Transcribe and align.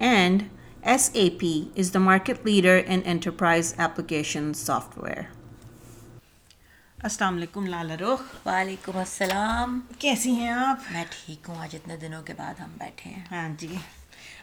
and 0.00 0.38
SAP 0.86 1.44
is 1.76 1.90
the 1.90 2.00
market 2.00 2.44
leader 2.44 2.78
in 2.88 3.02
enterprise 3.14 3.72
application 3.78 4.52
software. 4.70 5.22
السلام 7.02 7.36
علیکم 7.36 7.66
لالا 7.66 7.94
رخ 8.00 8.46
وعلیکم 8.46 8.98
السلام 8.98 9.80
کیسی 9.98 10.30
ہیں 10.30 10.48
آپ؟ 10.48 10.92
میں 10.92 11.04
ٹھیک 11.10 11.48
ہوں 11.48 11.56
آج 11.58 11.76
اتنے 11.76 11.96
دنوں 11.96 12.22
کے 12.22 12.32
بعد 12.36 12.60
ہم 12.60 12.70
بیٹھے 12.78 13.10
ہیں۔ 13.10 13.22
ہاں 13.30 13.48
جی۔ 13.58 13.74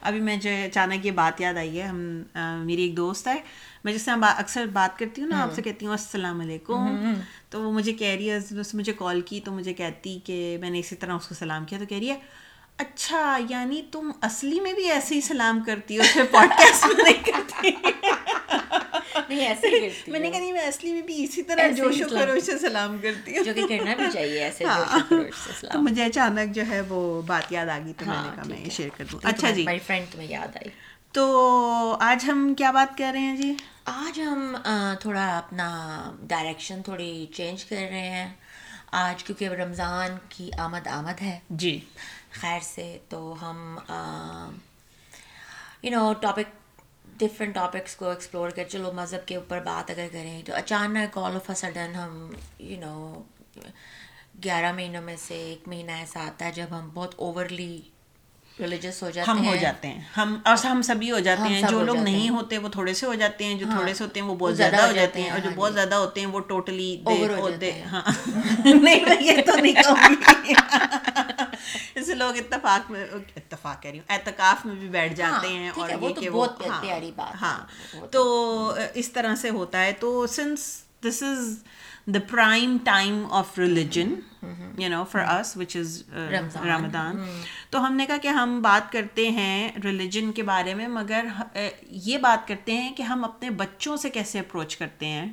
ابھی 0.02 0.20
میں 0.20 0.38
جو 0.38 0.50
اچانک 0.66 1.06
یہ 1.06 1.12
بات 1.12 1.42
یاد 1.42 1.54
آئی 1.54 1.82
ہے۔ 1.82 1.88
ہم 1.88 2.24
میری 2.66 2.82
ایک 2.82 2.98
دوست 2.98 3.28
ہے۔ 3.28 3.42
میں 3.84 3.94
جس 3.94 4.02
سے 4.02 4.12
اکثر 4.38 4.66
بات 4.66 5.00
کرتی 5.00 5.22
ہوں 5.22 5.30
نا 5.30 5.44
آپ 5.44 5.54
سے 5.54 5.62
کہتی 5.62 5.86
ہوں 5.86 5.94
السلام 5.94 6.40
علیکم۔ 6.40 7.14
تو 7.50 7.62
وہ 7.62 7.72
مجھے 7.72 7.94
کہہ 7.94 8.16
رہی 8.16 8.30
ہے 8.30 8.38
اس 8.38 8.52
نے 8.52 8.62
مجھے 8.74 8.94
کال 8.94 9.22
کی 9.22 9.40
تو 9.40 9.52
مجھے 9.52 9.74
کہتی 9.74 10.20
کہ 10.24 10.58
میں 10.62 10.70
نے 10.70 10.80
اسی 10.80 10.96
طرح 10.96 11.14
اس 11.14 11.28
کو 11.28 11.36
سلام 11.36 11.66
کیا 11.66 11.80
تو 11.80 11.86
کہہ 11.86 11.98
رہی 11.98 12.10
ہے 12.10 12.20
اچھا 12.78 13.38
یعنی 13.50 13.82
تم 13.92 14.12
اصلی 14.22 14.60
میں 14.60 14.74
بھی 14.74 14.92
ایسے 14.92 15.16
ہی 15.16 15.22
سلام 15.22 15.64
کرتی 15.64 15.98
ہو 15.98 16.04
پوڈ 16.32 16.50
کاسٹ 16.50 16.86
میں 16.86 17.04
نہیں 17.04 17.24
کرتی۔ 17.24 17.72
میں 20.08 20.20
نے 20.20 20.32
کہا 20.32 20.40
میں 20.40 20.62
اصلی 20.62 20.92
میں 20.94 21.02
بھی 21.02 21.24
اسی 21.24 21.44
طرح 21.44 21.68
جوش 21.68 22.02
و 22.02 22.06
مطلب 22.06 22.20
خروش 22.20 22.44
سے 22.44 22.58
سلام 22.58 22.98
کرتی 23.02 23.38
ہوں۔ 23.38 23.44
جو 23.44 23.54
کہ 23.56 23.68
کرنا 23.68 23.96
بھی 23.96 24.06
چاہیے 24.14 24.44
ایسے 24.44 24.66
ہاں۔ 24.66 24.80
جوش 24.80 25.02
و 25.02 25.06
خروش 25.10 25.36
سے 25.44 25.52
سلام۔ 25.60 25.84
مجھے 25.84 26.06
اچانک 26.06 26.56
جو 26.56 26.64
ہے 26.70 26.82
وہ 26.82 27.22
بات 27.22 27.52
یاد 27.52 27.68
آ 27.68 27.78
گئی 27.86 27.94
تو 27.94 28.06
میں 28.06 28.16
ہاں، 28.16 28.26
نے 28.26 28.32
کہا 28.36 28.44
میں 28.48 28.70
شیئر 28.70 28.90
کر 28.98 29.04
دوں۔ 29.12 29.20
اچھا 29.24 29.50
جی۔ 29.50 29.66
فرینڈ 29.88 30.06
تمہیں 30.12 30.28
یاد 30.28 30.56
آئی۔ 30.56 30.70
تو 31.12 31.98
آج 32.00 32.26
ہم 32.28 32.54
کیا 32.58 32.72
بات 32.72 32.98
کر 32.98 33.10
رہے 33.14 33.20
ہیں 33.20 33.38
جی؟ 33.38 33.54
آج 33.86 34.20
ہم 34.20 34.56
تھوڑا 35.00 35.38
اپنا 35.38 35.70
ڈائریکشن 36.22 36.82
تھوڑی 36.82 37.26
چینج 37.34 37.66
کر 37.66 37.76
رہے 37.76 38.10
ہیں۔ 38.10 38.34
آج 38.92 39.24
کیونکہ 39.24 39.50
رمضان 39.50 40.10
کی 40.30 40.50
آمد 40.58 40.88
آمد 40.88 41.22
ہے۔ 41.22 41.40
جی۔ 41.50 41.80
خیر 42.34 42.60
سے 42.66 42.86
تو 43.10 43.20
ہم 43.42 43.58
you 45.84 45.92
know 45.92 46.12
topic 46.22 46.62
different 47.20 47.54
topics 47.56 47.96
کو 47.96 48.10
ایکسپلور 48.10 48.50
کر 48.50 48.64
چلو 48.70 48.92
مذہب 48.96 49.28
کے 49.28 49.36
اوپر 49.36 49.60
بات 49.64 49.92
اگر 49.92 50.08
کریں 50.12 50.42
تو 50.44 50.56
اچانک 50.56 51.18
آل 51.18 51.36
آف 51.36 51.50
اے 51.50 51.56
سڈن 51.56 51.96
ہم 51.96 52.14
یو 52.62 52.80
نو 52.80 52.94
گیارہ 54.44 54.72
مہینوں 54.74 55.02
میں 55.02 55.16
سے 55.20 55.36
ایک 55.44 55.68
مہینہ 55.68 55.92
ایسا 55.94 56.22
آتا 56.22 56.46
ہے 56.46 56.52
جب 56.52 56.68
ہم 56.72 56.90
بہت 56.94 57.14
اوورلی 57.18 57.74
ریلیجس 58.52 59.02
ہو 59.04 59.10
جاتے 59.10 59.32
ہیں 59.32 59.38
ہم 59.38 59.48
ہو 59.48 59.56
جاتے 59.56 59.88
ہیں۔ 59.88 60.02
ہم 60.18 60.36
اور 60.46 60.66
ہم 60.66 60.82
سبھی 60.82 61.12
ہو 61.12 61.20
جاتے 61.20 61.44
ہیں۔ 61.44 61.62
جو 61.70 61.84
لوگ 61.84 61.96
نہیں 62.00 62.30
ہوتے 62.30 62.58
وہ 62.58 62.70
تھوڑے 62.70 62.94
سے 62.94 63.06
ہو 63.06 63.14
جاتے 63.16 63.46
ہیں 63.46 63.56
جو 63.56 63.66
ہاں، 63.66 63.76
تھوڑے 63.76 63.94
سے 63.94 64.04
ہوتے 64.04 64.20
ہیں 64.20 64.28
وہ 64.28 64.36
بہت 64.36 64.56
زیادہ 64.58 64.82
ہو 64.82 64.92
جاتے 64.92 65.22
ہیں۔ 65.22 65.30
اور 65.30 65.40
جو 65.40 65.50
ہاں 65.50 65.56
بہت 65.56 65.70
جی۔ 65.70 65.76
زیادہ 65.76 65.96
ہوتے 65.96 66.20
ہیں 66.20 66.28
وہ 66.28 66.40
ٹوٹلی 66.48 66.90
ہاں۔ 67.86 68.02
نہیں 68.66 69.22
یہ 69.22 69.42
تو 69.46 69.56
نہیں 69.56 69.74
اس 71.96 72.06
سے 72.06 72.16
لوگ 72.16 72.38
اتفاق 72.38 72.92
میں 72.92 73.06
اتفاق 73.36 73.82
کہہ 73.82 73.92
رہی 73.92 74.00
ہوں 74.00 74.12
اعتکاف 74.14 74.66
میں 74.66 74.76
بھی 74.76 74.88
بیٹھ 74.88 75.14
جاتے 75.14 75.48
ہیں 75.48 75.70
اور 75.70 75.90
یہ 75.90 76.14
کہ 76.14 76.30
وہ 76.30 76.48
ہاں, 76.70 76.82
ہاں، 77.42 77.66
تو 78.12 78.74
اس 78.94 79.12
طرح 79.12 79.36
سے 79.36 79.50
ہوتا 79.50 79.82
ہے۔ 79.82 79.92
تو 79.92 80.28
since 80.28 80.84
this 81.04 81.24
is 81.24 81.64
the 82.06 82.20
prime 82.32 82.78
time 82.84 83.26
of 83.30 83.60
religion 83.60 84.14
you 84.78 84.90
know 84.90 85.04
for 85.04 85.40
us 85.40 85.58
which 85.58 85.76
is 85.76 86.04
Ramadan 86.66 87.42
تو 87.70 87.88
ہم 87.88 87.94
نے 87.96 88.06
کہا 88.06 88.18
کہ 88.18 88.28
ہم 88.28 88.62
بات 88.62 88.92
کرتے 88.92 89.30
ہیں 89.30 89.70
ریلیجن 89.84 90.32
کے 90.32 90.44
بارے 90.44 90.74
میں 90.74 90.88
مگر 90.88 91.26
uh, 91.58 91.70
یہ 91.90 92.18
بات 92.18 92.48
کرتے 92.48 92.74
ہیں 92.74 92.96
کہ 92.96 93.04
ہم 93.04 93.24
اپنے 93.24 93.50
بچوں 93.50 93.98
سے 93.98 94.10
کیسے 94.10 94.40
اپروچ 94.40 94.78
کرتے 94.78 95.06
ہیں۔ 95.06 95.32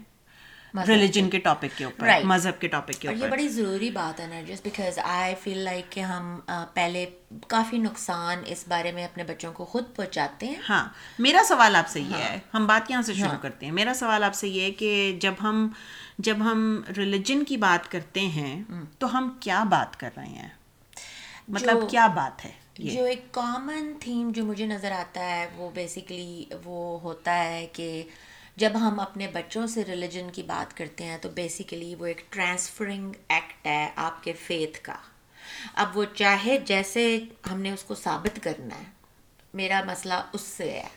ریلیجن 0.88 1.30
کے۔ 1.30 1.38
ٹاپک 1.38 1.76
کے 1.76 1.84
اوپر 1.84 2.08
مذہب 2.24 2.60
کے 2.60 2.68
ٹاپک 2.68 3.00
کے 3.00 3.08
اوپر 3.08 3.18
یہ 3.18 3.30
بڑی 3.30 3.48
ضروری 3.48 3.90
بات 3.90 4.20
ہے 4.20 4.26
نا 4.26 4.40
just 4.46 4.64
because 4.64 4.98
I 5.04 5.34
feel 5.42 5.58
like 5.58 5.90
کہ 5.92 6.00
ہم 6.00 6.38
پہلے 6.74 7.04
کافی 7.48 7.78
نقصان 7.78 8.42
اس 8.46 8.64
بارے 8.68 8.92
میں 8.92 9.04
اپنے 9.04 9.24
بچوں 9.24 9.52
کو 9.52 9.64
خود 9.64 9.84
پہنچاتے 9.96 10.46
ہیں۔ 10.46 10.54
ہاں 10.68 10.84
میرا 11.18 11.42
سوال 11.48 11.76
آپ 11.76 11.88
سے 11.88 12.00
یہ 12.00 12.12
ہاں۔ 12.12 12.20
ہے 12.22 12.38
ہم 12.54 12.66
بات 12.66 12.90
یہاں 12.90 13.02
سے 13.02 13.14
شروع 13.14 13.28
ہاں۔ 13.28 13.38
کرتے 13.42 13.66
ہیں۔ 13.66 13.72
میرا 13.72 13.94
سوال 13.94 14.24
آپ 14.24 14.34
سے 14.34 14.48
یہ 14.48 14.62
ہے 14.62 14.70
کہ 14.70 14.90
جب 15.20 15.34
ہم 15.42 15.68
جب 16.18 16.36
ہم 16.40 16.60
ریلیجن 16.96 17.44
کی 17.44 17.56
بات 17.56 17.90
کرتے 17.90 18.20
ہیں 18.28 18.62
تو 18.98 19.18
ہم 19.18 19.36
کیا 19.40 19.62
بات 19.68 20.00
کر 20.00 20.10
رہے 20.16 20.26
ہیں؟ 20.26 20.48
مطلب 21.48 21.90
کیا 21.90 22.06
بات 22.06 22.44
ہے 22.44 22.50
جو 22.76 23.04
ایک 23.04 23.32
کامن 23.32 23.92
تھیم 24.00 24.30
جو 24.30 24.44
مجھے 24.44 24.66
نظر 24.66 24.92
آتا 24.92 25.20
ہے 25.20 25.48
وہ 25.56 25.70
بیسکلی 25.74 26.44
وہ 26.64 27.00
ہوتا 27.00 27.44
ہے 27.44 27.66
کہ 27.72 28.02
جب 28.56 28.72
ہم 28.74 29.00
اپنے 29.00 29.26
بچوں 29.26 29.66
سے 29.66 29.84
ریلیجن 29.84 30.28
کی 30.32 30.42
بات 30.42 30.76
کرتے 30.76 31.04
ہیں 31.04 31.18
تو 31.18 31.28
بیسیکلی 31.28 31.94
وہ 31.94 32.06
ایک 32.06 32.32
ٹرانسفرنگ 32.32 33.12
ایکٹ 33.28 33.66
ہے 33.66 33.90
آپ 33.96 34.24
کے 34.24 34.32
فیتھ 34.32 34.80
کا۔ 34.82 34.94
اب 35.74 35.98
وہ 35.98 36.04
چاہے 36.14 36.58
جیسے 36.58 37.18
ہم 37.50 37.60
نے 37.60 37.70
اس 37.70 37.82
کو 37.82 37.94
ثابت 37.94 38.40
کرنا 38.42 38.78
ہے۔ 38.78 38.84
میرا 39.54 39.80
مسئلہ 39.86 40.14
اس 40.32 40.40
سے 40.40 40.70
ہے۔ 40.70 40.88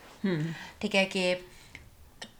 ٹھیک 0.78 0.96
ہے 0.96 1.04
کہ 1.04 1.34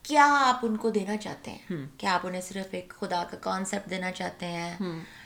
کیا 0.02 0.26
آپ 0.30 0.58
ان 0.62 0.76
کو 0.76 0.90
دینا 0.90 1.16
چاہتے 1.16 1.50
ہیں؟ 1.50 1.58
کیا 1.98 2.14
آپ 2.14 2.26
انہیں 2.26 2.40
صرف 2.40 2.66
ایک 2.70 2.94
خدا 3.00 3.24
کا 3.30 3.36
کانسیپٹ 3.40 3.90
دینا 3.90 4.12
چاہتے 4.12 4.46
ہیں؟ 4.46 4.76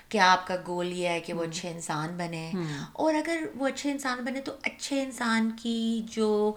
کہ 0.09 0.19
آپ 0.19 0.47
کا 0.47 0.57
گول 0.67 0.93
یہ 0.93 1.09
ہے 1.09 1.21
کہ 1.21 1.33
وہ 1.33 1.45
اچھے 1.45 1.71
انسان 1.71 2.17
بنے۔ 2.17 2.53
اور 2.93 3.15
اگر 3.15 3.39
وہ 3.55 3.69
اچھے 3.69 3.91
انسان 3.93 4.19
بنے 4.25 4.41
تو 4.41 4.53
اچھے 4.63 5.03
انسان 5.03 5.51
کی 5.63 6.03
جو 6.11 6.55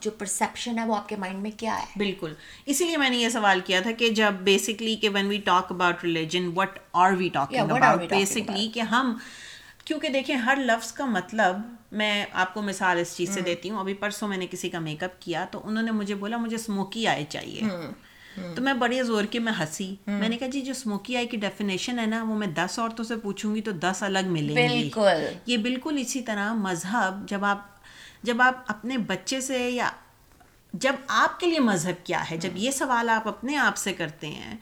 جو 0.00 0.10
پرسیپشن 0.10 0.78
ہے 0.78 0.84
وہ 0.84 0.96
آپ 0.96 1.08
کے 1.08 1.16
مائنڈ 1.16 1.42
میں 1.42 1.50
کیا 1.56 1.78
ہے؟ 1.78 1.84
بالکل۔ 1.96 2.34
اسی 2.66 2.84
لیے 2.84 2.96
میں 2.96 3.10
نے 3.10 3.16
یہ 3.16 3.28
سوال 3.28 3.60
کیا 3.60 3.80
تھا 3.80 3.92
کہ 3.92 4.08
جب 4.08 4.32
بیسکلی 4.32 4.96
کہ 4.96 5.08
when 5.08 5.26
we 5.26 5.38
talk 5.38 5.72
about 5.72 6.04
religion 6.04 6.50
what 6.56 6.78
are 6.92 7.12
we 7.12 7.28
talk 7.28 7.52
basically 8.10 8.68
کہ 8.74 8.80
ہم 8.80 9.16
کیونکہ 9.84 10.08
دیکھیں 10.08 10.36
ہر 10.36 10.58
لفظ 10.60 10.92
کا 10.92 11.04
مطلب 11.04 11.56
میں 11.92 12.24
آپ 12.32 12.54
کو 12.54 12.62
مثال 12.62 12.98
اس 12.98 13.16
چیز 13.16 13.34
سے 13.34 13.40
دیتی 13.40 13.70
ہوں۔ 13.70 13.80
ابھی 13.80 13.94
پرسوں 13.94 14.28
میں 14.28 14.36
نے 14.36 14.46
کسی 14.50 14.70
کا 14.70 14.78
میک 14.78 15.04
اپ 15.04 15.20
کیا 15.20 15.44
تو 15.50 15.60
انہوں 15.64 15.82
نے 15.82 15.90
مجھے 15.90 16.14
بولا 16.14 16.36
مجھے 16.36 16.56
اسموکی 16.56 17.06
آئے 17.06 17.24
چاہیے۔ 17.28 17.60
تو 18.34 18.62
میں 18.62 18.74
بڑے 18.74 19.02
زور 19.02 19.24
کے 19.24 19.38
میں 19.38 19.52
ہنسی۔ 19.60 19.94
میں 20.06 20.28
نے 20.28 20.36
کہا 20.36 20.48
جی 20.48 20.60
جو 20.60 20.70
اسموکی 20.70 21.16
آئی 21.16 21.26
کی 21.26 21.36
ڈیفینیشن 21.36 21.98
ہے 21.98 22.06
نا 22.06 22.22
وہ 22.22 22.34
میں 22.34 22.46
دس 22.46 22.78
عورتوں 22.78 23.04
سے 23.04 23.16
پوچھوں 23.16 23.54
گی 23.54 23.60
تو 23.60 23.70
دس 23.70 24.02
الگ 24.02 24.18
ملیں 24.26 24.56
گی۔ 24.56 24.68
بالکل۔ 24.68 25.38
یہ 25.46 25.56
بالکل 25.56 25.96
اسی 26.00 26.20
طرح 26.20 26.52
مذہب 26.52 27.28
جب 27.28 27.44
آپ 27.44 27.66
جب 28.22 28.42
آپ 28.42 28.54
اپنے 28.66 28.98
بچے 28.98 29.40
سے 29.40 29.70
یا 29.70 29.90
جب 30.72 30.92
آپ 31.08 31.40
کے 31.40 31.46
لیے 31.46 31.60
مذہب 31.60 32.06
کیا 32.06 32.30
ہے 32.30 32.36
جب 32.36 32.50
یہ 32.54 32.70
سوال 32.70 33.08
آپ 33.08 33.28
اپنے 33.28 33.56
آپ 33.56 33.76
سے 33.76 33.92
کرتے 33.92 34.26
ہیں 34.26 34.56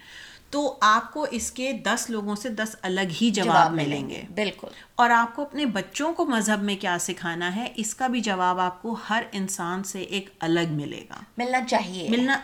تو 0.50 0.78
آپ 0.80 1.12
کو 1.12 1.26
اس 1.30 1.52
کے 1.52 1.72
دس 1.72 2.06
لوگوں 2.10 2.36
سے 2.36 2.48
دس 2.48 2.76
الگ 2.82 3.00
ہی 3.20 3.30
جواب, 3.30 3.46
جواب 3.46 3.72
ملیں 3.72 4.10
گے۔ 4.10 4.22
بالکل۔ 4.34 4.68
اور 4.96 5.10
آپ 5.10 5.36
کو 5.36 5.42
اپنے 5.42 5.66
بچوں 5.66 6.12
کو 6.12 6.24
مذہب 6.26 6.62
میں 6.62 6.76
کیا 6.76 6.96
سکھانا 7.00 7.56
ہے 7.56 7.72
اس 7.76 7.94
کا 7.94 8.06
بھی 8.06 8.20
جواب 8.20 8.58
آپ 8.58 8.82
کو 8.82 8.96
ہر 9.10 9.22
انسان 9.32 9.82
سے 9.82 10.00
ایک 10.00 10.30
الگ 10.40 10.70
ملے 10.70 11.04
گا۔ 11.10 11.20
ملنا 11.38 11.58
چاہیے۔ 11.68 12.08
ملنا 12.08 12.40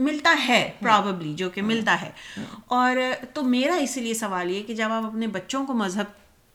ملتا 0.00 0.36
ہے 0.48 0.62
ہاں۔ 0.62 0.82
پراببلی 0.82 1.34
جو 1.34 1.50
کہ 1.50 1.60
ہاں۔ 1.60 1.68
ملتا 1.68 2.00
ہے۔ 2.00 2.10
ہاں۔ 2.36 2.60
اور 2.66 2.96
تو 3.34 3.42
میرا 3.42 3.74
اسی 3.74 4.00
لیے 4.00 4.14
سوال 4.14 4.50
یہ 4.50 4.62
کہ 4.62 4.74
جب 4.74 4.92
آپ 4.92 5.04
اپنے 5.04 5.26
بچوں 5.26 5.66
کو 5.66 5.74
مذہب 5.74 6.04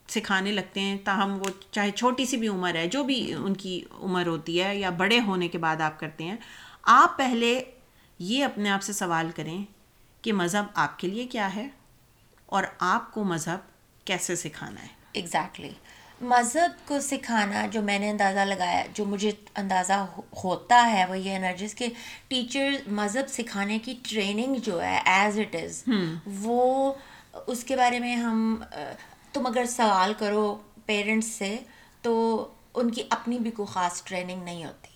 سکھانے 0.10 0.52
لگتے 0.52 0.80
ہیں 0.80 0.98
تاہم 1.04 1.38
وہ 1.38 1.50
چاہے 1.72 1.92
چھوٹی 1.92 2.26
سی 2.26 2.38
بھی 2.38 2.48
عمر 2.48 2.76
ہے 2.76 2.88
جو 2.88 3.04
بھی 3.04 3.34
ان 3.34 3.54
کی 3.54 3.84
عمر 4.02 4.28
ہوتی 4.28 4.62
ہے 4.62 4.78
یا 4.78 4.90
بڑے 4.90 5.20
ہونے 5.20 5.48
کے 5.48 5.58
بعد 5.58 5.82
آپ 5.82 6.00
کرتے 6.00 6.24
ہیں 6.24 6.36
آپ 6.84 7.18
پہلے 7.18 7.64
یہ 8.20 8.46
اپنے 8.46 8.70
آپ 8.70 8.84
سے 8.84 8.94
سوال 8.94 9.32
کریں 9.36 9.64
کہ 10.22 10.34
مذہب 10.34 10.66
آپ 10.76 11.00
کے 11.00 11.08
لیے 11.08 11.28
کیا 11.28 11.56
ہے 11.56 11.68
اور 12.46 12.64
آپ 12.80 13.14
کو 13.14 13.24
مذہب 13.24 13.60
کیسے 14.06 14.36
سکھانا 14.36 14.82
ہے؟ 14.82 14.88
Exactly 15.14 15.68
exactly. 15.68 15.85
مذہب 16.22 16.88
کو 16.88 17.00
سکھانا 17.02 17.66
جو 17.72 17.82
میں 17.82 18.00
نے 18.00 18.10
اندازہ 18.10 18.40
لگایا 18.40 18.84
جو 18.94 19.06
مجھے 19.06 19.32
اندازہ 19.56 19.94
ہوتا 20.44 20.92
ہے 20.92 21.06
وہ 21.10 21.18
یہ 21.20 21.36
انرجیز 21.36 21.76
کہ 21.76 21.88
ٹیچر 22.28 22.70
مذہب 22.88 23.28
سکھانے 23.28 23.80
کی 23.80 23.96
ٹریننگ 24.04 24.56
جو 24.56 24.84
ہے 24.84 25.02
ایز 25.06 25.40
اٹ 25.40 25.56
از 25.56 25.84
وہ 26.26 26.94
اس 27.48 27.64
کے 27.64 27.76
بارے 27.76 28.00
میں 28.00 28.16
ہم 28.16 28.56
تم 29.34 29.46
اگر 29.46 29.66
سوال 29.66 30.14
کرو 30.14 30.58
پیرنٹس 30.86 31.28
سے 31.28 31.58
تو 32.02 32.48
ان 32.74 32.92
کی 32.92 33.04
اپنی 33.10 33.40
بھی 33.40 33.52
کوئی 33.52 33.74
خاص 33.74 34.04
ٹریننگ 34.04 34.44
نہیں 34.44 34.66
ہوتی۔ 34.66 34.90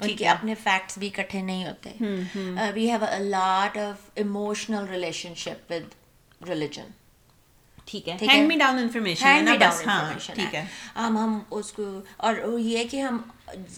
ان 0.00 0.16
کے 0.16 0.28
اپنے 0.28 0.54
فیکٹس 0.54 0.98
بھی 0.98 1.10
اکٹھے 1.14 1.42
نہیں 1.42 1.66
ہوتے۔ 1.66 1.90
We 2.74 2.90
have 2.90 3.04
a 3.04 3.18
lot 3.18 3.78
of 3.78 4.10
emotional 4.14 4.84
relationship 5.36 5.72
with 5.72 5.94
religion 6.48 6.86
ٹھیک 7.84 8.08
ہے۔ 8.08 8.16
ہینڈ 8.22 8.48
می 8.48 8.56
ڈاؤن 8.56 8.78
انفارمیشن 8.78 9.44
بس 9.60 9.86
ہاں 9.86 10.00
information 10.00 10.34
ٹھیک 10.34 10.54
ہے۔ 10.54 10.64
ہم 10.96 11.18
ہم 11.18 11.38
اس 11.50 11.72
کو 11.72 12.00
اور 12.16 12.34
یہ 12.58 12.84
کہ 12.90 13.00
ہم 13.00 13.18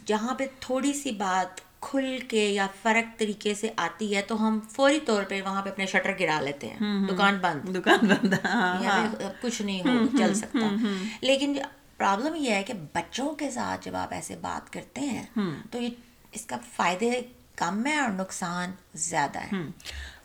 جہاں 0.05 0.35
پہ 0.35 0.47
تھوڑی 0.61 0.93
سی 0.93 1.11
بات 1.11 1.61
کھل 1.81 2.19
کے 2.29 2.49
یا 2.49 2.67
فرق 2.83 3.19
طریقے 3.19 3.55
سے 3.55 3.69
آتی 3.77 4.17
ہے 4.17 4.23
تو 4.23 4.49
ہم 4.49 4.61
فوری 4.71 5.01
طور 5.01 5.23
پہ 5.29 5.43
وہاں 5.43 5.63
پہ 5.63 5.71
اپنے 5.71 5.87
شٹر 5.87 6.13
گرا 6.21 6.41
لیتے 6.41 6.67
ہیں۔ 6.67 7.07
دکان 7.07 7.39
بند۔ 7.39 7.77
دکان 7.77 8.07
بند 8.07 8.35
ہاں 8.45 8.83
یہاں 8.85 9.17
پہ 9.19 9.25
کچھ 9.41 9.63
نہیں 9.63 9.81
ہو 9.81 10.19
چل 10.19 10.35
سکتا۔ 10.35 10.75
لیکن 11.21 11.57
پرابلم 11.97 12.35
یہ 12.35 12.51
ہے 12.51 12.63
کہ 12.63 12.73
بچوں 12.95 13.35
کے 13.35 13.51
ساتھ 13.51 13.85
جب 13.85 13.97
آپ 13.97 14.13
ایسے 14.15 14.37
بات 14.37 14.73
کرتے 14.73 15.01
ہیں 15.01 15.25
تو 15.71 15.83
یہ 15.83 15.89
اس 16.33 16.47
کا 16.47 16.57
فائدے 16.77 17.21
کم 17.57 17.87
ہے 17.87 17.97
اور 17.99 18.11
نقصان 18.11 18.71
زیادہ 18.95 19.39
ہے۔ 19.39 19.63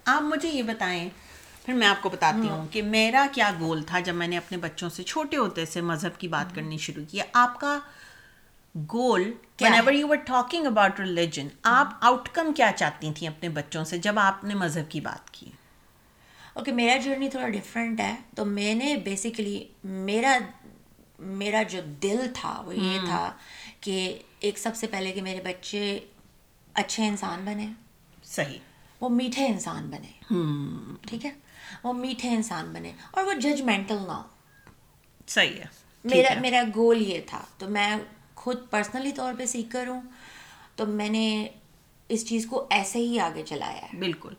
آپ 0.06 0.22
مجھے 0.22 0.50
یہ 0.50 0.64
بتائیں 0.64 1.10
پھر 1.66 1.74
میں 1.74 1.88
آپ 1.88 2.02
کو 2.02 2.10
بتاتی 2.10 2.50
ہوں 2.50 2.68
کہ 2.72 2.82
میرا 2.82 3.26
کیا 3.32 3.52
گول 3.60 3.84
تھا 3.84 4.00
جب 4.00 4.16
میں 4.16 4.28
نے 4.28 4.38
اپنے 4.38 4.58
بچوں 4.58 4.90
سے 4.90 5.04
چھوٹے 5.04 5.38
ہوتے 5.38 5.66
سے 5.66 5.82
مذہب 5.82 6.20
کی 6.20 6.28
بات 6.28 6.56
کرنی 6.56 6.78
شروع 6.78 7.04
کی۔ 7.10 7.20
آپ 7.34 7.60
کا 7.60 7.80
goal 8.94 9.32
whenever 9.74 9.94
you 9.94 10.08
were 10.08 10.16
talking 10.16 10.66
about 10.66 11.00
religion 11.00 11.48
آپ 11.64 11.88
آؤٹ 12.02 12.30
کم 12.30 12.54
کیا 12.54 12.72
چاہتی 12.76 13.12
تھیں 13.16 13.28
اپنے 13.28 13.50
بچوں 13.50 13.84
سے 13.84 13.98
جب 13.98 14.20
آپ 14.20 14.44
نے 14.44 14.54
مذہب 14.56 14.92
کی 14.92 15.02
بات 15.02 15.34
کی؟ 15.34 15.52
اوکے 16.54 16.72
میرا 16.72 16.98
جرنی 16.98 17.30
تھوڑا 17.30 17.50
ڈفرینٹ 17.50 18.00
ہے۔ 18.00 18.16
تو 18.36 18.46
میں 18.46 18.76
نے 18.76 18.96
بیسیکلی 18.96 19.68
میرا 19.84 20.38
میرا 21.20 21.64
جو 21.64 21.82
دل 22.04 22.18
تھا 22.34 22.62
وہ 22.66 22.76
یہ 22.76 23.00
تھا 23.06 23.34
کہ 23.82 24.20
ایک 24.40 24.60
سب 24.60 24.76
سے 24.76 24.88
پہلے 24.88 25.12
کہ 25.12 25.22
میرے 25.22 25.42
بچے 25.42 26.00
اچھے 26.74 27.08
انسان 27.08 27.40
بنے۔ 27.46 27.68
صحیح۔ 28.24 28.58
وہ 29.02 29.10
میٹھے 29.10 29.46
انسان 29.48 29.90
بنے۔ 29.90 30.36
ٹھیک 31.02 31.26
ہے؟ 31.26 31.32
وہ 31.84 31.94
میٹھے 31.94 32.30
انسان 32.30 32.74
بنے 32.74 32.92
اور 33.12 33.24
وہ 33.24 33.34
ججمنٹل 33.34 33.98
نہ 34.08 34.12
ہو۔ 34.12 34.24
صحیح 35.28 35.58
ہے 35.58 35.66
میرا 36.04 36.30
میرا 36.40 36.64
گول 36.76 37.02
یہ 37.02 37.22
تھا۔ 37.26 37.46
تو 37.58 37.70
میں 37.70 37.98
خود 38.36 38.58
پرسنلی 38.70 39.12
طور 39.12 39.34
پہ 39.38 39.46
سیکر 39.46 39.88
ہوں۔ 39.88 40.02
تو 40.76 40.86
میں 40.86 41.10
نے 41.10 41.48
اس 42.10 42.28
چیز 42.28 42.46
کو 42.46 42.68
ایسے 42.70 43.00
ہی 43.00 43.20
آگے 43.20 43.44
چلایا 43.46 43.82
ہے۔ 43.82 44.00
بالکل۔ 44.00 44.34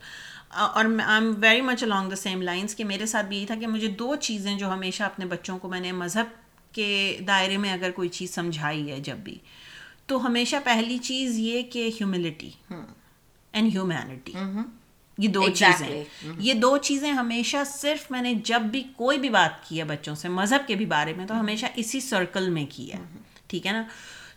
اور 0.49 0.85
I 0.85 1.23
am 1.23 1.33
very 1.37 1.61
much 1.61 1.83
along 1.83 2.11
the 2.11 2.15
same 2.15 2.41
lines 2.41 2.75
کہ 2.75 2.83
میرے 2.83 3.05
ساتھ 3.05 3.25
بھی 3.25 3.37
یہی 3.37 3.45
تھا 3.45 3.55
کہ 3.55 3.67
مجھے 3.67 3.87
دو 3.87 4.15
چیزیں 4.15 4.57
جو 4.57 4.73
ہمیشہ 4.73 5.03
اپنے 5.03 5.25
بچوں 5.25 5.59
کو 5.59 5.69
میں 5.69 5.79
نے 5.79 5.91
مذہب 5.91 6.25
کے 6.71 7.19
دائرے 7.27 7.57
میں 7.57 7.73
اگر 7.73 7.91
کوئی 7.91 8.09
چیز 8.09 8.33
سمجھائی 8.33 8.91
ہے 8.91 8.99
جب 8.99 9.15
بھی 9.15 9.37
تو 10.05 10.25
ہمیشہ 10.25 10.55
پہلی 10.63 10.97
چیز 10.97 11.39
یہ 11.39 11.61
کہ 11.63 11.87
ہیوملٹی 11.87 12.49
اینڈ 13.53 13.73
ہیومینٹی 13.73 14.33
یہ 15.17 15.27
دو 15.27 15.49
چیزیں 15.49 16.03
یہ 16.39 16.53
دو 16.53 16.77
چیزیں 16.77 17.11
ہمیشہ 17.11 17.57
صرف 17.65 18.11
میں 18.11 18.21
نے 18.21 18.33
جب 18.33 18.61
بھی 18.61 18.83
کوئی 18.95 19.17
بھی 19.17 19.29
بات 19.29 19.69
کی 19.69 19.79
ہے 19.79 19.83
بچوں 19.83 20.15
سے 20.15 20.29
مذہب 20.29 20.67
کے 20.67 20.75
بھی 20.75 20.85
بارے 20.85 21.13
میں 21.13 21.27
تو 21.27 21.39
ہمیشہ 21.39 21.65
اسی 21.75 21.99
سرکل 21.99 22.49
میں 22.49 22.65
کی 22.69 22.93
ہے۔ 22.93 22.97
ٹھیک 23.47 23.67
ہے 23.67 23.71
نا؟ 23.71 23.83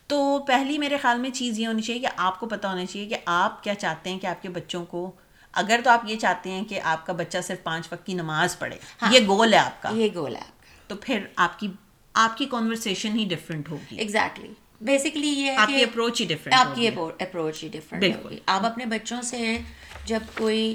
تو 0.06 0.38
پہلی 0.38 0.78
میرے 0.78 0.96
خیال 0.96 1.18
میں 1.18 1.30
چیز 1.30 1.58
یہ 1.58 1.66
ہونی 1.66 1.82
چاہیے 1.82 2.00
کہ 2.00 2.06
آپ 2.16 2.40
کو 2.40 2.46
پتہ 2.46 2.66
ہونا 2.66 2.86
چاہیے 2.86 3.08
کہ 3.08 3.16
آپ 3.26 3.62
کیا 3.62 3.74
چاہتے 3.74 4.10
ہیں 4.10 4.18
کہ 4.18 4.26
آپ 4.26 4.42
کے 4.42 4.48
بچوں 4.48 4.84
کو 4.84 5.12
اگر 5.52 5.80
تو 5.84 5.90
آپ 5.90 6.00
یہ 6.06 6.16
چاہتے 6.16 6.50
ہیں 6.50 6.64
کہ 6.64 6.80
آپ 6.80 7.06
کا 7.06 7.12
بچہ 7.12 7.38
صرف 7.44 7.62
پانچ 7.62 7.88
وقت 7.92 8.06
کی 8.06 8.14
نماز 8.14 8.58
پڑھے 8.58 8.76
یہ 9.10 9.20
گول 9.26 9.52
ہے 9.52 9.58
آپ 9.58 9.82
کا۔ 9.82 9.90
یہ 9.92 10.08
گول 10.14 10.36
ہے 10.36 10.42
تو 10.86 10.96
پھر 10.96 11.20
آپ 11.36 11.58
کی 11.58 11.68
آپ 12.14 12.36
کی 12.36 12.44
کانورسیشن 12.44 13.18
ہی 13.18 13.24
ڈفرینٹ 13.24 13.68
ہوگی۔ 13.68 13.96
ایگزیکٹلی 13.96 14.48
بیسکلی 14.80 15.28
یہ 15.28 15.50
آپ 15.56 15.68
کی 15.68 15.82
اپروچ 15.82 16.20
ہی 16.20 16.26
ڈفرینٹ 16.26 16.60
آپ 16.60 16.74
کی 16.76 16.88
اپروچ 16.88 17.64
ہی 17.64 17.68
ڈفرینٹ 17.68 18.24
ہوگی۔ 18.24 18.38
آپ 18.46 18.64
اپنے 18.64 18.86
بچوں 18.86 19.22
سے 19.22 19.58
جب 20.04 20.20
کوئی 20.38 20.74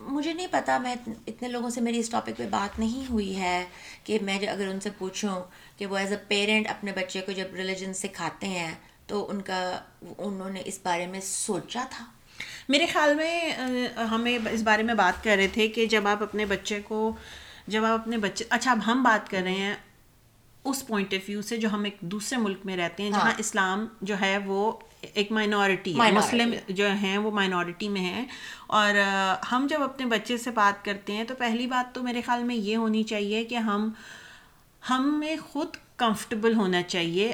مجھے 0.00 0.32
نہیں 0.32 0.46
پتا 0.50 0.78
میں 0.78 0.94
اتنے 1.26 1.48
لوگوں 1.48 1.70
سے 1.70 1.80
میری 1.80 1.98
اس 1.98 2.10
ٹاپک 2.10 2.36
پہ 2.36 2.46
بات 2.50 2.78
نہیں 2.78 3.10
ہوئی 3.10 3.36
ہے 3.36 3.64
کہ 4.04 4.18
میں 4.22 4.38
اگر 4.48 4.66
ان 4.66 4.80
سے 4.80 4.90
پوچھوں 4.98 5.42
کہ 5.78 5.86
وہ 5.86 5.96
ایز 5.96 6.12
اے 6.12 6.18
پیرنٹ 6.28 6.68
اپنے 6.68 6.92
بچے 6.92 7.20
کو 7.20 7.32
جب 7.32 7.54
ریلیجن 7.54 7.94
سکھاتے 7.94 8.46
ہیں 8.46 8.74
تو 9.06 9.30
ان 9.30 9.42
کا 9.42 9.80
انہوں 10.18 10.50
نے 10.50 10.62
اس 10.64 10.78
بارے 10.82 11.06
میں 11.06 11.20
سوچا 11.20 11.84
تھا؟ 11.90 12.04
میرے 12.68 12.86
خیال 12.86 13.14
میں 13.14 13.52
ہمیں 14.10 14.38
اس 14.50 14.62
بارے 14.62 14.82
میں 14.82 14.94
بات 14.94 15.24
کر 15.24 15.36
رہے 15.36 15.48
تھے 15.48 15.68
کہ 15.68 15.86
جب 15.86 16.06
آپ 16.06 16.22
اپنے 16.22 16.44
بچے 16.44 16.80
کو 16.80 17.16
جب 17.66 17.84
آپ 17.84 18.00
اپنے 18.00 18.16
بچے 18.16 18.44
اچھا 18.50 18.70
اب 18.70 18.78
ہم 18.86 19.02
بات 19.02 19.30
کر 19.30 19.40
رہے 19.42 19.52
ہیں 19.52 19.74
اس 20.64 20.86
پوائنٹ 20.86 21.14
آف 21.14 21.28
ویو 21.28 21.42
سے 21.42 21.56
جو 21.56 21.68
ہم 21.72 21.84
ایک 21.84 21.96
دوسرے 22.00 22.38
ملک 22.38 22.58
میں 22.64 22.76
رہتے 22.76 23.02
ہیں 23.02 23.10
جہاں 23.10 23.32
اسلام 23.38 23.86
جو 24.02 24.14
ہے 24.20 24.38
وہ 24.38 24.72
ایک 25.00 25.32
مائنورٹی 25.32 25.98
ہے. 25.98 26.10
مسلم 26.12 26.54
جو 26.68 26.90
ہیں 26.90 27.18
وہ 27.18 27.30
مائنورٹی 27.30 27.88
میں 27.88 28.00
ہیں. 28.00 28.26
اور 28.66 28.94
ہم 29.52 29.66
جب 29.70 29.82
اپنے 29.82 30.06
بچے 30.06 30.36
سے 30.36 30.50
بات 30.50 30.84
کرتے 30.84 31.12
ہیں 31.12 31.24
تو 31.24 31.34
پہلی 31.34 31.66
بات 31.66 31.94
تو 31.94 32.02
میرے 32.02 32.20
خیال 32.20 32.44
میں 32.44 32.54
یہ 32.54 32.76
ہونی 32.76 33.02
چاہیے 33.02 33.44
کہ 33.44 33.54
ہم 33.54 33.90
ہمیں 34.90 35.36
خود 35.36 35.68
کمفرٹیبل 35.96 36.54
ہونا 36.54 36.82
چاہیے 36.82 37.32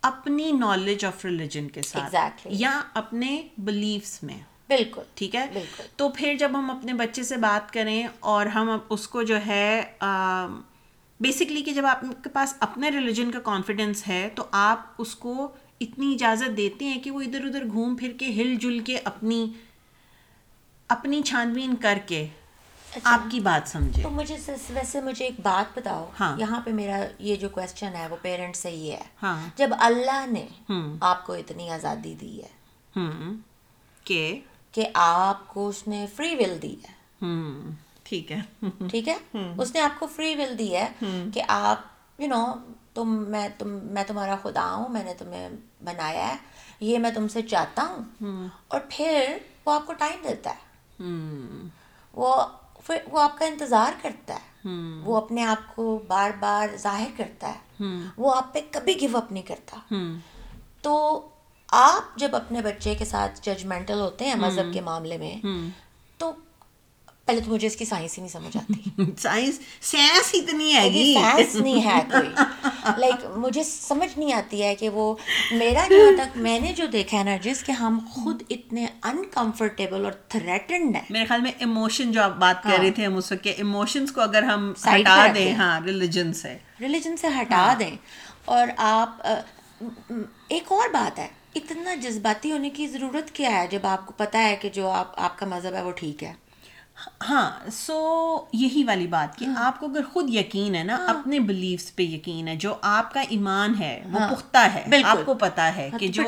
اپنی 0.00 0.52
نالج 0.52 1.04
آف 1.04 1.24
ریلیجن 1.24 1.68
کے 1.68 1.82
ساتھ. 1.82 2.14
یا 2.44 2.82
اپنے 2.94 3.42
بلیفس 3.58 4.22
میں. 4.22 4.38
بالکل. 4.68 5.02
ٹھیک 5.14 5.34
ہے؟ 5.34 5.46
تو 5.96 6.08
پھر 6.08 6.34
جب 6.38 6.50
ہم 6.54 6.70
اپنے 6.70 6.92
بچے 6.92 7.22
سے 7.22 7.36
بات 7.36 7.72
کریں 7.72 8.06
اور 8.20 8.46
ہم 8.46 8.78
اس 8.88 9.08
کو 9.08 9.22
جو 9.22 9.36
ہے 9.46 9.82
بیسکلی 11.20 11.62
کہ 11.62 11.72
جب 11.72 11.86
آپ 11.86 12.00
کے 12.24 12.28
پاس 12.28 12.54
اپنے 12.60 12.90
ریلیجن 12.90 13.30
کا 13.30 13.40
کانفیڈینس 13.40 14.08
ہے 14.08 14.28
تو 14.34 14.44
آپ 14.50 14.86
اس 14.98 15.14
کو 15.16 15.48
اتنی 15.80 16.12
اجازت 16.14 16.56
دیتے 16.56 16.84
ہیں 16.84 17.00
کہ 17.00 17.10
وہ 17.10 17.20
ادھر 17.20 17.44
ادھر 17.44 17.64
گھوم 17.72 17.96
پھر 17.96 18.12
کے 18.18 18.26
ہل 18.26 18.54
جل 18.54 18.78
کے 18.78 18.98
اپنی 19.04 19.52
اپنی 20.88 21.22
چھان 21.22 21.52
بین 21.52 21.74
کر 21.76 21.98
کے 22.06 22.26
آپ 23.04 23.20
کی 23.30 23.40
بات 23.40 23.68
سمجھے۔ 23.68 24.02
تو 24.02 24.10
مجھے 24.10 24.36
ویسے 24.70 25.00
مجھے 25.00 25.24
ایک 25.24 25.40
بات 25.42 25.78
بتاؤ۔ 25.78 26.10
ہاں۔ 26.20 26.40
یہاں 26.40 26.60
پہ 26.60 26.72
میرا 26.72 27.04
یہ 27.18 27.36
جو 27.36 27.48
کوشچن 27.48 27.94
ہے 27.94 28.08
وہ 28.08 28.16
پیرنٹ 28.22 28.56
سے 28.56 28.70
ہی 28.70 28.90
ہے۔ 28.90 29.02
ہاں۔ 29.22 29.48
جب 29.56 29.70
اللہ 29.78 30.26
نے 30.30 30.46
آپ 31.00 31.26
کو 31.26 31.32
اتنی 31.32 31.70
آزادی 31.70 32.14
دی 32.20 32.42
ہے 32.42 32.48
کہ؟ 34.04 34.40
آپ 34.94 35.48
کو 35.48 35.68
اس 35.68 35.88
نے 35.88 36.06
فری 36.16 36.34
ول 36.34 36.62
دی 36.62 36.74
ہے۔ 36.74 36.92
ٹھیک 38.08 38.32
ہے۔ 38.32 38.40
ٹھیک 38.90 39.08
ہے؟ 39.08 39.16
اس 39.58 39.74
نے 39.74 39.80
آپ 39.80 40.00
کو 40.00 40.06
فری 40.06 40.34
ول 40.34 40.58
دی 40.58 40.76
ہے 40.76 40.88
کہ 41.34 41.42
آپ 41.48 41.80
یو 42.18 42.28
نو 42.28 42.46
تم 42.94 43.24
میں 43.28 43.48
تم 43.58 43.68
میں 43.82 44.04
تمہارا 44.04 44.36
خدا 44.42 44.74
ہوں 44.74 44.88
میں 44.88 45.04
نے 45.04 45.14
تمہیں 45.14 45.48
بنایا 45.84 46.28
ہے 46.28 46.36
یہ 46.80 46.98
میں 46.98 47.10
تم 47.10 47.28
سے 47.28 47.42
چاہتا 47.42 47.82
ہوں۔ 47.82 48.04
اور 48.68 48.80
پھر 48.90 49.38
وہ 49.64 49.72
آپ 49.72 49.86
کو 49.86 49.92
ٹائم 49.92 50.26
دیتا 50.28 50.50
ہے۔ 50.50 50.68
وہ 52.12 52.42
پھر 52.82 52.96
وہ 53.10 53.20
آپ 53.20 53.38
کا 53.38 53.44
انتظار 53.44 53.92
کرتا 54.02 54.34
ہے۔ 54.34 54.68
وہ 55.04 55.16
اپنے 55.16 55.44
آپ 55.44 55.76
کو 55.76 56.02
بار 56.08 56.30
بار 56.40 56.76
ظاہر 56.76 57.08
کرتا 57.16 57.48
ہے۔ 57.48 57.84
وہ 58.16 58.34
آپ 58.34 58.54
پہ 58.54 58.60
کبھی 58.70 58.94
گو 59.02 59.16
اپ 59.16 59.32
نہیں 59.32 59.42
کرتا۔ 59.42 59.76
تو 60.82 61.26
آپ 61.68 62.18
جب 62.18 62.36
اپنے 62.36 62.62
بچے 62.62 62.94
کے 62.94 63.04
ساتھ 63.04 63.40
ججمنٹل 63.42 64.00
ہوتے 64.00 64.24
ہیں 64.24 64.34
مذہب 64.34 64.72
کے 64.72 64.80
معاملے 64.80 65.16
میں 65.16 65.46
پہلے 67.28 67.40
تو 67.40 67.50
مجھے 67.50 67.66
اس 67.66 67.76
کی 67.76 67.84
سائنس 67.84 68.18
ہی 68.18 68.22
نہیں 68.22 68.32
سمجھ 68.32 68.56
آتی۔ 68.56 69.04
سائنس 69.18 69.58
سائنس 69.80 70.30
اتنی 70.32 70.74
ہے 70.74 70.88
گی 70.88 71.14
سائنس 71.14 71.54
نہیں 71.54 71.84
ہے 71.86 72.00
کوئی۔ 72.10 72.28
لائک 72.98 73.24
مجھے 73.36 73.62
سمجھ 73.64 74.18
نہیں 74.18 74.32
آتی 74.32 74.62
ہے 74.62 74.74
کہ 74.74 74.88
وہ 74.88 75.14
میرا 75.52 75.86
جہاں 75.90 76.16
تک 76.16 76.36
میں 76.36 76.60
نے 76.60 76.72
جو 76.72 76.86
دیکھا 76.86 77.18
ہے 77.18 77.24
نا 77.24 77.36
جس 77.42 77.64
کہ 77.64 77.72
ہم 77.72 77.98
خود 78.10 78.42
اتنے 78.50 78.86
انکمفرٹیبل 79.02 80.04
اور 80.04 80.12
تھریٹنڈ 80.12 80.96
ہیں۔ 80.96 81.02
میرے 81.10 81.24
خیال 81.24 81.40
میں 81.40 81.52
ایموشن 81.58 82.12
جو 82.12 82.22
آپ 82.22 82.36
بات 82.36 82.62
کر 82.62 82.78
رہے 82.78 82.90
تھے 82.90 83.04
ہم 83.04 83.16
اس 83.16 83.32
وقت 83.32 83.44
کے 83.44 83.50
ایموشنس 83.50 84.12
کو 84.12 84.20
اگر 84.20 84.42
ہم 84.42 84.72
ہٹا 84.86 85.26
دیں 85.34 85.54
ہاں 85.54 85.80
ریلیجن 85.80 86.32
سے۔ 86.32 86.58
ریلیجن 86.80 87.16
سے 87.16 87.26
ہٹا 87.40 87.74
دیں۔ 87.78 87.96
اور 88.44 88.68
آپ 88.76 89.22
ایک 90.48 90.72
اور 90.72 90.88
بات 90.88 91.18
ہے 91.18 91.28
اتنا 91.54 91.94
جذباتی 91.94 92.52
ہونے 92.52 92.70
کی 92.70 92.86
ضرورت 92.86 93.30
کیا 93.30 93.50
ہے 93.50 93.66
جب 93.70 93.86
آپ 93.86 94.06
کو 94.06 94.12
پتہ 94.16 94.36
ہے 94.36 94.56
کہ 94.60 94.68
جو 94.68 94.88
آپ 94.88 95.12
آپ 95.16 95.38
کا 95.38 95.46
مذہب 95.46 95.74
ہے 95.74 95.82
وہ 95.82 95.92
ٹھیک 95.92 96.24
ہے؟ 96.24 96.32
ہاں 97.28 97.70
سو 97.72 97.98
یہی 98.52 98.84
والی 98.84 99.06
بات 99.06 99.38
کہ 99.38 99.44
آپ 99.56 99.80
کو 99.80 99.86
اگر 99.86 100.00
خود 100.12 100.34
یقین 100.34 100.74
ہے 100.74 100.82
نا 100.82 100.96
اپنے 101.08 101.40
بلیفس 101.40 101.96
پہ 101.96 102.02
یقین 102.02 102.48
ہے 102.48 102.56
جو 102.56 102.74
آپ 102.82 103.14
کا 103.14 103.20
ایمان 103.28 103.74
ہے 103.80 104.02
وہ 104.12 104.18
پختہ 104.34 104.58
ہے 104.74 104.84
آپ 105.04 105.18
کو 105.24 105.34
پتا 105.34 105.76
ہے 105.76 105.90
کہ 105.98 106.08
جو 106.08 106.22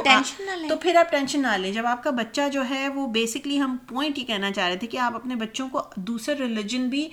تو 0.68 0.76
پھر 0.76 0.96
آپ 0.96 1.10
ٹینشن 1.10 1.42
نہ 1.42 1.48
لیں۔ 1.48 1.72
جب 1.72 1.86
آپ 1.86 2.02
کا 2.04 2.10
بچہ 2.10 2.40
جو 2.52 2.62
ہے 2.70 2.88
وہ 2.88 3.06
بیسکلی 3.06 3.60
ہم 3.60 3.76
پوائنٹ 3.88 4.18
ہی 4.18 4.24
کہنا 4.24 4.50
چاہ 4.52 4.68
رہے 4.68 4.76
تھے 4.76 4.86
کہ 4.86 4.96
آپ 4.96 5.14
اپنے 5.16 5.34
بچوں 5.34 5.68
کو 5.68 5.82
دوسرے 5.96 6.34
ریلیجن 6.34 6.88
بھی 6.88 7.08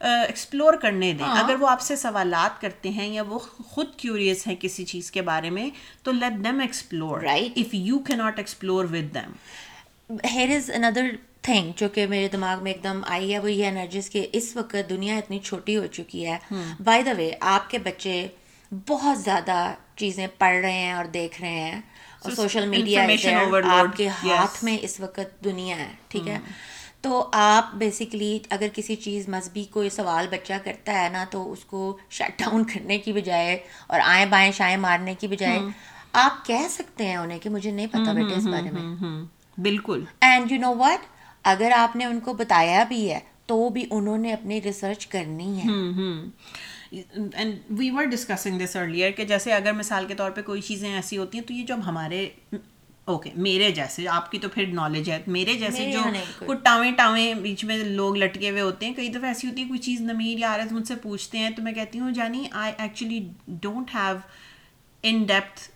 ایکسپلور 0.00 0.74
کرنے 0.74 1.12
دیں۔ 1.12 1.26
اگر 1.44 1.54
وہ 1.60 1.68
آپ 1.68 1.80
سے 1.80 1.96
سوالات 1.96 2.60
کرتے 2.60 2.88
ہیں 2.88 3.08
یا 3.08 3.22
وہ 3.28 3.38
خود 3.64 3.86
کیوریس 3.96 4.46
ہیں 4.46 4.56
کسی 4.60 4.84
چیز 4.84 5.10
کے 5.10 5.22
بارے 5.22 5.50
میں 5.50 5.70
تو 6.02 6.12
let 6.12 6.44
them 6.44 6.60
explore 6.60 7.22
if 7.56 7.74
you 7.74 7.98
کی 7.98 8.14
not 8.14 8.38
explore 8.38 8.84
with 8.84 9.14
them 9.14 9.32
here 10.34 10.56
is 10.56 10.70
another 11.40 11.72
جو 11.76 11.88
کہ 11.88 12.06
میرے 12.06 12.28
دماغ 12.28 12.62
میں 12.62 12.72
ایک 12.72 12.84
دم 12.84 13.00
آئی 13.06 13.32
ہے 13.32 13.38
وہ 13.38 13.52
یہ 13.52 13.70
نرجس 13.70 14.10
کہ 14.10 14.26
اس 14.32 14.56
وقت 14.56 14.76
دنیا 14.90 15.16
اتنی 15.16 15.38
چھوٹی 15.38 15.76
ہو 15.76 15.86
چکی 15.86 16.26
ہے۔ 16.26 16.38
بائی 16.84 17.02
دا 17.02 17.12
وے 17.16 17.30
آپ 17.40 17.70
کے 17.70 17.78
بچے 17.78 18.26
بہت 18.88 19.18
زیادہ 19.18 19.74
چیزیں 19.96 20.26
پڑھ 20.38 20.56
رہے 20.56 20.72
ہیں 20.72 20.92
اور 20.92 21.04
دیکھ 21.04 21.40
رہے 21.40 21.50
ہیں۔ 21.50 21.80
اور 22.22 22.32
سوشل 22.36 22.66
میڈیا 22.66 23.04
آپ 23.64 23.96
کے 23.96 24.08
ہاتھ 24.08 24.64
میں 24.64 24.78
اس 24.82 25.00
وقت 25.00 25.44
دنیا 25.44 25.76
ہے 25.76 25.92
ٹھیک 26.08 26.28
ہے؟ 26.28 26.38
تو 27.00 27.28
آپ 27.32 27.74
بیسکلی 27.74 28.38
اگر 28.50 28.66
کسی 28.74 28.96
چیز 28.96 29.28
مذہبی 29.28 29.64
کوئی 29.64 29.90
سوال 29.90 30.26
بچہ 30.30 30.52
کرتا 30.64 31.04
ہے 31.04 31.08
نا 31.08 31.24
تو 31.30 31.52
اس 31.52 31.64
کو 31.64 31.98
شٹ 32.10 32.38
ڈاؤن 32.38 32.64
کرنے 32.74 32.98
کی 32.98 33.12
بجائے 33.12 33.58
اور 33.86 34.00
آئیں 34.04 34.26
بائیں 34.26 34.52
شائیں 34.52 34.76
مارنے 34.76 35.14
کی 35.14 35.26
بجائے 35.26 35.58
آپ 36.12 36.46
کہہ 36.46 36.68
سکتے 36.70 37.06
ہیں 37.06 37.16
انہیں 37.16 37.38
کہ 37.38 37.50
مجھے 37.50 37.70
نہیں 37.70 37.86
پتا 37.86 38.12
بیٹے 38.12 38.34
اس 38.34 38.46
بارے 38.46 38.70
میں۔ 38.70 38.82
بالکل۔ 39.58 40.04
اینڈ 40.20 40.52
یو 40.52 40.58
نو 40.60 40.74
وٹ 40.78 41.06
اگر 41.44 41.72
آپ 41.76 41.96
نے 41.96 42.04
ان 42.04 42.20
کو 42.20 42.32
بتایا 42.34 42.84
بھی 42.84 43.10
ہے 43.10 43.18
تو 43.46 43.68
بھی 43.68 43.84
انہوں 43.90 44.18
نے 44.18 44.32
اپنی 44.32 44.60
ریسرچ 44.62 45.06
کرنی 45.06 45.58
ہے۔ 45.58 45.68
And 47.34 47.54
we 47.70 47.90
were 47.90 48.04
discussing 48.04 48.58
this 48.58 48.76
earlier 48.76 49.10
کہ 49.10 49.24
جیسے 49.24 49.52
اگر 49.52 49.72
مثال 49.72 50.06
کے 50.06 50.14
طور 50.14 50.30
پہ 50.30 50.42
کوئی 50.42 50.60
چیزیں 50.60 50.92
ایسی 50.94 51.18
ہوتی 51.18 51.38
ہیں 51.38 51.44
تو 51.44 51.54
یہ 51.54 51.66
جب 51.66 51.80
ہمارے 51.86 52.28
اوکے 53.04 53.30
میرے 53.36 53.70
جیسے 53.70 54.06
آپ 54.08 54.30
کی 54.30 54.38
تو 54.38 54.48
پھر 54.48 54.66
نالج 54.66 55.10
ہے۔ 55.10 55.18
میرے 55.26 55.54
جیسے 55.54 55.90
جو 55.92 56.00
کچھ 56.46 56.58
ٹاویں 56.62 56.92
ٹاویں 56.92 57.34
بیچ 57.34 57.64
میں 57.64 57.76
لوگ 57.78 58.16
لٹکے 58.16 58.50
ہوئے 58.50 58.60
ہوتے 58.60 58.86
ہیں 58.86 58.94
کئی 58.94 59.08
دفعہ 59.08 59.28
ایسی 59.28 59.48
ہوتی 59.48 59.62
ہے 59.62 59.68
کوئی 59.68 59.80
چیز 59.80 60.00
نمیر 60.00 60.38
یا 60.38 60.50
عارض 60.52 60.72
مجھ 60.72 60.86
سے 60.88 60.94
پوچھتے 61.02 61.38
ہیں 61.38 61.50
تو 61.50 61.62
میں 61.62 61.72
کہتی 61.72 61.98
ہوں 61.98 62.10
جانی 62.10 62.44
I 62.52 62.72
actually 62.78 63.20
don't 63.46 63.94
have 63.94 64.16
in 65.02 65.22
depth 65.22 65.70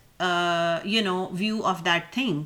you 0.87 1.03
know 1.03 1.27
view 1.31 1.63
of 1.63 1.85
that 1.85 2.13
thing 2.13 2.43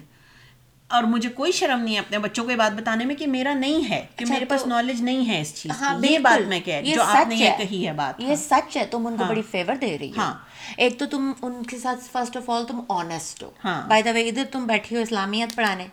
اور 0.91 1.03
مجھے 1.03 1.29
کوئی 1.29 1.51
شرم 1.51 1.79
نہیں 1.79 1.93
ہے 1.95 1.99
اپنے 1.99 2.19
بچوں 2.19 2.45
کو 2.45 2.51
یہ 2.51 2.55
بات 2.55 2.71
بتانے 2.71 3.05
میں 3.05 3.15
کہ 3.15 3.27
میرا 3.27 3.53
نہیں 3.53 3.89
ہے 3.89 4.05
کہ 4.15 4.25
میرے 4.25 4.45
پاس 4.45 4.67
نالج 4.67 5.01
نہیں 5.01 5.27
ہے 5.27 5.41
اس 5.41 5.55
چیز 5.55 5.71
کی۔ 5.79 6.07
یہ 6.07 6.19
بات 6.19 6.47
میں 6.47 6.59
کہہ 6.59 6.81
جو 6.95 7.01
آپ 7.01 7.27
نے 7.27 7.35
یہ 7.35 7.49
کہی 7.57 7.87
ہے 7.87 7.93
بات۔ 7.93 8.19
یہ 8.19 8.35
سچ 8.35 8.77
ہے 8.77 8.85
تم 8.85 9.07
ان 9.07 9.17
کو 9.17 9.23
بڑی 9.27 9.41
فیور 9.51 9.75
دے 9.75 9.97
رہی 9.99 10.09
ہو۔ 10.09 10.21
ایک 10.77 10.99
تو 10.99 11.05
تم 11.05 11.31
ان 11.41 11.63
کے 11.63 11.77
ساتھ 11.77 11.99
فرسٹ 12.11 12.37
آف 12.37 12.49
آل 12.49 12.65
تم 12.65 12.81
آنےسٹ 12.89 13.43
ہو۔ 13.43 13.51
بائی 13.87 14.01
دا 14.01 14.11
وے 14.11 14.27
ادھر 14.29 14.43
تم 14.51 14.65
بیٹھی 14.65 14.95
ہو 14.95 15.01
اسلامیت 15.01 15.55
پڑھانے۔ 15.55 15.87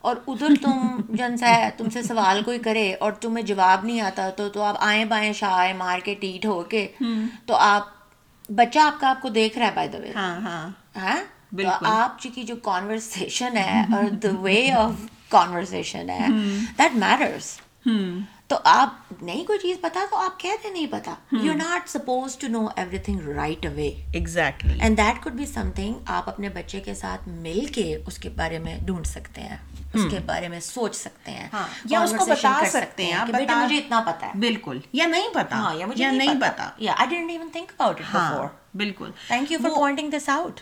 اور 0.00 0.16
ادھر 0.26 0.48
تم 0.62 0.96
جن 1.08 1.36
سا 1.36 1.48
ہے 1.48 1.70
تم 1.76 1.90
سے 1.90 2.02
سوال 2.02 2.42
کوئی 2.42 2.58
کرے 2.58 2.94
اور 2.94 3.12
تمہیں 3.12 3.44
جواب 3.46 3.84
نہیں 3.84 4.00
آتا 4.00 4.30
تو 4.30 4.48
تو 4.48 4.62
آپ 4.62 4.76
آئیں 4.78 5.04
بائیں 5.04 5.32
شاہ 5.32 5.72
مار 5.72 5.98
کے 5.98 6.14
ٹیٹ 6.14 6.46
ہو 6.46 6.62
کے 6.62 6.88
تو 7.46 7.54
آپ 7.54 7.86
بچہ 8.50 8.78
آپ 8.78 9.00
کا 9.00 9.08
آپ 9.08 9.22
کو 9.22 9.28
دیکھ 9.28 9.58
رہا 9.58 9.66
ہے 9.66 9.72
بائی 9.74 9.88
دا 9.88 9.98
وے 9.98 10.12
ہاں۔ 10.14 10.68
ہاں؟ 10.96 11.16
ہاں 11.52 12.02
آپ 12.02 12.22
کی 12.22 12.42
جو 12.42 12.56
کانورسیشن 12.56 13.56
ہے 13.56 13.84
اور 13.92 14.10
دا 14.10 14.28
وے 14.40 14.72
آف 14.72 14.92
کانورسیشن 15.28 16.10
ہے 16.10 16.26
دیٹ 16.78 16.94
میٹرس 16.94 17.60
تو 18.46 18.56
آپ 18.64 18.88
نہیں 19.22 19.44
کوئی 19.44 19.58
چیز 19.58 19.76
پتا 19.80 20.00
تو 20.10 20.16
آپ 20.16 20.40
کہتے 20.40 20.70
نہیں 20.70 20.86
پتا۔ 20.90 21.14
You 21.32 21.52
not 21.52 21.88
suppose 21.88 22.36
to 22.36 22.48
know 22.48 22.66
everything 22.98 23.20
right 23.28 23.66
away 23.66 23.88
exactly 24.12 24.80
and 24.80 24.98
that 24.98 25.22
could 25.22 25.32
be 25.32 25.46
something 25.70 25.94
آپ 26.06 26.28
اپنے 26.28 26.48
بچے 26.48 26.80
کے 26.80 26.94
ساتھ 26.94 27.28
مل 27.28 27.66
کے 27.66 27.96
اس 28.06 28.18
کے 28.18 28.28
بارے 28.28 28.58
میں 28.58 28.78
ڈھونڈ 28.80 29.06
سکتے 29.06 29.40
ہیں 29.40 29.56
اس 29.94 30.00
کے 30.10 30.18
بارے 30.26 30.48
میں 30.48 30.60
سوچ 30.60 30.94
سکتے 30.96 31.30
ہیں 31.30 31.48
یا 31.84 32.00
اس 32.00 32.10
کو 32.10 32.24
بتا 32.24 32.52
سکتے 32.70 33.04
ہیں۔ 33.04 33.12
کہ 33.26 33.32
بیٹا 33.32 33.54
مجھے 33.64 33.78
اتنا 33.78 34.00
پتا 34.06 34.26
ہے۔ 34.26 34.32
بالکل۔ 34.34 34.78
یا 34.92 35.06
نہیں 35.06 35.28
پتا۔ 35.34 35.56
ہاں 35.56 35.74
یا 35.74 35.86
مجھے 35.86 36.04
نہیں 36.10 36.40
پتا۔ 36.40 36.68
یا 36.78 36.92
I 36.98 37.16
don't 37.16 37.30
even 37.30 37.48
think 37.52 37.72
about 37.78 38.00
it 38.00 38.06
before 38.12 38.46
بالکل۔ 38.76 39.10
Thank 39.26 39.52
you 39.52 39.58
for 39.62 39.70
pointing 39.76 40.10
this 40.10 40.28
out 40.28 40.60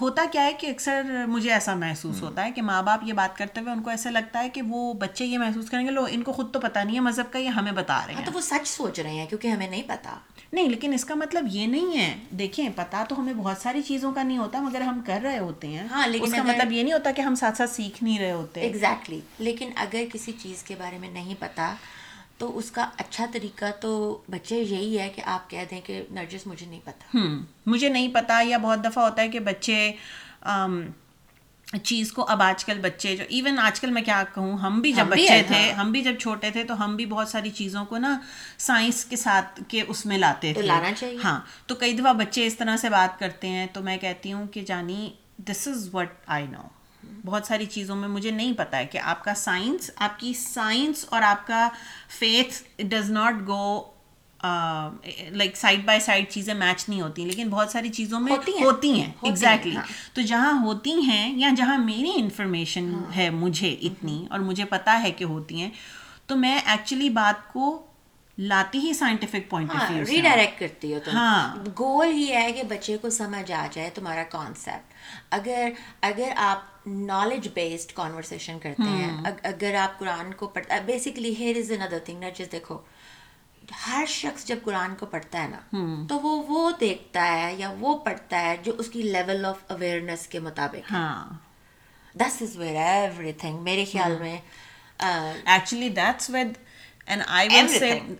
ہوتا 0.00 0.24
کیا 0.32 0.44
ہے 0.44 0.52
کہ 0.52 0.66
اکثر 0.66 1.02
مجھے 1.28 1.52
ایسا 1.52 1.74
محسوس 1.74 2.22
ہوتا 2.22 2.44
ہے 2.44 2.50
کہ 2.50 2.62
ماں 2.62 2.82
باپ 2.82 3.00
یہ 3.04 3.12
بات 3.12 3.36
کرتے 3.36 3.60
ہوئے 3.60 3.72
ان 3.72 3.82
کو 3.82 3.90
ایسا 3.90 4.10
لگتا 4.10 4.42
ہے 4.42 4.48
کہ 4.48 4.62
وہ 4.62 4.94
بچے 4.94 5.24
یہ 5.24 5.38
محسوس 5.38 5.70
کریں 5.70 5.86
گے 5.86 5.90
لو 5.90 6.06
ان 6.10 6.22
کو 6.22 6.32
خود 6.32 6.52
تو 6.52 6.60
پتا 6.60 6.82
نہیں 6.82 6.94
ہے 6.94 7.00
مذہب 7.00 7.32
کا 7.32 7.38
یہ 7.38 7.48
ہمیں 7.48 7.72
بتا 7.72 8.00
رہے 8.06 8.14
ہیں۔ 8.14 8.24
تو 8.24 8.32
وہ 8.34 8.40
سچ 8.40 8.68
سوچ 8.68 9.00
رہے 9.00 9.10
ہیں 9.10 9.26
کیونکہ 9.26 9.48
ہمیں 9.48 9.70
نہیں 9.70 9.82
پتا 9.86 10.18
نہیں 10.52 10.68
لیکن 10.68 10.92
اس 10.92 11.04
کا 11.04 11.14
مطلب 11.14 11.46
یہ 11.50 11.66
نہیں 11.66 11.98
ہے۔ 11.98 12.14
دیکھیں 12.30 12.68
پتا 12.76 13.04
تو 13.08 13.20
ہمیں 13.20 13.34
بہت 13.34 13.56
ساری 13.58 13.82
چیزوں 13.82 14.12
کا 14.12 14.22
نہیں 14.22 14.38
ہوتا 14.38 14.60
مگر 14.60 14.80
ہم 14.80 15.00
کر 15.06 15.18
رہے 15.22 15.38
ہوتے 15.38 15.68
ہیں۔ 15.68 15.86
ہاں 15.90 16.08
لیکن 16.08 16.24
اس 16.24 16.32
کا 16.32 16.42
مطلب 16.42 16.72
یہ 16.72 16.82
نہیں 16.82 16.92
ہوتا 16.92 17.10
کہ 17.10 17.20
ہم 17.20 17.34
ساتھ 17.34 17.56
ساتھ 17.56 17.70
سیکھ 17.70 18.04
نہیں 18.04 18.18
رہے 18.18 18.32
ہوتے۔ 18.32 18.60
ایگزیکٹلی 18.60 19.20
لیکن 19.38 19.70
اگر 19.76 20.04
کسی 20.12 20.32
چیز 20.32 20.62
کے 20.62 20.74
بارے 20.78 20.98
میں 20.98 21.10
نہیں 21.10 21.34
پتا 21.38 21.74
تو 22.38 22.58
اس 22.58 22.70
کا 22.70 22.88
اچھا 22.96 23.26
طریقہ 23.32 23.64
تو 23.80 24.22
بچے 24.30 24.58
یہی 24.58 24.98
ہے 24.98 25.08
کہ 25.16 25.22
آپ 25.24 25.50
کہہ 25.50 25.64
دیں 25.70 25.80
کہ 25.84 26.02
نرجس 26.10 26.46
مجھے 26.46 26.66
نہیں 26.66 26.80
پتا۔ 26.84 27.18
مجھے 27.66 27.88
نہیں 27.88 28.08
پتا 28.14 28.40
یا 28.44 28.58
بہت 28.58 28.84
دفعہ 28.84 29.04
ہوتا 29.04 29.22
ہے 29.22 29.28
کہ 29.28 29.40
بچے 29.40 29.92
چیز 31.82 32.12
کو 32.12 32.24
اب 32.28 32.42
آج 32.42 32.64
کل 32.64 32.78
بچے 32.78 33.16
جو 33.16 33.24
ایون 33.28 33.58
آج 33.58 33.80
کل 33.80 33.90
میں 33.90 34.02
کیا 34.02 34.22
کہوں 34.34 34.58
ہم 34.58 34.80
بھی 34.80 34.92
جب 34.92 35.06
بچے 35.06 35.42
تھے 35.46 35.72
ہم 35.72 35.92
بھی 35.92 36.02
جب 36.02 36.18
چھوٹے 36.20 36.50
تھے 36.50 36.64
تو 36.64 36.84
ہم 36.84 36.96
بھی 36.96 37.06
بہت 37.06 37.28
ساری 37.28 37.50
چیزوں 37.50 37.84
کو 37.84 37.98
نا 37.98 38.18
سائنس 38.58 39.04
کے 39.04 39.16
ساتھ 39.16 39.60
کے 39.68 39.82
اس 39.88 40.06
میں 40.06 40.18
لاتے 40.18 40.52
تھے۔ 40.54 40.68
ہاں 41.24 41.40
تو 41.66 41.74
کئی 41.74 41.92
دفعہ 41.92 42.12
بچے 42.12 42.46
اس 42.46 42.56
طرح 42.56 42.76
سے 42.76 42.88
بات 42.88 43.18
کرتے 43.18 43.48
ہیں 43.48 43.66
تو 43.72 43.82
میں 43.82 43.96
کہتی 43.98 44.32
ہوں 44.32 44.46
کہ 44.46 44.60
جانی 44.62 45.10
دس 45.38 45.68
از 45.68 45.88
وٹ 45.94 46.12
آئی 46.26 46.46
نو 46.46 46.62
بہت 47.24 47.46
ساری 47.46 47.66
چیزوں 47.66 47.96
میں 47.96 48.08
مجھے 48.08 48.30
نہیں 48.30 48.52
پتا 48.52 48.76
ہے 48.76 48.86
کہ 48.86 48.98
آپ 48.98 49.24
کا 49.24 49.34
سائنس 49.34 49.90
آپ 49.96 50.20
کی 50.20 50.32
سائنس 50.32 51.04
اور 51.08 51.22
آپ 51.22 51.46
کا 51.46 51.68
faith 52.18 52.62
does 52.78 53.10
not 53.10 53.34
go 53.46 53.82
like 55.30 55.56
side 55.56 55.84
by 55.84 56.00
side 56.00 56.30
چیزیں 56.30 56.54
میچ 56.54 56.88
نہیں 56.88 57.00
ہوتی 57.00 57.24
لیکن 57.24 57.48
بہت 57.48 57.70
ساری 57.70 57.88
چیزوں 57.88 58.20
میں 58.20 58.32
ہوتی 58.64 58.90
ہیں۔ 58.92 59.12
ایگزیکٹلی 59.22 59.76
تو 60.14 60.22
جہاں 60.22 60.62
ہوتی 60.62 60.92
ہیں 60.92 61.38
یا 61.38 61.50
جہاں 61.56 61.78
میری 61.78 62.10
انفارمیشن 62.14 62.92
ہے 63.16 63.30
مجھے 63.30 63.76
اتنی 63.82 64.26
اور 64.30 64.40
مجھے 64.40 64.64
پتا 64.64 65.02
ہے 65.02 65.10
کہ 65.10 65.24
ہوتی 65.24 65.60
ہیں 65.60 65.70
تو 66.26 66.36
میں 66.36 66.60
ایکچولی 66.66 67.08
بات 67.08 67.52
کو 67.52 67.86
لاتی 68.38 68.78
ہی 68.78 68.92
scientific 68.94 69.48
point 69.50 69.70
of 69.70 69.90
view 69.90 70.04
redirect 70.06 70.58
کرتی 70.60 70.92
ہو 70.94 70.98
ہاں۔ 71.12 71.64
گول 71.78 72.12
ہی 72.12 72.32
ہے 72.32 72.50
کہ 72.52 72.62
بچے 72.68 72.96
کو 73.02 73.10
سمجھ 73.10 73.50
آ 73.52 73.66
جائے 73.72 73.90
تمہارا 73.94 74.22
کانسیپٹ 74.30 74.92
اگر 75.30 75.68
اگر 76.02 76.32
آپ 76.36 76.86
نالج 76.86 77.48
بیسڈ 77.54 77.92
کانورسیشن 77.92 78.58
کرتے 78.58 78.88
ہیں 78.88 79.32
اگر 79.44 79.74
آپ 79.74 79.98
قرآن 79.98 80.32
کو 80.34 80.46
پڑھتا 80.48 80.78
basically 80.86 81.34
here 81.38 81.56
is 81.58 81.70
another 81.72 81.98
thing 82.04 82.20
نہ 82.20 82.30
جس 82.36 82.52
دیکھو 82.52 82.78
ہر 83.86 84.04
شخص 84.08 84.46
جب 84.46 84.56
قرآن 84.64 84.94
کو 84.94 85.06
پڑھتا 85.06 85.42
ہے 85.42 85.48
نا 85.48 86.04
تو 86.08 86.18
وہ 86.20 86.42
وہ 86.48 86.70
دیکھتا 86.80 87.26
ہے 87.32 87.54
یا 87.58 87.72
وہ 87.80 87.96
پڑھتا 88.04 88.40
ہے 88.40 88.56
جو 88.62 88.72
اس 88.78 88.88
کی 88.88 89.02
لیول 89.04 89.44
آف 89.44 89.62
اویئرنیس 89.68 90.26
کے 90.28 90.38
مطابق 90.40 90.92
this 92.14 92.42
is 92.42 92.56
where 92.56 92.76
every 92.78 93.32
thing 93.38 93.62
میرے 93.62 93.84
خیال 93.92 94.16
میں 94.20 94.36
actually 95.00 95.88
that's 95.90 96.30
with 96.30 96.56
and 97.06 97.22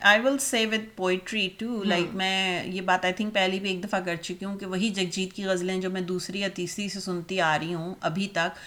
I 0.01 0.21
will 0.21 0.39
say 0.39 0.65
with 0.67 0.97
poetry 0.97 1.49
to 1.59 1.83
like 1.85 2.15
میں 2.15 2.65
یہ 2.67 2.81
بات 2.81 3.05
آئی 3.05 3.15
تھنک 3.15 3.35
پہلی 3.35 3.61
بھی 3.61 3.71
ایک 3.71 3.85
دفعہ 3.85 4.01
کر 4.01 4.17
چکی 4.17 4.45
ہوں 4.45 4.57
کہ 4.59 4.67
وہی 4.67 4.91
جگجیت 4.91 5.33
کی 5.33 5.45
غزلیں 5.45 5.81
جو 5.81 5.91
میں 5.91 6.01
دوسری 6.01 6.41
یا 6.41 6.49
تیسری 6.55 6.89
سے 6.89 7.01
سنتی 7.01 7.41
آ 7.41 7.59
رہی 7.59 7.75
ہوں 7.75 7.95
ابھی 8.01 8.29
تک 8.29 8.59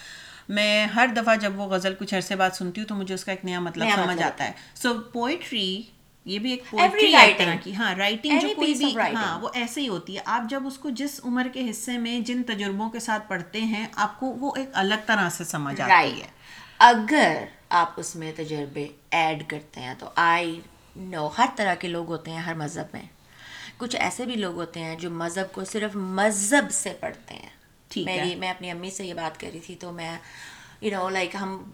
میں 0.48 0.86
ہر 0.86 1.06
دفعہ 1.16 1.34
جب 1.36 1.60
وہ 1.60 1.66
غزل 1.66 1.94
کچھ 1.98 2.14
عرصے 2.14 2.36
بعد 2.36 2.50
سنتی 2.50 2.80
ہوں 2.80 2.88
تو 2.88 2.94
مجھے 2.94 3.14
اس 3.14 3.24
کا 3.24 3.32
ایک 3.32 3.44
نیا 3.44 3.60
مطلب 3.60 3.88
سمجھ 3.94 4.22
آتا 4.22 4.44
ہے 4.44 4.52
سو 4.74 4.94
پوئٹری 5.12 5.82
یہ 6.26 6.38
بھی 6.38 6.50
ایک 6.50 6.62
پوئٹری 6.70 7.12
طرح 7.38 7.54
کی 7.62 7.74
ہاں 7.74 7.94
رائٹنگ 7.94 8.38
جو 8.38 8.48
کوئی 8.56 8.74
بھی 8.74 8.96
ہاں 8.98 9.38
وہ 9.40 9.48
ایسے 9.54 9.80
ہی 9.80 9.88
ہوتی 9.88 10.16
ہے 10.16 10.22
آپ 10.24 10.50
جب 10.50 10.66
اس 10.66 10.78
کو 10.78 10.90
جس 10.90 11.20
عمر 11.24 11.48
کے 11.52 11.70
حصے 11.70 11.98
میں 11.98 12.18
جن 12.20 12.42
تجربوں 12.42 12.88
کے 12.90 13.00
ساتھ 13.00 13.28
پڑھتے 13.28 13.60
ہیں 13.60 13.86
آپ 13.96 14.18
کو 14.20 14.26
وہ 14.26 14.52
ایک 14.56 14.68
الگ 14.72 15.06
طرح 15.06 15.28
سے 15.28 15.44
سمجھ 15.44 15.80
آتی 15.80 16.20
ہے 16.20 16.26
اگر 16.78 17.44
آپ 17.68 18.00
اس 18.00 18.16
میں 18.16 18.32
تجربے 18.36 18.86
ایڈ 19.10 19.48
کرتے 19.48 19.80
ہیں 19.80 19.94
تو 19.98 20.10
آئی 20.16 20.60
نو 20.96 21.28
ہر 21.38 21.46
طرح 21.56 21.74
کے 21.74 21.88
لوگ 21.88 22.08
ہوتے 22.08 22.30
ہیں 22.30 22.38
ہر 22.38 22.54
مذہب 22.54 22.86
میں۔ 22.92 23.02
کچھ 23.76 23.96
ایسے 23.96 24.24
بھی 24.24 24.34
لوگ 24.34 24.54
ہوتے 24.54 24.80
ہیں 24.80 24.96
جو 24.96 25.10
مذہب 25.10 25.52
کو 25.52 25.64
صرف 25.64 25.96
مذہب 25.96 26.70
سے 26.70 26.92
پڑھتے 27.00 27.34
ہیں۔ 27.34 27.48
میری 27.96 28.34
میں 28.34 28.50
اپنی 28.50 28.70
امی 28.70 28.90
سے 28.90 29.06
یہ 29.06 29.14
بات 29.14 29.40
کری 29.40 29.60
تھی 29.66 29.74
تو 29.74 29.92
میں 29.92 30.18
یو 30.80 30.90
نو 30.90 31.08
لائک 31.08 31.34
ہم 31.34 31.70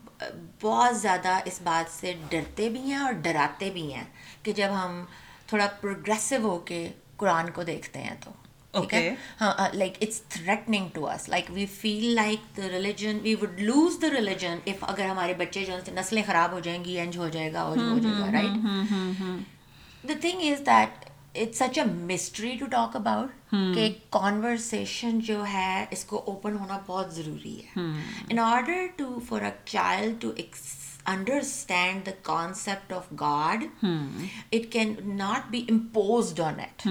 بہت 0.61 0.97
زیادہ 0.97 1.39
اس 1.45 1.63
بات 1.63 2.01
سے 2.01 2.15
ڈرتے 2.29 2.69
بھی 2.69 2.81
ہیں 2.81 2.97
اور 2.97 3.13
ڈراتے 3.13 3.71
بھی 3.71 3.95
ہیں 3.95 4.05
کہ 4.43 4.53
جب 4.53 4.69
ہم 4.73 5.05
تھوڑا 5.47 5.67
پروگریسو 5.81 6.37
ہو 6.43 6.59
کے 6.59 6.93
قرآن 7.17 7.51
کو 7.51 7.63
دیکھتے 7.63 7.99
ہیں 7.99 8.15
تو۔ 8.21 8.31
ہاں 9.41 9.69
like 9.75 9.97
it's 10.01 10.21
threatening 10.29 10.89
to 10.93 11.09
us 11.09 11.29
like 11.29 11.51
we 11.55 11.67
feel 11.81 12.05
like 12.15 12.57
the 12.57 12.69
religion 12.69 13.19
we 13.23 13.35
would 13.43 13.61
lose 13.61 14.01
the 14.03 14.11
religion 14.11 14.59
if 14.67 14.85
اگر 14.89 15.07
ہمارے 15.07 15.35
بچے 15.39 15.65
جو 15.65 15.77
نسلیں 15.95 16.23
خراب 16.27 16.53
ہو 16.53 16.61
جائیں 16.61 16.85
گی 16.85 17.01
انج 17.01 17.19
ہو 17.19 17.29
جائے 17.29 17.53
گا 17.53 17.63
ہو 17.65 17.99
جائے 17.99 18.21
گا 18.21 18.31
right 18.33 20.09
the 20.09 20.15
thing 20.21 20.51
is 20.51 20.67
that 20.67 21.05
it's 21.35 21.59
such 21.59 21.79
a 21.79 21.85
mystery 21.85 22.55
to 22.61 22.67
talk 22.71 22.97
about 22.97 23.53
کہ 23.75 23.89
کانورسیشن 24.11 25.19
جو 25.21 25.43
ہے 25.53 25.85
اس 25.91 26.05
کو 26.05 26.23
اوپن 26.27 26.57
ہونا 26.57 26.79
بہت 26.87 27.15
ضروری 27.15 27.59
ہے 27.59 27.83
in 28.29 28.39
order 28.39 28.87
to 28.97 29.19
for 29.29 29.43
a 29.43 29.51
child 29.65 30.21
to 30.23 30.31
understand 31.07 32.07
the 32.07 32.11
concept 32.23 32.93
of 32.93 33.13
God 33.21 33.65
it 33.83 34.73
can 34.73 34.95
not 35.17 35.51
be 35.51 35.65
imposed 35.69 36.41
on 36.41 36.61
at 36.61 36.87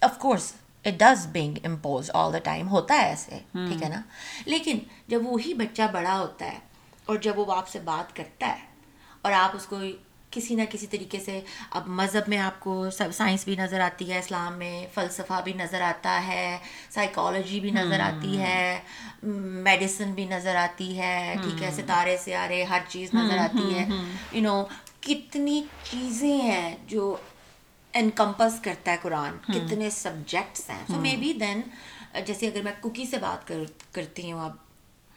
of 0.00 0.18
course 0.18 0.52
it 0.84 0.98
does 0.98 1.26
being 1.26 1.58
impose 1.64 2.10
all 2.14 2.32
the 2.32 2.38
time 2.44 2.68
ہوتا 2.68 2.94
ہے 2.94 3.08
ایسے 3.08 3.38
ٹھیک 3.52 3.82
ہے 3.82 3.88
نا 3.88 4.00
لیکن 4.46 4.78
جب 5.08 5.26
وہی 5.26 5.54
بچہ 5.54 5.82
بڑا 5.92 6.18
ہوتا 6.18 6.46
ہے 6.46 6.58
اور 7.04 7.16
جب 7.16 7.38
وہ 7.38 7.52
آپ 7.52 7.68
سے 7.68 7.78
بات 7.84 8.16
کرتا 8.16 8.46
ہے 8.48 8.72
اور 9.22 9.32
آپ 9.32 9.56
اس 9.56 9.66
کو 9.66 9.76
کسی 10.30 10.54
نہ 10.54 10.62
کسی 10.70 10.86
طریقے 10.86 11.18
سے 11.20 11.40
اب 11.70 11.88
مذہب 11.88 12.28
میں 12.28 12.38
آپ 12.38 12.58
کو 12.60 12.90
سب 12.90 13.12
سائنس 13.14 13.44
بھی 13.44 13.56
نظر 13.56 13.80
آتی 13.80 14.10
ہے 14.12 14.18
اسلام 14.18 14.58
میں 14.58 14.86
فلسفہ 14.94 15.40
بھی 15.44 15.52
نظر 15.52 15.80
آتا 15.80 16.20
ہے 16.26 16.58
سائیکالوجی 16.90 17.60
بھی 17.60 17.70
نظر 17.70 18.00
آتی 18.00 18.38
ہے 18.38 18.78
میڈیسن 19.62 20.12
بھی 20.12 20.24
نظر 20.24 20.56
آتی 20.56 20.98
ہے 20.98 21.34
ٹھیک 21.42 21.62
ہے 21.62 21.70
ستارے 21.70 22.16
سیارے 22.24 22.62
ہر 22.64 22.80
چیز 22.88 23.14
نظر 23.14 23.38
آتی 23.38 23.74
ہے 23.74 23.86
یو 24.32 24.42
نو 24.42 24.64
کتنی 25.00 25.62
چیزیں 25.90 26.40
ہیں 26.40 26.74
جو 26.86 27.16
انکمپس 27.94 28.60
کرتا 28.60 28.92
ہے 28.92 28.96
قرآن 29.02 29.36
کتنے 29.52 29.90
سبجیکٹس 29.90 30.70
ہیں۔ 30.70 30.84
سو 30.86 31.00
مے 31.00 31.16
بی 31.20 31.32
دین 31.32 31.60
جیسے 32.26 32.46
اگر 32.46 32.62
میں 32.62 32.72
کوکی 32.80 33.04
سے 33.04 33.18
بات 33.18 33.48
کر 33.48 33.58
کرتی 33.92 34.32
ہوں 34.32 34.40
اب 34.40 34.52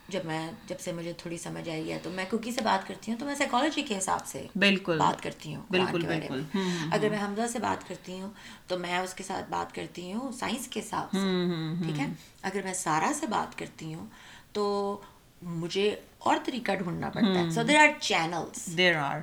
جب 0.09 0.25
میں 0.25 0.51
جب 0.67 0.79
سے 0.79 0.91
مجھے 0.91 1.13
تھوڑی 1.13 1.37
سمجھ 1.37 1.69
آئی 1.69 1.91
ہے 1.91 1.99
تو 2.03 2.09
میں 2.09 2.25
کوکی 2.29 2.51
سے 2.51 2.61
بات 2.61 2.87
کرتی 2.87 3.11
ہوں 3.11 3.19
تو 3.19 3.25
میں 3.25 3.35
سائیکالوجی 3.35 3.81
کے 3.81 3.97
حساب 3.97 4.25
سے 4.27 4.45
بالکل۔ 4.55 4.97
بات 4.99 5.23
کرتی 5.23 5.55
ہوں 5.55 5.63
بالکل 5.69 6.05
بالکل۔ 6.05 6.43
اگر 6.91 7.09
میں 7.09 7.19
حمزہ 7.19 7.47
سے 7.51 7.59
بات 7.59 7.87
کرتی 7.87 8.19
ہوں 8.19 8.29
تو 8.67 8.79
میں 8.79 8.97
اس 8.97 9.13
کے 9.13 9.23
ساتھ 9.23 9.49
بات 9.49 9.75
کرتی 9.75 10.13
ہوں 10.13 10.31
سائنس 10.31 10.67
کے 10.67 10.79
حساب 10.79 11.11
سے۔ 11.11 11.83
ٹھیک 11.83 11.99
ہے؟ 11.99 12.05
اگر 12.41 12.59
میں 12.63 12.73
سارا 12.73 13.11
سے 13.15 13.27
بات 13.27 13.57
کرتی 13.57 13.93
ہوں 13.93 14.05
تو 14.51 14.97
مجھے 15.41 15.95
اور 16.19 16.37
طریقہ 16.45 16.71
ڈھونڈنا 16.71 17.09
پڑتا 17.09 17.39
ہے۔ 17.39 17.49
So 17.49 17.63
there 17.63 17.79
are 17.79 17.87
channels 17.99 18.65
there 18.77 18.95
are 18.95 19.19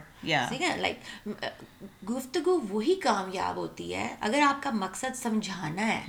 ٹھیک 0.48 0.62
ہے؟ 0.62 0.76
لائک 0.76 1.28
گفتگو 2.10 2.58
وہی 2.68 2.94
کامیاب 2.94 3.56
ہوتی 3.56 3.94
ہے۔ 3.94 4.14
اگر 4.20 4.40
آپ 4.40 4.62
کا 4.62 4.70
مقصد 4.70 5.16
سمجھانا 5.16 5.86
ہے 5.88 6.00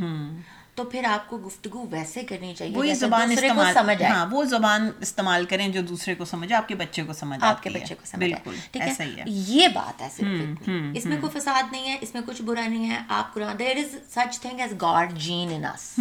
تو 0.75 0.83
پھر 0.83 1.03
آپ 1.03 1.29
کو 1.29 1.37
گفتگو 1.37 1.85
ویسے 1.91 2.23
کرنی 2.23 2.53
چاہیے 2.55 2.77
وہی 2.77 2.93
زبان 2.93 3.31
استعمال 3.31 3.73
سمجھ 3.73 4.03
ہاں 4.03 4.25
وہ 4.31 4.43
زبان 4.43 4.89
استعمال 4.99 5.45
کریں 5.45 5.67
جو 5.67 5.81
دوسرے 5.81 6.15
کو 6.15 6.25
سمجھے 6.25 6.55
آپ 6.55 6.67
کے 6.67 6.75
بچے 6.75 7.03
کو 7.03 7.13
سمجھ 7.13 7.43
آپ 7.43 7.63
کے 7.63 7.69
بچے 7.69 7.95
کو 7.95 8.05
سمجھ 8.05 8.19
بالکل 8.19 8.55
ٹھیک 8.71 8.81
ہے؟ 8.81 9.23
یہ 9.25 9.67
بات 9.67 10.01
ہے 10.01 10.07
صرف 10.15 10.27
اتنی۔ 10.27 10.97
اس 10.97 11.05
میں 11.05 11.17
کوئی 11.21 11.39
فساد 11.39 11.71
نہیں 11.71 11.87
ہے 11.89 11.97
اس 12.01 12.13
میں 12.13 12.21
کچھ 12.25 12.41
برا 12.41 12.67
نہیں 12.67 12.89
ہے۔ 12.89 12.99
آپ 13.09 13.33
Quran 13.33 13.59
there 13.59 13.77
is 13.77 13.95
such 14.13 14.39
thing 14.39 14.59
as 14.59 14.73
God 14.81 15.13
gene 15.17 15.53
in 15.53 15.65
us 15.65 15.93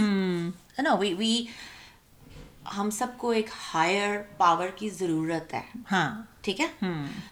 ہے 0.79 0.83
نا 0.83 0.95
وی 0.95 1.15
وی 1.15 1.45
ہم 2.77 2.91
سب 2.91 3.07
کو 3.17 3.31
ایک 3.31 3.47
ہائر 3.75 4.23
پاور 4.37 4.69
کی 4.77 4.89
ضرورت 4.91 5.55
ہے۔ 5.55 5.63
ہاں۔ 5.93 6.23
ٹھیک 6.41 6.61
ہے؟ 6.61 6.67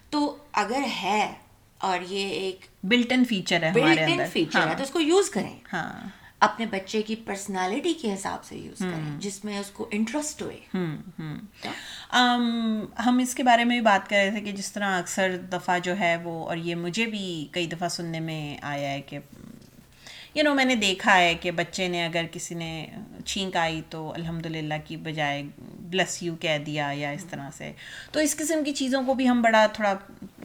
تو 0.09 0.37
اگر 0.53 0.81
ہے 1.03 1.33
اور 1.77 1.99
یہ 2.09 2.27
ایک 2.27 2.65
بلٹن 2.83 3.23
فیچر 3.25 3.63
ہے 3.63 3.69
ہمارے 3.69 3.83
بلٹ 3.85 3.99
ان 3.99 4.11
اندر۔ 4.11 4.25
فیچر 4.33 4.67
ہے 4.67 4.75
تو 4.77 4.83
اس 4.83 4.89
کو 4.89 4.99
یوز 4.99 5.29
کریں۔ 5.29 5.57
ہاں۔ 5.73 6.07
اپنے 6.39 6.65
بچے 6.65 7.01
کی 7.01 7.15
پرسنالٹی 7.15 7.93
کے 7.93 8.13
حساب 8.13 8.43
سے 8.43 8.55
یوز 8.57 8.77
کریں 8.77 9.19
جس 9.19 9.45
میں 9.45 9.59
اس 9.59 9.69
کو 9.69 9.87
انٹرسٹ 9.91 10.41
ہوئے۔ 10.41 10.59
ہم 13.05 13.17
اس 13.17 13.35
کے 13.35 13.43
بارے 13.43 13.63
میں 13.63 13.75
بھی 13.77 13.85
بات 13.85 14.09
کر 14.09 14.15
رہے 14.15 14.31
تھے 14.31 14.39
کہ 14.39 14.51
جس 14.51 14.71
طرح 14.71 14.99
اکثر 14.99 15.37
دفعہ 15.37 15.79
جو 15.79 15.99
ہے 15.99 16.17
وہ 16.23 16.47
اور 16.47 16.57
یہ 16.57 16.75
مجھے 16.75 17.05
بھی 17.05 17.47
کئی 17.51 17.67
دفعہ 17.67 17.87
سننے 17.87 18.19
میں 18.19 18.57
آیا 18.61 18.91
ہے 18.91 19.01
کہ 19.01 19.19
یو 20.35 20.43
نو 20.43 20.53
میں 20.53 20.65
نے 20.65 20.75
دیکھا 20.75 21.17
ہے 21.17 21.35
کہ 21.35 21.51
بچے 21.51 21.87
نے 21.87 22.05
اگر 22.05 22.25
کسی 22.31 22.55
نے 22.55 22.87
چھینک 23.25 23.55
آئی 23.55 23.81
تو 23.89 24.13
الحمد 24.13 24.45
للہ 24.45 24.73
کی 24.85 24.97
بجائے 24.97 25.43
بلس 25.79 26.23
یو 26.23 26.35
کہہ 26.35 26.57
دیا 26.65 26.89
یا 26.93 27.09
اس 27.09 27.25
طرح 27.29 27.49
سے۔ 27.57 27.71
تو 28.11 28.19
اس 28.19 28.35
قسم 28.37 28.63
کی 28.63 28.71
چیزوں 28.71 29.03
کو 29.05 29.13
بھی 29.13 29.29
ہم 29.29 29.41
بڑا 29.41 29.65
تھوڑا 29.65 29.93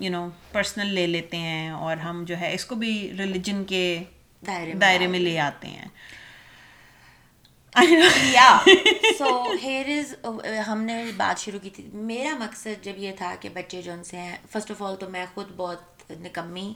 یو 0.00 0.10
نو 0.10 0.28
پرسنل 0.52 0.86
لے 0.86 1.06
لیتے 1.06 1.36
ہیں 1.36 1.70
اور 1.70 1.96
ہم 1.96 2.24
جو 2.26 2.38
ہے 2.38 2.54
اس 2.54 2.64
کو 2.64 2.74
بھی 2.74 3.12
ریلیجن 3.18 3.64
کے 3.64 4.02
دائرے 4.46 4.66
میں 4.66 4.74
دائرے 4.74 5.06
میں 5.06 5.18
لے 5.18 5.38
آتے 5.38 5.68
ہیں۔ 5.68 5.84
یا 8.32 8.58
سو 9.18 9.52
ہیئر 9.62 9.88
از 9.88 10.14
ہم 10.68 10.82
نے 10.82 11.04
بات 11.16 11.40
شروع 11.40 11.58
کی 11.58 11.70
تھی۔ 11.70 11.88
میرا 11.92 12.36
مقصد 12.38 12.84
جب 12.84 12.92
یہ 12.96 13.12
تھا 13.18 13.34
کہ 13.40 13.48
بچے 13.48 13.82
جو 13.82 13.92
ان 13.92 14.04
سے 14.04 14.16
ہیں 14.16 14.36
فرسٹ 14.50 14.70
آف 14.70 14.82
آل 14.82 14.96
تو 14.96 15.10
میں 15.10 15.26
خود 15.34 15.46
بہت 15.56 16.10
نکمی 16.10 16.74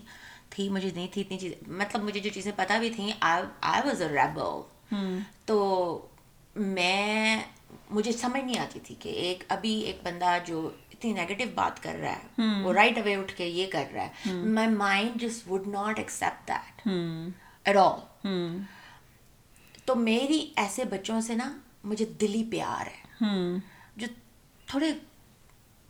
تھی 0.54 0.68
مجھے 0.68 0.90
نہیں 0.94 1.06
تھی 1.12 1.22
اتنی 1.22 1.38
چیزیں 1.38 1.70
مطلب 1.70 2.02
مجھے 2.02 2.20
جو 2.20 2.30
چیزیں 2.34 2.52
پتہ 2.56 2.72
بھی 2.78 2.90
تھیں 2.90 3.12
آئی 3.20 3.80
واز 3.84 4.02
اے 4.02 4.08
ریبل 4.08 4.96
تو 5.44 5.58
میں 6.56 7.42
مجھے 7.90 8.12
سمجھ 8.12 8.44
نہیں 8.44 8.58
آتی 8.58 8.80
تھی 8.80 8.94
کہ 8.98 9.08
ایک 9.08 9.44
ابھی 9.48 9.80
ایک 9.80 9.98
بندہ 10.02 10.38
جو 10.46 10.70
اتنی 10.92 11.12
نیگیٹو 11.12 11.44
بات 11.54 11.82
کر 11.82 11.94
رہا 11.94 12.12
ہے 12.12 12.42
وہ 12.62 12.72
رائٹ 12.72 12.98
اوے 12.98 13.14
اٹھ 13.16 13.34
کے 13.36 13.46
یہ 13.46 13.66
کر 13.70 13.84
رہا 13.94 14.04
ہے۔ 14.04 14.32
مائی 14.32 14.68
مائنڈ 14.68 15.20
جس 15.20 15.42
would 15.48 15.68
not 15.68 15.98
accept 15.98 16.48
that 16.48 16.88
at 17.64 17.76
all 17.76 18.00
تو 19.84 19.94
میری 19.94 20.52
ایسے 20.56 20.84
بچوں 20.84 21.20
سے 21.20 21.34
نا 21.34 21.58
مجھے 21.84 22.04
دلی 22.20 22.44
پیار 22.50 22.86
ہے۔ 22.86 23.24
جو 23.96 24.06
تھوڑے 24.66 24.92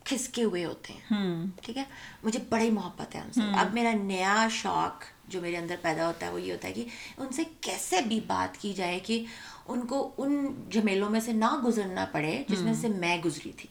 کھسکے 0.03 0.43
ہوئے 0.43 0.65
ہوتے 0.65 0.93
ہیں۔ 0.93 1.45
ٹھیک 1.61 1.77
ہے؟ 1.77 1.83
مجھے 2.23 2.39
بڑی 2.49 2.69
محبت 2.69 3.15
ہے 3.15 3.19
ان 3.19 3.31
سے۔ 3.33 3.41
اب 3.59 3.73
میرا 3.73 3.91
نیا 4.03 4.47
شوق 4.51 5.03
جو 5.27 5.41
میرے 5.41 5.57
اندر 5.57 5.75
پیدا 5.81 6.07
ہوتا 6.07 6.25
ہے 6.25 6.31
وہ 6.31 6.41
یہ 6.41 6.51
ہوتا 6.51 6.67
ہے 6.67 6.73
کہ 6.73 6.85
ان 7.17 7.31
سے 7.33 7.43
کیسے 7.61 8.01
بھی 8.01 8.19
بات 8.27 8.61
کی 8.61 8.73
جائے 8.73 8.99
کہ 8.99 9.25
ان 9.67 9.81
کو 9.81 10.11
ان 10.17 10.45
جھمیلوں 10.69 11.09
میں 11.09 11.19
سے 11.19 11.33
نہ 11.33 11.55
گزرنا 11.65 12.05
پڑے 12.11 12.43
جس 12.47 12.59
میں 12.59 12.73
سے 12.73 12.87
میں 12.87 13.17
گزری 13.25 13.51
تھی۔ 13.51 13.69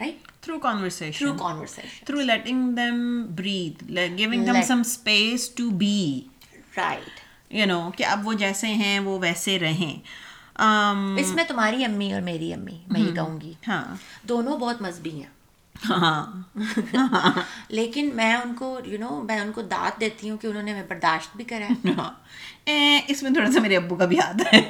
Right 0.00 0.42
through 0.42 0.58
conversation 0.58 1.18
through 1.18 1.32
conversation 1.34 2.04
through 2.04 2.20
letting 2.20 2.72
them 2.72 3.26
breathe 3.36 3.84
giving 4.18 4.44
them 4.46 4.62
some 4.66 4.80
space 4.80 5.48
to 5.50 5.70
be 5.70 6.20
right 6.76 7.52
you 7.52 7.66
know 7.66 7.90
کہ 7.96 8.04
اب 8.04 8.26
وہ 8.28 8.32
جیسے 8.32 8.66
ہیں 8.66 8.98
وہ 9.00 9.18
ویسے 9.18 9.58
رہیں۔ 9.58 9.98
اس 11.18 11.32
میں 11.32 11.44
تمہاری 11.44 11.84
امی 11.84 12.12
اور 12.12 12.20
میری 12.20 12.54
امی 12.54 12.78
میں 12.88 13.00
یہ 13.00 13.14
کہوں 13.14 13.40
گی۔ 13.40 13.52
ہاں۔ 13.68 13.94
دونوں 14.22 14.56
بہت 14.58 14.82
مذہبی 14.82 15.10
ہیں۔ 15.10 15.28
ہاں۔ 15.90 16.42
لیکن 17.68 18.10
میں 18.14 18.34
ان 18.34 18.54
کو 18.54 18.80
یو 18.84 18.98
نو 18.98 19.20
میں 19.22 19.40
ان 19.40 19.52
کو 19.52 19.62
دانت 19.62 20.00
دیتی 20.00 20.30
ہوں 20.30 20.36
کہ 20.36 20.46
انہوں 20.46 20.62
نے 20.62 20.72
ہمیں 20.72 20.82
برداشت 20.88 21.36
بھی 21.36 21.44
کرا 21.44 21.66
ہے۔ 21.66 23.00
اس 23.08 23.22
میں 23.22 23.30
تھوڑا 23.30 23.50
سا 23.50 23.60
میرے 23.60 23.76
ابو 23.76 23.96
کا 23.96 24.04
بھی 24.04 24.18
ہاتھ 24.18 24.54
ہے۔ 24.54 24.60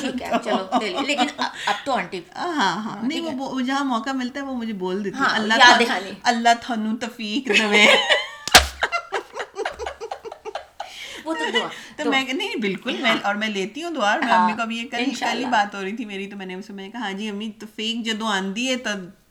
ٹھیک 0.00 0.22
ہے 0.22 0.30
چلو 0.44 0.78
لیکن 1.06 1.26
اب 1.38 1.74
تو 1.84 1.92
آنٹی 1.92 2.20
ہاں 2.36 2.52
ہاں 2.84 2.96
نہیں 3.02 3.20
وہ 3.38 3.60
جہاں 3.60 3.84
موقع 3.84 4.10
ملتا 4.10 4.40
ہے 4.40 4.44
وہ 4.44 4.56
مجھے 4.56 4.72
بول 4.72 5.04
دیتی 5.04 5.18
ہاں، 5.18 5.34
اللہ 5.34 5.54
یاد 5.58 5.82
اللہ 6.22 6.48
تھنو 6.62 6.96
تفیق 6.96 7.48
دوے 7.58 7.86
وہ 11.24 11.34
تو 11.34 11.44
دعا 11.54 11.68
تو 11.96 12.10
میں 12.10 12.24
نہیں 12.32 12.56
بالکل 12.56 12.96
میں 13.00 13.14
اور 13.22 13.34
میں 13.34 13.48
لیتی 13.48 13.82
ہوں 13.82 13.90
دعا 13.90 14.16
میں 14.16 14.32
امی 14.32 14.52
کو 14.52 14.66
بھی 14.66 14.78
یہ 14.78 14.88
کل 14.90 15.04
کل 15.20 15.38
ہی 15.38 15.44
بات 15.44 15.74
ہو 15.74 15.82
رہی 15.84 15.96
تھی 15.96 16.04
میری 16.04 16.26
تو 16.26 16.36
میں 16.36 16.46
نے 16.46 16.54
ان 16.54 16.62
سے 16.62 16.72
میں 16.72 16.84
نے 16.84 16.90
کہا 16.90 17.00
ہاں 17.00 17.12
جی 17.12 17.28
امی 17.28 17.50
تو 17.58 17.66
فیک 17.76 18.04
جدو 18.04 18.26
آندی 18.26 18.68
ہے 18.68 18.76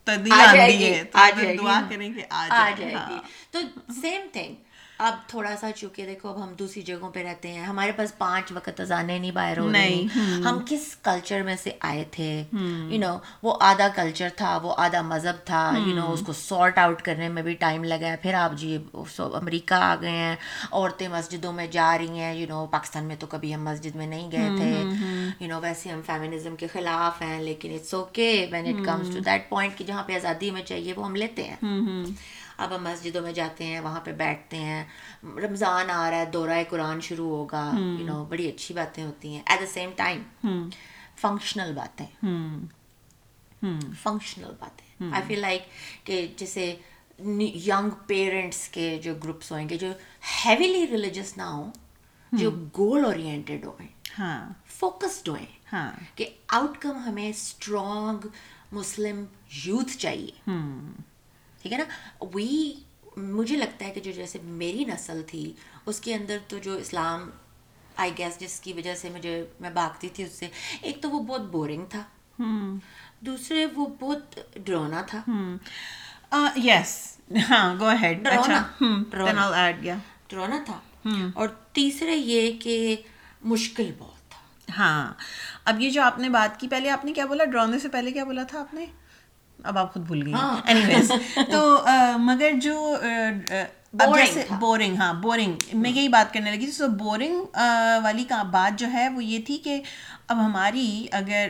آندی 0.08 0.86
ہے 0.86 1.04
تو 1.04 1.18
دعا 1.58 1.82
کریں 1.90 2.14
کہ 2.14 2.24
آ 2.30 2.48
جائے 2.50 2.94
گی 2.94 3.20
تو 3.52 3.60
سیم 4.02 4.28
تھنگ 4.34 4.56
اب 5.02 5.16
تھوڑا 5.28 5.56
سا 5.60 5.72
چونکہ 5.76 6.06
دیکھو 6.06 6.30
اب 6.30 6.44
ہم 6.44 6.54
دوسری 6.60 6.82
جگہوں 6.82 7.12
پہ 7.12 7.24
رہتے 7.24 7.52
ہیں 7.52 7.66
ہمارے 7.66 7.92
پاس 7.92 8.18
پانچ 8.18 8.52
وقت 8.52 8.80
اذانے 8.80 9.18
نہیں 9.20 9.32
باہر 9.32 9.60
ہو 9.60 9.72
رہی 9.72 10.06
ہم 10.46 10.60
کس 10.68 10.96
کلچر 11.04 11.42
میں 11.44 11.56
سے 11.64 11.72
آئے 11.80 12.04
تھے؟ 12.12 12.44
یو 12.54 13.00
نو 13.00 13.18
وہ 13.44 13.58
آدھا 13.60 13.88
کلچر 13.96 14.30
تھا 14.36 14.58
وہ 14.64 14.74
آدھا 14.78 15.02
مذہب 15.02 15.46
تھا 15.46 15.72
یو 15.86 15.96
نو 15.96 16.12
اس 16.14 16.24
کو 16.26 16.34
سارٹ 16.34 16.78
آؤٹ 16.78 17.02
کرنے 17.02 17.30
میں 17.30 17.44
بھی 17.44 17.54
ٹائم 17.54 17.84
لگا 17.84 18.08
ہے۔ 18.08 18.16
پھر 18.22 18.34
آپ 18.34 18.52
جی 18.58 18.78
امریکہ 19.20 19.74
آ 19.74 19.96
گئے 20.02 20.10
ہیں 20.10 20.36
عورتیں 20.72 21.08
مسجدوں 21.08 21.54
میں 21.54 21.68
جا 21.68 21.98
رہی 21.98 22.20
ہیں 22.20 22.34
یو 22.34 22.48
نو 22.50 22.66
پاکستان 22.72 23.04
میں 23.04 23.16
تو 23.20 23.28
کبھی 23.28 23.54
ہم 23.56 23.64
مسجد 23.64 23.96
میں 23.96 24.08
نہیں 24.08 24.32
گئے 24.32 24.50
تھے۔ 24.58 24.74
یو 25.40 25.48
نو 25.48 25.60
ویسے 25.62 25.90
ہم 25.90 26.02
فیمنزم 26.06 26.56
کے 26.56 26.68
خلاف 26.68 27.22
ہیں 27.22 27.42
لیکن 27.42 27.74
it's 27.74 27.94
okay 27.94 28.48
when 28.52 28.68
it 28.68 28.86
comes 28.86 29.14
to 29.14 29.20
that 29.20 29.50
point 29.50 29.78
کہ 29.78 29.86
جہاں 29.86 30.04
پہ 30.04 30.16
آزادی 30.16 30.50
ہمیں 30.50 30.64
چاہیے 30.64 30.94
وہ 30.94 31.06
ہم 31.06 31.16
لیتے 31.16 31.44
ہیں۔ 31.44 31.56
اب 32.62 32.76
ہم 32.76 32.84
مسجدوں 32.84 33.22
میں 33.22 33.32
جاتے 33.32 33.64
ہیں 33.64 33.80
وہاں 33.80 34.02
پہ 34.02 34.12
بیٹھتے 34.12 34.58
ہیں۔ 34.58 34.86
رمضان 35.24 35.90
آ 35.90 36.12
رہا 36.12 36.18
ہے 36.18 36.26
دورہ 36.26 36.64
قرآن 36.70 37.02
شروع 37.02 37.30
ہوگا۔ 37.30 37.72
یو 38.00 38.06
نو 38.06 38.26
بڑی 38.26 38.50
اچھی 38.50 38.76
باتیں 38.76 39.04
ہوتی 39.04 39.36
ہیں۔ 39.36 39.42
At 39.46 39.62
the 39.62 39.66
same 39.66 39.90
time 39.96 40.22
functional 41.16 41.74
باتیں۔ 41.76 42.06
فنکشنل 44.04 44.52
باتیں۔ 44.60 45.04
آئی 45.14 45.24
فیل 45.28 45.40
لائک 45.40 45.62
کہ 46.04 46.34
جیسے 46.38 46.76
ینگ 47.54 47.90
پیرنٹس 48.08 48.70
کے 48.70 49.00
جو 49.04 49.14
گروپس 49.14 49.52
ہوئیں 49.52 49.70
گے 49.70 49.78
جو 49.78 49.92
ہیویلی 50.46 50.88
ریلیجس 50.88 51.38
نہ 51.38 51.42
ہوں 51.42 51.72
جو 52.32 52.52
گول 52.78 53.06
اورینٹیڈ 53.06 53.66
ہوئیں 53.66 53.88
ہاں۔ 54.20 54.50
فوکسڈ 54.66 55.30
ہوئیں 55.30 55.46
ہاں۔ 55.74 55.92
کہ 56.16 56.30
آؤٹ 56.48 56.78
کم 56.78 56.98
ہمیں 56.98 57.30
اسٹرانگ 57.30 58.28
مسلم 58.72 59.26
یوتھ 59.66 59.98
چاہیے۔ 59.98 60.52
ٹھیک 61.62 61.74
ہے 61.74 61.78
نا؟ 61.78 61.84
وی 62.34 62.74
مجھے 63.18 63.56
لگتا 63.56 63.86
ہے 63.86 63.92
کہ 63.92 64.02
جو 64.02 64.12
جیسے 64.12 64.40
میری 64.44 64.86
نسل 64.86 65.22
تھی 65.28 65.54
اس 65.86 66.00
کے 66.00 66.16
اندر 66.16 66.38
تو 66.48 66.58
جو 66.58 66.78
اسلام 66.78 67.30
آئی 67.96 68.12
گیس 68.18 68.40
جس 68.40 68.60
کی 68.60 68.74
وجہ 68.74 68.96
سے 68.96 69.10
مجھے 69.10 69.46
میں 69.60 69.70
بھاگتی 69.70 70.10
تھی 70.10 70.24
اس 70.24 70.32
سے 70.32 70.48
ایک 70.82 71.02
تو 71.02 71.10
وہ 71.10 71.20
بہت 71.20 71.42
بورنگ 71.42 71.86
تھا۔ 71.90 72.04
دوسرے 73.20 73.66
وہ 73.66 73.86
بہت 74.00 74.40
ڈرونا 74.56 75.02
تھا۔ 75.02 75.22
یس 76.56 77.18
ہاں 77.50 77.76
گو 77.80 77.90
ہیڈ 78.02 78.24
ڈرونا 80.28 80.64
تھا۔ 80.66 80.80
اور 81.34 81.48
تیسرے 81.48 82.16
یہ 82.16 82.60
کہ 82.60 82.96
مشکل 83.42 83.92
بہت 83.98 84.30
تھا۔ 84.30 84.74
ہاں۔ 84.78 85.14
اب 85.66 85.82
یہ 85.82 85.90
جو 85.90 86.02
آپ 86.02 86.20
نے 86.20 86.30
بات 86.30 86.60
کی 86.60 86.68
پہلے 86.68 86.90
آپ 86.90 87.06
نے 87.06 87.14
کیا 87.14 87.26
بولا؟ 87.26 87.46
ڈرونے 87.46 87.80
سے 87.80 87.90
پہلے 87.90 88.12
کیا 88.12 88.24
بولا 88.24 88.44
تھا 88.44 88.60
آپ 88.60 88.74
نے؟ 88.74 88.86
اب 89.66 89.78
آپ 89.78 89.94
خود 89.94 90.06
بھول 90.06 90.24
گئی 90.26 90.34
اینی 90.66 90.82
ویز 90.86 91.12
تو 91.52 91.86
مگر 92.18 92.52
جو 92.62 92.96
اب 94.00 94.18
جیسے 94.18 94.44
بورنگ 94.60 94.96
ہاں 94.96 95.14
بورنگ 95.14 95.54
میں 95.74 95.92
یہی 95.92 96.08
بات 96.08 96.34
کرنے 96.34 96.52
لگی 96.52 96.72
تھی 96.72 96.88
بورنگ 96.98 97.58
والی 98.04 98.24
کا 98.24 98.44
بات 98.44 98.80
جو 98.80 98.92
ہے 98.94 99.10
وہ 99.10 99.24
یہ 99.24 99.40
تھی 99.46 99.58
کہ 99.58 99.82
اب 100.28 100.46
ہماری 100.46 101.08
اگر 101.12 101.50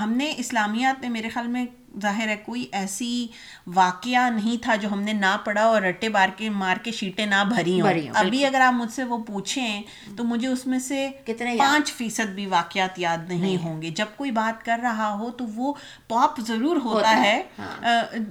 ہم 0.00 0.12
نے 0.12 0.34
اسلامیات 0.36 1.00
میں 1.00 1.10
میرے 1.10 1.28
خیال 1.28 1.46
میں 1.46 1.66
ظاہر 2.00 2.28
ہے 2.28 2.36
کوئی 2.36 2.66
ایسی 2.72 3.26
واقعہ 3.66 4.28
نہیں 4.30 4.62
تھا 4.62 4.76
جو 4.76 4.88
ہم 4.92 5.02
نے 5.02 5.12
نہ 5.12 5.36
پڑھا 5.44 5.62
اور 5.62 5.82
رٹے 5.82 6.08
بار 6.08 6.28
کے 6.36 6.50
مار 6.50 6.76
کے 6.76 6.92
شیٹیں 6.92 7.26
نہ 7.26 7.42
بھری 7.48 7.80
ہوں۔ 7.80 7.88
ابھی 8.14 8.44
اگر 8.46 8.60
آپ 8.60 8.72
مجھ 8.72 8.92
سے 8.92 9.04
وہ 9.04 9.18
پوچھیں 9.18 9.82
تو 10.16 10.24
مجھے 10.24 10.48
اس 10.48 10.66
میں 10.66 10.78
سے 10.78 11.08
کتنے 11.26 11.56
پانچ 11.58 11.92
فیصد 11.92 12.34
بھی 12.34 12.46
واقعات 12.46 12.98
یاد 12.98 13.28
نہیں 13.28 13.56
ہوں 13.64 13.82
گے۔ 13.82 13.90
جب 13.90 14.06
کوئی 14.16 14.30
بات 14.30 14.64
کر 14.64 14.78
رہا 14.82 15.12
ہو 15.14 15.30
تو 15.30 15.46
وہ 15.54 15.72
پاپ 16.08 16.40
ضرور 16.40 16.76
ہوتا 16.76 17.16
ہے 17.16 17.42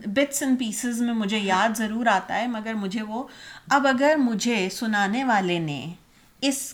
بٹس 0.06 0.42
اینڈ 0.44 0.60
پیسز 0.60 1.02
میں 1.02 1.14
مجھے 1.14 1.38
یاد 1.38 1.78
ضرور 1.78 2.06
آتا 2.06 2.40
ہے 2.40 2.48
مگر 2.48 2.74
مجھے 2.74 3.02
وہ 3.02 3.24
اب 3.70 3.88
اگر 3.88 4.16
مجھے 4.18 4.70
سنانے 4.70 5.24
والے 5.24 5.60
نے 5.60 5.94
اس 6.42 6.74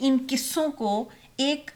ان 0.00 0.16
قصوں 0.30 0.68
کو 0.68 1.08
ایک 1.36 1.70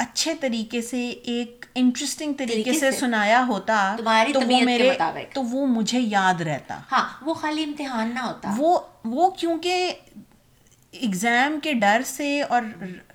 اچھے 0.00 0.34
طریقے 0.34 0.82
سے 0.82 1.08
ایک 1.08 1.66
انٹرسٹنگ 1.74 2.32
طریقے 2.32 2.72
سے 2.72 2.90
سنایا 2.90 3.44
ہوتا 3.48 3.96
تو 4.32 4.40
وہ 4.40 4.60
میرے 4.64 4.90
تو 5.34 5.42
وہ 5.42 5.66
مجھے 5.66 6.00
یاد 6.00 6.40
رہتا۔ 6.40 6.78
ہاں 6.92 7.04
وہ 7.22 7.34
خالی 7.34 7.64
امتحان 7.64 8.10
نہ 8.14 8.20
ہوتا۔ 8.20 8.54
وہ 8.56 8.78
وہ 9.04 9.30
کیونکہ 9.30 9.92
ایگزام 10.92 11.58
کے 11.62 11.72
ڈر 11.72 12.00
سے 12.04 12.42
اور 12.42 12.62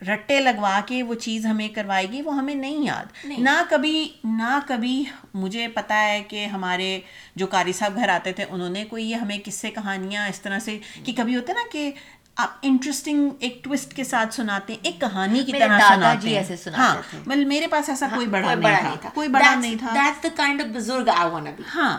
رٹے 0.07 0.39
لگوا 0.39 0.79
کے 0.85 1.03
وہ 1.03 1.13
چیز 1.13 1.45
ہمیں 1.45 1.67
کروائے 1.69 2.05
گی 2.11 2.21
وہ 2.21 2.35
ہمیں 2.35 2.55
نہیں 2.55 2.85
یاد۔ 2.85 3.25
نہ 3.37 3.61
کبھی 3.69 4.07
نہ 4.23 4.59
کبھی 4.67 5.03
مجھے 5.33 5.67
پتا 5.67 6.03
ہے 6.03 6.23
کہ 6.23 6.45
ہمارے 6.45 6.99
جو 7.35 7.45
قاری 7.45 7.73
صاحب 7.73 7.95
گھر 7.95 8.09
آتے 8.09 8.31
تھے 8.33 8.45
انہوں 8.49 8.69
نے 8.69 8.85
کوئی 8.85 9.09
یہ 9.09 9.15
ہمیں 9.15 9.37
کس 9.43 9.55
سے 9.55 9.71
کہانیاں 9.71 10.27
اس 10.27 10.41
طرح 10.41 10.59
سے 10.59 10.79
کہ 11.03 11.13
کبھی 11.17 11.35
ہوتا 11.35 11.53
نا 11.53 11.67
کہ 11.71 11.91
آپ 12.37 12.57
انٹرسٹنگ 12.61 13.29
ایک 13.39 13.63
ٹوسٹ 13.63 13.93
کے 13.93 14.03
ساتھ 14.03 14.33
سناتے 14.35 14.73
ہیں 14.73 14.79
ایک 14.83 14.99
کہانی 15.01 15.43
کی 15.43 15.51
طرح 15.51 15.79
سناتے 15.79 16.17
جی 16.21 16.37
ایسے 16.37 16.69
ہاں 16.77 16.95
بل 17.25 17.45
میرے 17.45 17.67
پاس 17.67 17.89
ایسا 17.89 18.07
کوئی 18.15 18.27
بڑا 18.27 18.53
نہیں 18.53 18.95
تھا۔ 19.01 19.09
کوئی 19.13 19.27
بڑا 19.27 19.53
نہیں 19.55 19.75
تھا۔ 19.79 19.93
دیٹس 19.93 20.23
دی 20.23 20.29
کائنڈ 20.35 20.61
اف 20.61 20.67
بزرگ 20.67 21.09
آئی 21.09 21.29
وانٹ 21.31 21.47
ٹو 21.47 21.53
بی 21.57 21.63
ہاں۔ 21.75 21.97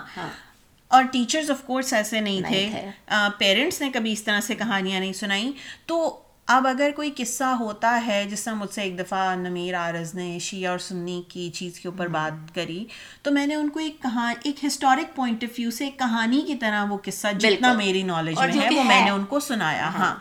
اور 0.90 1.02
ٹیچرز 1.02 1.50
آف 1.50 1.62
کورس 1.66 1.92
ایسے 1.92 2.20
نہیں 2.20 2.40
تھے۔ 2.42 2.90
پیرنٹس 3.38 3.80
نے 3.80 3.90
کبھی 3.90 4.12
اس 4.12 4.22
طرح 4.22 4.40
سے 4.40 4.54
کہانیاں 4.54 5.00
نہیں 5.00 5.12
سنائیں 5.12 5.52
تو 5.86 6.20
اب 6.48 6.66
اگر 6.66 6.90
کوئی 6.96 7.10
قصہ 7.16 7.44
ہوتا 7.44 8.02
ہے 8.06 8.24
جس 8.30 8.44
طرح 8.44 8.54
مجھ 8.54 8.70
سے 8.70 8.82
ایک 8.82 8.98
دفعہ 8.98 9.34
نمیر 9.36 9.74
آرز 9.74 10.14
نے 10.14 10.38
شیعہ 10.38 10.70
اور 10.70 10.78
سنی 10.78 11.22
کی 11.28 11.50
چیز 11.54 11.80
کے 11.80 11.88
اوپر 11.88 12.06
بات 12.08 12.54
کری 12.54 12.84
تو 13.22 13.30
میں 13.30 13.46
نے 13.46 13.54
ان 13.54 13.68
کو 13.68 13.80
ایک 13.80 14.02
کہاں 14.02 14.34
ایک 14.42 14.64
ہسٹورک 14.64 15.16
پوائنٹ 15.16 15.44
آف 15.44 15.58
ویو 15.58 15.70
سے 15.70 15.84
ایک 15.84 15.98
کہانی 15.98 16.40
کی 16.40 16.54
طرح 16.54 16.84
وہ 16.84 16.98
قصہ 17.04 17.28
جتنا 17.38 17.72
میری 17.72 18.02
نالج 18.02 18.38
میں 18.38 18.60
ہے 18.62 18.68
وہ 18.76 18.84
میں 18.84 19.00
نے 19.04 19.10
ان 19.10 19.24
کو 19.24 19.40
سنایا۔ 19.40 19.90
ہاں۔ 19.98 20.14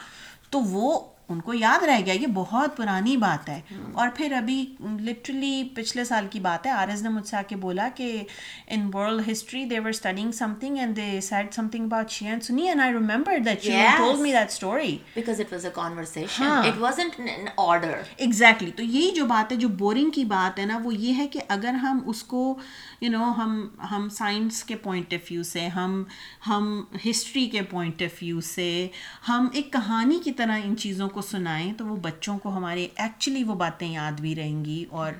تو 0.50 0.60
وہ 0.60 1.00
ان 1.30 1.42
کو 1.42 1.54
یاد 1.54 1.84
رہ 1.84 2.00
گیا 2.06 2.14
یہ 2.14 2.28
بہت 2.34 2.78
پرانی 2.78 3.18
بات 3.18 3.50
ہے۔ 3.50 3.62
اور 3.94 4.08
پھر 4.16 4.32
ابھی 4.32 4.76
لٹرلی 5.00 5.70
پچھلے 5.76 6.04
سال 6.04 6.28
کی 6.32 6.40
بات 6.40 6.66
ہے 6.66 6.72
آر 6.72 6.88
ایس 6.88 7.02
نے 7.02 7.10
مجھ 7.10 7.28
سے 7.28 7.38
آ 7.38 7.42
کے 7.48 7.56
بولا 7.56 7.90
کہ 7.96 8.24
in 8.68 8.90
world 8.94 9.32
history 9.32 9.66
they 9.66 9.80
were 9.80 9.90
studying 9.90 10.32
something 10.60 10.78
and 10.78 10.98
they 10.98 11.22
said 11.22 11.54
something 11.68 11.86
about 11.86 12.10
Shia 12.10 12.28
and 12.28 12.44
Sunni 12.44 12.68
and 12.68 12.82
I 12.82 12.94
remember 12.94 13.38
that 13.46 13.66
you 13.66 13.74
told 13.98 14.20
me 14.20 14.32
that 14.32 14.52
story 14.52 14.98
because 15.14 15.40
it 15.40 15.54
was 15.54 15.66
a 15.66 15.72
conversation 15.74 16.44
it 16.44 16.78
wasn't 16.78 17.20
in 17.20 17.46
order 17.58 18.02
exactly 18.18 18.72
تو 18.72 18.84
یہی 18.84 19.12
جو 19.12 19.26
بات 19.26 19.52
ہے 19.52 19.58
جو 19.58 19.68
boring 19.70 20.10
کی 20.10 20.26
بات 20.26 20.60
ہے 20.60 20.66
نا 20.66 20.80
وہ 20.84 20.94
یہ 20.96 21.14
ہے 21.18 21.28
کہ 21.28 21.40
اگر 21.48 21.74
ہم 21.74 22.00
اس 22.06 22.24
کو 22.24 22.58
یو 23.02 23.12
نو 23.12 23.32
ہم 23.38 23.68
ہم 23.92 24.10
سائنس 24.10 24.64
کے 24.64 24.76
پوائنٹ 24.76 25.14
آف 25.14 25.32
ویو 25.32 25.44
سے 25.44 25.68
ہم 25.68 26.04
ہم 26.48 26.84
ہسٹری 27.10 27.46
کے 27.48 27.62
پوائنٹ 27.62 28.02
آف 28.02 28.18
ویو 28.22 28.42
سے 28.42 28.88
ہم 29.30 29.48
ایک 29.54 29.74
کہانی 29.74 30.20
کی 30.24 30.32
طرح 30.32 30.60
ان 30.64 30.78
چیزوں 30.78 31.10
کو 31.10 31.22
سنائیں 31.22 31.74
تو 31.74 31.86
وہ 31.86 31.96
بچوں 31.96 32.38
کو 32.38 32.58
ہمارے 32.58 32.88
ایکچولی 32.96 33.44
وہ 33.44 33.56
باتیں 33.56 33.88
یاد 33.88 34.20
بھی 34.20 34.36
رہیں 34.36 34.66
گی 34.66 34.86
اور 34.90 35.12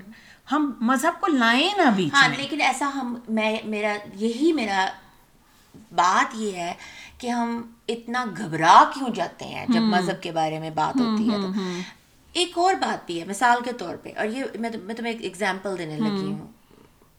ہم 0.52 0.72
مذہب 0.82 1.20
کو 1.20 1.28
لائیں 1.28 1.70
نہ 1.78 1.90
بھی 1.96 2.10
ہاں 2.14 2.28
لیکن 2.38 2.62
ایسا 2.62 2.92
ہم 2.96 3.16
میں 3.30 3.58
میرا 3.66 3.98
یہی 4.14 4.54
میرا 4.54 4.86
بات 5.92 6.36
یہ 6.36 6.56
ہے 6.56 6.74
کہ 7.18 7.28
ہم 7.28 7.62
اتنا 7.88 8.26
گھبرا 8.38 8.84
کیوں 8.94 9.10
جاتے 9.10 9.46
ہیں 9.46 9.66
جب 9.70 9.82
مذہب 9.82 10.24
کے 10.24 10.32
بارے 10.32 10.60
میں 10.60 10.70
بات 10.70 11.02
ہوتی 11.02 11.32
ہے 11.32 11.38
تو۔ 11.42 11.48
ایک 12.34 12.58
اور 12.58 12.74
بات 12.74 13.06
بھی 13.06 13.20
ہے 13.20 13.26
مثال 13.26 13.58
کے 13.64 13.72
طور 13.74 13.96
پہ 13.96 14.10
اور 14.18 14.26
یہ 14.26 14.44
میں 14.60 14.70
تمہیں 14.70 15.14
ایک 15.14 15.22
ایگزامپل 15.22 15.78
دینے 15.78 15.98
لگی 15.98 16.32
ہوں۔ 16.32 16.48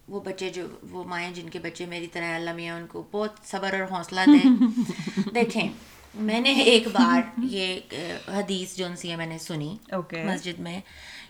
وہ 0.08 0.20
بچے 0.20 0.50
جو 0.50 0.66
وہ 0.90 1.04
مائیں 1.04 1.34
جن 1.34 1.48
کے 1.50 1.58
بچے 1.58 1.86
میری 1.86 2.06
طرح 2.06 2.34
اللہ 2.34 2.52
میاں 2.52 2.76
ان 2.76 2.86
کو 2.86 3.04
بہت 3.10 3.30
صبر 3.44 3.80
اور 3.80 3.98
حوصلہ 3.98 4.20
دیں۔ 4.26 4.50
دیکھیں 5.34 5.68
میں 6.14 6.40
نے 6.40 6.52
ایک 6.52 6.88
بار 6.88 7.20
یہ 7.44 7.80
حدیث 8.28 8.76
جو 8.76 8.86
سی 8.98 9.10
ہے 9.10 9.16
میں 9.16 9.26
نے 9.26 9.38
سنی 9.38 9.76
مسجد 10.24 10.58
میں 10.58 10.80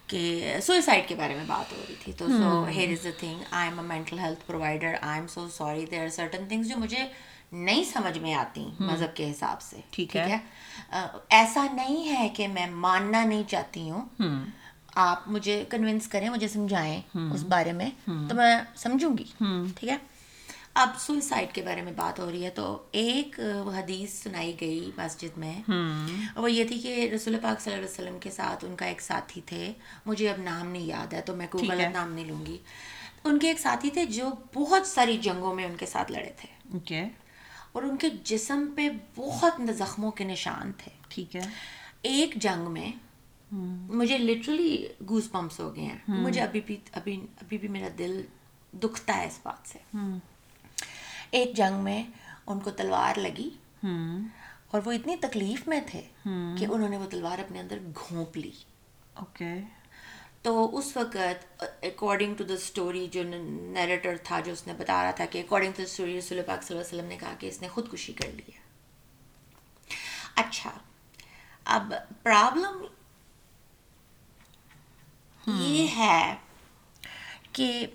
کہ 0.06 0.56
سوئسائڈ 0.62 1.08
کے 1.08 1.14
بارے 1.14 1.34
میں 1.34 1.44
بات 1.46 1.72
ہو 1.72 1.82
رہی 1.88 1.94
تھی۔ 2.00 2.12
تو 2.12 2.26
so 2.28 2.64
here 2.68 2.88
is 2.88 3.06
a 3.06 3.12
thing 3.12 3.40
I 3.50 3.68
am 3.68 3.80
a 3.80 3.86
mental 3.86 4.18
health 4.18 4.46
provider 4.46 4.94
I 5.00 5.18
am 5.20 5.26
so 5.26 5.48
sorry 5.48 5.86
there 5.90 6.02
are 6.02 6.08
certain 6.08 6.48
things 6.48 6.68
جو 6.68 6.76
مجھے 6.78 7.04
نہیں 7.52 7.84
سمجھ 7.84 8.18
میں 8.18 8.34
آتی 8.34 8.66
مذہب 8.80 9.16
کے 9.16 9.30
حساب 9.30 9.62
سے۔ 9.62 9.76
ٹھیک 9.90 10.16
ہے۔ 10.16 10.36
ایسا 11.28 11.66
نہیں 11.72 12.08
ہے 12.08 12.28
کہ 12.28 12.48
میں 12.48 12.66
ماننا 12.70 13.24
نہیں 13.24 13.42
چاہتی 13.48 13.90
ہوں۔ 13.90 14.04
آپ 14.98 15.28
مجھے 15.28 15.64
کنوینس 15.68 16.08
کریں 16.08 16.28
مجھے 16.30 16.48
سمجھائیں 16.48 17.02
اس 17.34 17.42
بارے 17.42 17.72
میں 17.72 17.90
تو 18.28 18.34
میں 18.34 18.60
سمجھوں 18.76 19.18
گی 19.18 19.24
ٹھیک 19.76 19.88
ہے؟ 19.88 19.96
اب 20.74 20.88
سوئسائڈ 20.98 21.54
کے 21.54 21.62
بارے 21.62 21.82
میں 21.82 21.92
بات 21.96 22.20
ہو 22.20 22.30
رہی 22.30 22.44
ہے 22.44 22.50
تو 22.50 22.82
ایک 22.92 23.40
حدیث 23.78 24.22
سنائی 24.22 24.56
گئی 24.60 24.90
مسجد 24.96 25.38
میں۔ 25.38 25.62
وہ 26.36 26.50
یہ 26.52 26.64
تھی 26.64 26.78
کہ 26.78 27.10
رسول 27.14 27.36
پاک 27.42 27.60
صلی 27.60 27.74
اللہ 27.74 27.86
علیہ 27.86 28.04
وسلم 28.04 28.18
کے 28.18 28.30
ساتھ 28.30 28.64
ان 28.64 28.76
کا 28.76 28.86
ایک 28.86 29.00
ساتھی 29.00 29.40
تھے۔ 29.46 29.72
مجھے 30.06 30.30
اب 30.30 30.40
نام 30.42 30.66
نہیں 30.66 30.86
یاد 30.86 31.12
ہے 31.12 31.20
تو 31.20 31.36
میں 31.36 31.46
کوئی 31.50 31.64
غلط 31.70 31.92
نام 31.92 32.12
نہیں 32.12 32.24
لوں 32.24 32.46
گی۔ 32.46 32.58
ان 33.24 33.38
کے 33.38 33.48
ایک 33.48 33.60
ساتھی 33.60 33.90
تھے 33.90 34.04
جو 34.04 34.30
بہت 34.54 34.86
ساری 34.86 35.18
جنگوں 35.18 35.54
میں 35.54 35.64
ان 35.64 35.76
کے 35.76 35.86
ساتھ 35.86 36.12
لڑے 36.12 36.30
تھے۔ 36.40 36.78
اور 37.72 37.82
ان 37.82 37.96
کے 37.96 38.08
جسم 38.24 38.72
پہ 38.76 38.88
بہت 39.16 39.52
زخموں 39.76 40.10
کے 40.10 40.24
نشان 40.24 40.72
تھے۔ 40.78 40.92
ٹھیک 41.08 41.36
ہے۔ 41.36 41.42
ایک 42.02 42.34
جنگ 42.34 42.70
میں 42.70 42.92
مجھے 43.98 44.18
لٹرلی 44.18 44.86
گوز 45.08 45.30
پمپس 45.30 45.60
ہو 45.60 45.74
گئے 45.76 45.84
ہیں. 45.84 45.98
مجھے 46.08 46.40
ابھی 46.40 46.60
بھی 46.66 46.76
ابھی 46.92 47.20
ابھی 47.42 47.58
بھی 47.58 47.68
میرا 47.68 47.88
دل 47.98 48.20
دکھتا 48.72 49.16
ہے 49.16 49.26
اس 49.26 49.38
بات 49.42 49.68
سے. 49.68 49.78
ایک 51.30 51.56
جنگ 51.56 51.82
میں 51.84 52.02
ان 52.46 52.60
کو 52.60 52.70
تلوار 52.70 53.18
لگی. 53.18 53.48
اور 53.82 54.80
وہ 54.84 54.92
اتنی 54.92 55.16
تکلیف 55.20 55.66
میں 55.68 55.80
تھے 55.86 56.00
کہ 56.22 56.66
انہوں 56.68 56.88
نے 56.88 56.96
وہ 56.96 57.06
تلوار 57.10 57.38
اپنے 57.38 57.60
اندر 57.60 57.78
گھونپ 57.94 58.36
لی. 58.36 58.50
اوکے. 59.14 59.54
تو 60.42 60.76
اس 60.78 60.96
وقت 60.96 61.16
اکارڈنگ 61.82 62.34
ٹو 62.34 62.44
دا 62.44 62.54
اسٹوری 62.54 63.06
جو 63.12 63.22
نیریٹر 63.24 64.16
تھا 64.24 64.40
جو 64.40 64.52
اس 64.52 64.66
نے 64.66 64.72
بتا 64.78 65.02
رہا 65.02 65.10
تھا 65.10 65.24
کہ 65.30 65.38
اکارڈنگ 65.38 65.72
ٹو 65.72 65.82
دا 65.82 65.88
اسٹوری 65.90 66.18
رسول 66.18 66.40
پاک 66.46 66.62
صلی 66.62 66.76
اللہ 66.76 66.86
علیہ 66.86 66.96
وسلم 66.96 67.08
نے 67.08 67.16
کہا 67.20 67.34
کہ 67.38 67.46
اس 67.46 67.60
نے 67.62 67.68
خودکشی 67.68 68.12
کر 68.12 68.28
لی 68.34 68.52
ہے. 68.52 68.64
اچھا. 70.36 70.70
اب 71.66 71.92
پرابلم 72.22 72.84
یہ 75.46 75.86
ہے 75.96 76.36
کہ 77.52 77.86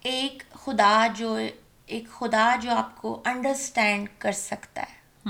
ایک 0.00 0.42
خدا 0.52 1.06
جو 1.16 1.38
ایک 1.86 2.08
خدا 2.10 2.56
جو 2.62 2.70
آپ 2.70 2.96
کو 2.96 3.22
انڈرسٹینڈ 3.24 4.08
کر 4.18 4.32
سکتا 4.32 4.82
ہے۔ 4.82 5.28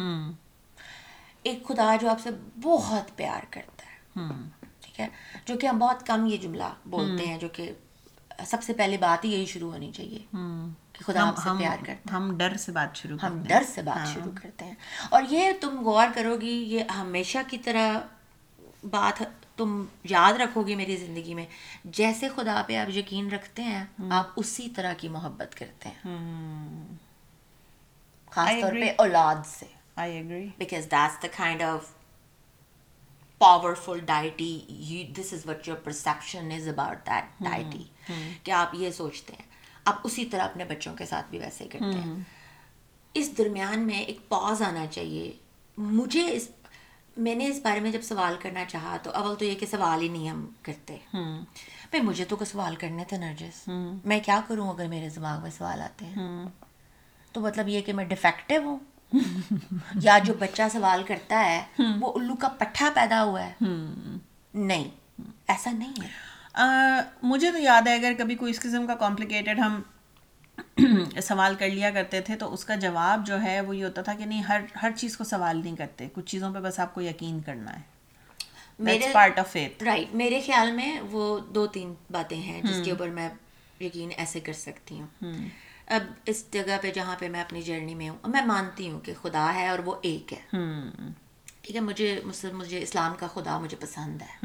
ایک 1.43 1.67
خدا 1.69 1.97
جو 2.01 2.11
آپ 2.11 2.21
سے 2.21 2.31
بہت 2.63 3.17
پیار 3.17 3.41
کرتا 3.51 3.87
ہے۔ 3.87 4.29
ٹھیک 4.81 5.01
ہے؟ 5.01 5.09
جو 5.45 5.59
کہ 5.59 5.67
ہم 5.67 5.79
بہت 5.79 6.07
کم 6.07 6.27
یہ 6.27 6.37
جملہ 6.37 6.65
بولتے 6.85 7.27
ہیں 7.27 7.39
جو 7.39 7.49
کہ 7.49 7.73
سب 8.47 8.63
سے 8.63 8.73
پہلے 8.73 8.97
بات 8.97 9.25
ہی 9.25 9.33
یہی 9.33 9.47
شروع 9.47 9.73
ہونی 9.73 9.93
چاہیے 9.93 10.19
کہ 10.93 11.05
خدا 11.05 11.29
ہم 11.29 11.35
سے 11.35 11.49
پیار 11.59 11.77
کرتے 11.87 12.15
ہم 12.15 12.39
ڈر 12.39 12.57
سے 12.57 12.73
بات 12.73 12.97
شروع 12.97 13.19
ہم 13.23 13.43
ڈر 13.43 13.63
سے 13.75 13.83
بات 13.83 13.97
ہاں۔ 13.97 14.15
شروع 14.15 14.33
کرتے 14.43 14.65
ہیں۔ 14.65 14.75
اور 15.11 15.23
یہ 15.31 15.53
تم 15.61 15.81
غور 15.85 16.07
کرو 16.15 16.37
گی 16.41 16.51
یہ 16.51 16.85
ہمیشہ 16.85 17.39
کی 17.49 17.59
طرح 17.59 17.99
بات 18.91 19.23
تم 19.61 19.85
یاد 20.05 20.33
رکھو 20.33 20.67
گے 20.67 20.75
میری 20.75 20.97
زندگی 20.97 21.35
میں 21.35 21.47
جیسے 21.85 22.29
خدا 22.29 22.63
پہ 22.67 22.77
آپ 22.77 22.91
یقین 22.91 23.33
رکھتے 23.33 23.63
ہیں 23.63 23.85
آپ 24.11 24.27
اسی 24.37 24.69
طرح 24.69 24.93
کی 24.95 25.09
محبت 25.09 25.55
کرتے 25.55 25.89
ہیں۔ 25.89 26.17
خاص 28.31 28.51
طور 28.63 28.73
پہ 28.73 28.93
اولاد 28.99 29.47
سے۔ 29.47 29.67
Because 30.59 30.85
that's 30.85 31.23
the 31.23 31.29
kind 31.37 31.63
of 31.63 31.81
powerful 33.39 33.99
deity 33.99 34.61
this 35.19 35.33
is 35.33 35.47
what 35.47 35.69
your 35.69 35.77
perception 35.77 36.53
is 36.57 36.69
about 36.69 37.07
that 37.07 37.25
deity 37.41 37.85
کہ 38.43 38.51
آپ 38.51 38.75
یہ 38.75 38.91
سوچتے 38.91 39.33
ہیں 39.33 39.47
آپ 39.85 39.99
اسی 40.05 40.25
طرح 40.25 40.43
اپنے 40.43 40.65
بچوں 40.65 40.95
کے 40.97 41.07
ساتھ 41.07 41.27
بھی 41.31 41.39
ویسے 41.39 41.65
کرتے 41.65 42.01
ہیں۔ 42.01 42.15
اس 43.15 43.39
درمیان 43.39 43.81
میں 43.81 43.99
ایک 43.99 44.29
پاز 44.29 44.63
آنا 44.63 44.87
چاہیے۔ 44.87 45.33
مجھے 45.79 46.33
اس 46.33 46.49
میں 47.17 47.35
نے 47.35 47.47
اس 47.47 47.61
بارے 47.65 47.81
میں 47.81 47.91
جب 47.91 48.03
سوال 48.03 48.35
کرنا 48.43 48.65
چاہا 48.65 48.97
تو 49.03 49.11
اول 49.11 49.37
تو 49.37 49.45
یہ 49.45 49.55
کہ 49.55 49.67
سوال 49.67 50.03
ہی 50.03 50.09
نہیں 50.09 50.31
ہم 50.31 50.47
کرتے۔ 50.63 50.97
بھائی 51.13 52.01
مجھے 52.01 52.25
تو 52.25 52.37
کوئی 52.37 52.47
سوال 52.47 52.77
کرنے 52.77 53.05
تھے 53.05 53.17
نرجس۔ 53.17 53.69
میں 54.05 54.21
کیا 54.21 54.41
کروں 54.49 54.69
اگر 54.71 54.87
میرے 54.87 55.09
دماغ 55.09 55.43
میں 55.43 55.51
سوال 55.51 55.81
آتے 55.81 56.05
ہیں؟ 56.05 56.45
تو 57.33 57.41
مطلب 57.41 57.69
یہ 57.69 57.81
کہ 57.81 57.93
میں 57.93 58.05
ڈیفیکٹو 58.05 58.55
ہوں۔ 58.65 58.79
یا 60.03 60.19
جو 60.19 60.35
بچہ 60.39 60.63
سوال 60.73 61.03
کرتا 61.03 61.45
ہے 61.45 61.63
وہ 62.01 62.13
الو 62.15 62.35
کا 62.35 62.49
پٹھا 62.49 62.89
پیدا 62.95 63.23
ہوا 63.25 63.47
ہے۔ 63.47 63.53
نہیں۔ 64.55 64.91
ایسا 65.49 65.71
نہیں 65.71 66.03
ہے۔ 66.03 66.31
مجھے 67.23 67.53
تو 67.53 67.59
یاد 67.59 67.83
ہے 67.83 67.95
اگر 67.95 68.13
کبھی 68.19 68.35
کوئی 68.35 68.51
اس 68.51 68.61
قسم 68.61 68.87
کا 68.87 68.95
کمپلیکیٹڈ 68.95 69.59
ہم 69.59 69.83
سوال 71.23 71.55
کر 71.55 71.69
لیا 71.69 71.91
کرتے 71.91 72.21
تھے 72.21 72.37
تو 72.37 72.53
اس 72.55 72.65
کا 72.65 72.75
جواب 72.75 73.27
جو 73.27 73.43
ہے 73.43 73.61
وہ 73.61 73.77
یہ 73.77 73.85
ہوتا 73.85 74.03
تھا 74.03 74.15
کہ 74.15 74.25
نہیں 74.25 74.43
ہر 74.43 74.61
ہر 74.83 74.91
چیز 74.97 75.17
کو 75.17 75.25
سوال 75.25 75.61
نہیں 75.65 75.77
کرتے 75.77 76.09
کچھ 76.13 76.27
چیزوں 76.27 76.55
پہ 76.55 76.59
بس 76.59 76.81
آپ 76.81 76.95
کو 76.95 77.01
یقین 77.01 77.41
کرنا 77.41 77.77
ہے۔ 77.77 77.81
میرے 78.79 78.99
پارٹ 79.13 79.39
آف 79.39 79.53
فیتھ 79.53 79.85
رائٹ 79.85 80.15
میرے 80.15 80.41
خیال 80.47 80.73
میں 80.73 81.01
وہ 81.01 81.39
دو 81.39 81.67
تین 81.67 81.95
باتیں 82.11 82.37
ہیں 82.37 82.63
جس 82.63 82.77
کے 82.85 82.91
اوپر 82.91 83.09
میں 83.09 83.29
یقین 83.81 84.11
ایسے 84.17 84.41
کر 84.41 84.53
سکتی 84.53 85.01
ہوں۔ 85.01 85.07
اب 85.87 86.03
اس 86.27 86.45
جگہ 86.53 86.77
پہ 86.83 86.91
جہاں 86.91 87.17
پہ 87.19 87.29
میں 87.29 87.41
اپنی 87.41 87.63
جرنی 87.63 87.95
میں 87.95 88.09
ہوں 88.09 88.19
میں 88.27 88.45
مانتی 88.45 88.91
ہوں 88.91 89.01
کہ 89.01 89.13
خدا 89.23 89.55
ہے 89.55 89.69
اور 89.69 89.79
وہ 89.79 89.95
ایک 90.03 90.33
ہے۔ 90.33 90.41
ٹھیک 91.63 91.77
ہے 91.77 91.81
مجھے 91.81 92.21
مجھے 92.53 92.83
اسلام 92.83 93.15
کا 93.19 93.27
خدا 93.27 93.59
مجھے 93.59 93.77
پسند 93.81 94.23
ہے۔ 94.23 94.37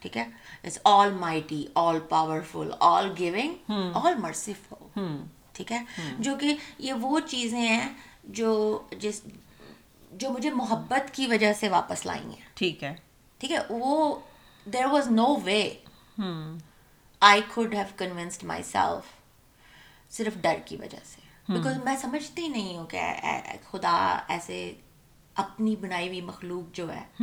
ٹھیک 0.00 0.16
ہے؟ 0.16 0.24
It's 0.64 0.78
all 0.84 1.12
mighty 1.12 1.66
all 1.74 1.98
powerful 2.08 2.70
all 2.80 3.12
giving 3.18 3.70
all 3.94 4.14
merciful 4.14 5.00
ٹھیک 5.52 5.72
ہے؟ 5.72 5.82
جو 6.18 6.36
کہ 6.36 6.56
یہ 6.78 6.92
وہ 6.92 7.20
چیزیں 7.20 7.60
ہیں 7.60 7.88
جو 8.24 8.82
جس 8.98 9.20
جو 10.12 10.30
مجھے 10.30 10.50
محبت 10.50 11.14
کی 11.14 11.26
وجہ 11.26 11.52
سے 11.52 11.68
واپس 11.68 12.06
لائی 12.06 12.24
ہیں۔ 12.24 12.48
ٹھیک 12.54 12.84
ہے۔ 12.84 12.94
ٹھیک 13.38 13.52
ہے؟ 13.52 13.58
وہ 13.70 14.18
there 14.72 14.84
was 14.84 15.10
no 15.10 15.36
way 15.44 15.74
I 17.20 17.42
could 17.54 17.74
have 17.74 17.84
convinced 17.96 18.44
myself 18.62 19.20
صرف 20.12 20.34
ڈر 20.40 20.54
کی 20.64 20.76
وجہ 20.76 20.98
سے۔ 21.04 21.20
بیکاز 21.48 21.84
میں 21.84 21.96
سمجھتی 21.96 22.48
نہیں 22.48 22.76
ہوں 22.78 22.86
کہ 22.86 23.00
خدا 23.70 24.18
ایسے 24.28 24.74
اپنی 25.34 25.76
بنائی 25.76 26.08
ہوئی 26.08 26.20
مخلوق 26.20 26.76
جو 26.76 26.92
ہے 26.94 27.22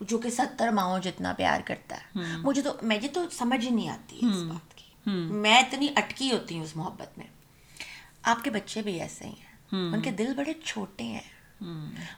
جو 0.00 0.18
کہ 0.18 0.30
ستر 0.30 0.68
ماہوں 0.68 0.98
جتنا 0.98 1.32
پیار 1.32 1.60
کرتا 1.64 1.96
ہے۔ 1.96 2.18
مجھے 2.42 2.62
تو 2.62 2.72
مجھے 2.82 3.08
تو 3.08 3.30
سمجھ 3.30 3.64
ہی 3.64 3.70
نہیں 3.70 3.88
آتی 3.88 4.16
ہے 4.16 4.30
اس 4.30 4.42
بات 4.42 4.76
کی۔ 4.76 5.10
میں 5.10 5.58
اتنی 5.60 5.88
اٹکی 5.96 6.32
ہوتی 6.32 6.56
ہوں 6.56 6.62
اس 6.62 6.76
محبت 6.76 7.18
میں۔ 7.18 7.26
آپ 8.22 8.44
کے 8.44 8.50
بچے 8.50 8.82
بھی 8.82 9.00
ایسے 9.00 9.24
ہی 9.24 9.30
ہیں۔ 9.30 9.54
ان 9.94 10.00
کے 10.00 10.10
دل 10.10 10.34
بڑے 10.36 10.52
چھوٹے 10.64 11.04
ہیں۔ 11.04 11.20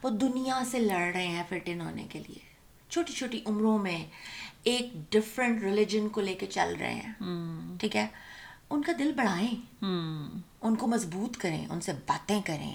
وہ 0.03 0.11
دنیا 0.11 0.62
سے 0.71 0.79
لڑ 0.79 1.12
رہے 1.15 1.27
ہیں 1.27 1.43
فٹ 1.49 1.62
ان 1.67 1.81
ہونے 1.81 2.07
کے 2.11 2.19
لیے۔ 2.19 2.57
چھوٹی 2.89 3.12
چھوٹی 3.12 3.41
عمروں 3.47 3.79
میں 3.79 4.07
ایک 4.62 5.12
ڈفرینٹ 5.12 5.62
ریلیجن 5.62 6.09
کو 6.09 6.21
لے 6.21 6.35
کے 6.35 6.47
چل 6.47 6.77
رہے 6.81 6.95
ہیں۔ 6.95 7.12
ٹھیک 7.81 7.97
ہے؟ 7.97 8.07
ان 8.71 8.83
کا 8.83 8.93
دل 8.99 9.12
بڑھائیں۔ 9.17 9.85
ان 10.66 10.76
کو 10.76 10.87
مضبوط 10.87 11.37
کریں 11.37 11.66
ان 11.66 11.81
سے 11.81 11.92
باتیں 12.07 12.40
کریں 12.40 12.72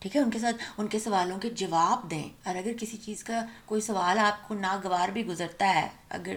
ٹھیک 0.00 0.16
ہے 0.16 0.20
ان 0.20 0.30
کے 0.30 0.38
ساتھ 0.38 0.62
ان 0.78 0.86
کے 0.86 0.98
سوالوں 0.98 1.38
کے 1.38 1.50
جواب 1.56 2.10
دیں 2.10 2.28
اور 2.44 2.56
اگر 2.56 2.72
کسی 2.80 2.96
چیز 2.96 3.24
کا 3.24 3.44
کوئی 3.66 3.80
سوال 3.80 4.18
آپ 4.18 4.46
کو 4.48 4.54
ناگوار 4.54 5.08
بھی 5.08 5.26
گزرتا 5.26 5.74
ہے 5.74 5.88
اگر 6.10 6.36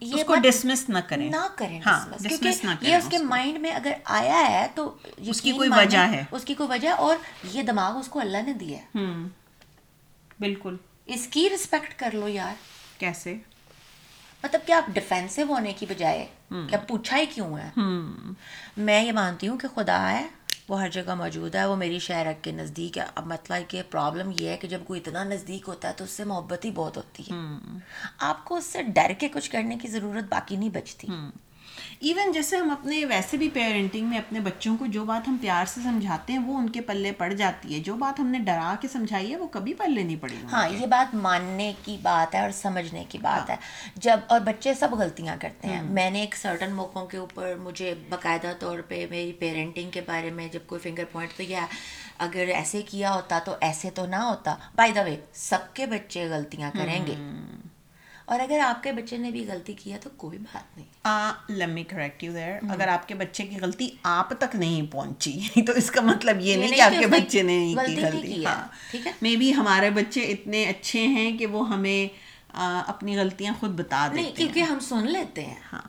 یہ 0.00 0.24
کو 0.24 0.34
ڈسمس 0.34 0.88
نہ 0.88 0.98
کریں 1.08 1.28
نہ 1.30 1.46
کریں 1.56 1.80
ہاں 1.86 2.00
کیونکہ 2.18 2.86
یہ 2.86 2.96
اس 2.96 3.08
کے 3.10 3.18
مائنڈ 3.18 3.58
میں 3.58 3.70
اگر 3.70 3.92
آیا 4.04 4.40
ہے 4.50 4.66
تو 4.74 4.92
اس 5.18 5.40
کی 5.40 5.52
کوئی 5.52 5.68
وجہ 5.68 6.06
ہے 6.08 6.24
اس 6.30 6.44
کی 6.44 6.54
کوئی 6.54 6.68
وجہ 6.68 6.88
اور 6.98 7.16
یہ 7.52 7.62
دماغ 7.62 7.98
اس 7.98 8.08
کو 8.08 8.20
اللہ 8.20 8.42
نے 8.46 8.52
دیا 8.54 8.78
ہے 8.78 9.04
بالکل 10.40 10.76
اس 11.06 11.26
کی 11.26 11.48
رسپیکٹ 11.54 11.98
کر 11.98 12.14
لو 12.14 12.28
یار 12.28 12.54
کیسے 12.98 13.36
مطلب 14.44 14.60
کہ 14.66 14.72
آپ 14.72 14.84
ڈیفینسو 14.88 15.42
ہونے 15.48 15.72
کی 15.72 15.86
بجائے 15.88 16.26
کیا 16.50 16.78
پوچھا 16.78 17.16
ہی 17.16 17.26
کیوں 17.26 17.58
ہے؟ 17.58 17.70
میں 18.76 19.04
یہ 19.04 19.12
مانتی 19.12 19.48
ہوں 19.48 19.58
کہ 19.58 19.68
خدا 19.74 20.12
ہے 20.12 20.26
وہ 20.68 20.80
ہر 20.80 20.88
جگہ 20.88 21.14
موجود 21.14 21.54
ہے 21.54 21.66
وہ 21.66 21.76
میری 21.76 21.98
شہرک 21.98 22.44
کے 22.44 22.52
نزدیک 22.52 22.98
ہے۔ 22.98 23.06
اب 23.14 23.26
مطلب 23.26 23.70
کہ 23.70 23.82
پرابلم 23.90 24.32
یہ 24.38 24.48
ہے 24.48 24.56
کہ 24.56 24.68
جب 24.68 24.80
کوئی 24.86 25.00
اتنا 25.00 25.24
نزدیک 25.24 25.68
ہوتا 25.68 25.88
ہے 25.88 25.92
تو 25.96 26.04
اس 26.04 26.10
سے 26.10 26.24
محبت 26.24 26.64
ہی 26.64 26.70
بہت 26.70 26.96
ہوتی 26.96 27.22
ہے۔ 27.22 27.36
آپ 28.18 28.44
کو 28.44 28.56
اس 28.56 28.64
سے 28.64 28.82
ڈر 28.82 29.12
کے 29.18 29.28
کچھ 29.28 29.50
کرنے 29.50 29.76
کی 29.76 29.88
ضرورت 29.88 30.24
باقی 30.28 30.56
نہیں 30.56 30.68
بچتی۔ 30.68 31.08
ایون 32.00 32.32
جیسے 32.32 32.56
ہم 32.56 32.70
اپنے 32.70 33.04
ویسے 33.04 33.36
بھی 33.36 33.48
پیرنٹنگ 33.48 34.06
میں 34.06 34.18
اپنے 34.18 34.40
بچوں 34.40 34.76
کو 34.76 34.86
جو 34.86 35.04
بات 35.04 35.28
ہم 35.28 35.36
پیار 35.40 35.64
سے 35.66 35.80
سمجھاتے 35.80 36.32
ہیں 36.32 36.40
وہ 36.40 36.56
ان 36.58 36.68
کے 36.70 36.80
پلے 36.80 37.12
پڑ 37.12 37.32
جاتی 37.32 37.74
ہے۔ 37.74 37.80
جو 37.80 37.94
بات 37.94 38.20
ہم 38.20 38.26
نے 38.26 38.38
ڈرا 38.38 38.74
کے 38.80 38.88
سمجھائی 38.88 39.30
ہے 39.30 39.36
وہ 39.36 39.46
کبھی 39.46 39.74
پلے 39.74 40.02
نہیں 40.02 40.16
پڑی 40.20 40.36
ہاں 40.52 40.68
یہ 40.68 40.86
بات 40.86 41.14
ماننے 41.14 41.72
کی 41.84 41.96
بات 42.02 42.34
ہے 42.34 42.40
اور 42.40 42.50
سمجھنے 42.50 43.04
کی 43.08 43.18
بات 43.18 43.50
ہے۔ 43.50 43.56
جب 43.94 44.20
اور 44.26 44.40
بچے 44.40 44.74
سب 44.74 44.88
غلطیاں 44.92 45.36
کرتے 45.40 45.68
ہیں۔ 45.68 45.82
میں 45.82 46.10
نے 46.10 46.20
ایک 46.20 46.36
سرٹن 46.36 46.72
موقعوں 46.72 47.06
کے 47.06 47.16
اوپر 47.16 47.54
مجھے 47.54 47.94
باقاعدہ 48.08 48.52
طور 48.58 48.78
پہ 48.88 49.06
میری 49.10 49.32
پیرنٹنگ 49.32 49.90
کے 49.90 50.00
بارے 50.06 50.30
میں 50.30 50.48
جب 50.52 50.60
کوئی 50.66 50.80
فنگر 50.80 51.04
پوائنٹ 51.12 51.32
تو 51.36 51.42
کیا 51.46 51.66
اگر 52.18 52.44
ایسے 52.54 52.82
کیا 52.82 53.14
ہوتا 53.14 53.38
تو 53.44 53.54
ایسے 53.60 53.90
تو 53.90 54.06
نہ 54.06 54.16
ہوتا۔ 54.16 54.56
بائی 54.74 54.92
دا 54.92 55.02
وے 55.02 55.16
سب 55.32 55.74
کے 55.74 55.86
بچے 55.86 56.28
غلطیاں 56.28 56.70
کریں 56.74 57.06
گے۔ 57.06 57.14
اور 58.30 58.40
اگر 58.40 58.58
آپ 58.62 58.82
کے 58.82 58.92
بچے 58.92 59.16
نے 59.16 59.30
بھی 59.30 59.44
غلطی 59.48 59.72
کیا 59.72 59.96
تو 60.00 60.10
کوئی 60.16 60.38
بات 60.40 60.76
نہیں۔ 60.76 61.56
لمی 61.56 61.82
کریکٹ 61.84 62.22
یو 62.24 62.32
دیر 62.32 62.52
اگر 62.70 62.88
آپ 62.88 63.08
کے 63.08 63.14
بچے 63.14 63.46
کی 63.46 63.56
غلطی 63.60 63.88
آپ 64.02 64.32
تک 64.38 64.56
نہیں 64.56 64.86
پہنچی 64.92 65.32
تو 65.66 65.72
اس 65.72 65.90
کا 65.90 66.00
مطلب 66.00 66.40
یہ 66.40 66.56
نہیں 66.56 66.74
کہ 66.74 66.80
آپ 66.80 66.98
کے 66.98 67.06
بچے 67.06 67.42
نے 67.42 67.58
نہیں 67.58 67.74
کی 67.86 67.96
غلطی 67.96 68.44
ہاں۔ 68.46 68.66
مے 69.22 69.36
بی 69.36 69.52
ہمارے 69.54 69.90
بچے 69.90 70.22
اتنے 70.24 70.64
اچھے 70.64 71.06
ہیں 71.06 71.38
کہ 71.38 71.46
وہ 71.46 71.68
ہمیں 71.68 72.08
اپنی 72.86 73.16
غلطیاں 73.18 73.52
خود 73.60 73.70
بتا 73.70 74.06
دیں 74.14 74.22
کیونکہ 74.36 74.60
ہم 74.60 74.78
سن 74.80 75.06
لیتے 75.06 75.44
ہیں۔ 75.44 75.60
ہاں۔ 75.72 75.82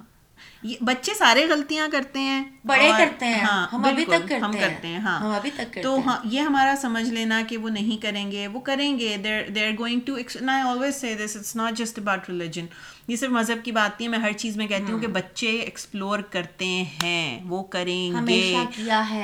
بچے 0.82 1.14
سارے 1.14 1.46
غلطیاں 1.48 1.88
کرتے 1.92 2.20
ہیں 2.20 2.44
بڑے 2.66 2.90
کرتے 2.98 3.26
ہیں 3.26 3.42
ہاں 3.42 3.68
ہم 3.74 3.86
ابھی 3.86 4.06
تک 4.06 4.32
ہم 4.42 4.52
کرتے 4.52 4.88
ہیں 4.88 5.00
ہاں۔ 5.00 5.36
ابھی 5.36 5.52
تک 5.56 5.78
تو 5.84 5.98
ہاں 6.06 6.18
یہ 6.24 6.42
ہمارا 6.42 6.74
سمجھ 6.82 7.10
لینا 7.10 7.42
کہ 7.50 7.58
وہ 7.58 7.70
نہیں 7.70 8.02
کریں 8.02 8.32
گے 8.32 8.48
وہ 8.48 8.60
کریں 8.60 9.00
گے 9.00 9.16
they 9.18 9.66
are 9.66 9.72
going 9.80 10.00
to 10.06 10.16
I 10.16 10.62
always 10.62 10.96
say 10.96 11.16
this 11.16 11.36
it's 11.36 11.56
not 11.56 11.78
just 11.78 12.00
about 12.00 12.30
religion 12.30 12.66
یہ 13.08 13.16
صرف 13.16 13.32
مذہب 13.32 13.64
کی 13.64 13.72
بات 13.72 14.00
نہیں 14.00 14.08
ہے 14.08 14.12
میں 14.12 14.20
ہر 14.20 14.32
چیز 14.32 14.58
میں 14.58 14.68
کہتی 14.68 14.92
ہوں 14.92 15.00
کہ 15.00 15.08
بچے 15.08 15.50
ایکسپلور 15.50 16.20
کرتے 16.30 16.66
ہیں 17.04 17.40
وہ 17.46 17.64
کریں 17.64 18.28
گے۔ 18.28 18.56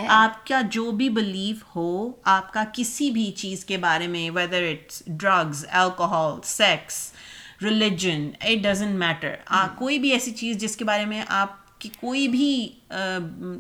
آپ 0.07 0.45
کا 0.47 0.61
جو 0.71 0.89
بھی 0.91 1.09
بلیو 1.09 1.55
ہو 1.75 2.11
آپ 2.23 2.53
کا 2.53 2.63
کسی 2.73 3.09
بھی 3.11 3.31
چیز 3.31 3.65
کے 3.65 3.77
بارے 3.77 4.07
میں 4.07 4.29
whether 4.29 4.63
it's 4.63 5.03
drugs 5.07 5.65
alcohol 5.71 6.39
sex 6.43 7.11
religion 7.63 8.29
it 8.41 8.63
doesn't 8.63 8.99
matter 8.99 9.35
کوئی 9.75 9.99
بھی 9.99 10.11
ایسی 10.11 10.31
چیز 10.31 10.57
جس 10.57 10.77
کے 10.77 10.85
بارے 10.85 11.05
میں 11.05 11.23
آپ 11.27 11.79
کی 11.79 11.89
کوئی 11.99 12.27
بھی 12.27 12.69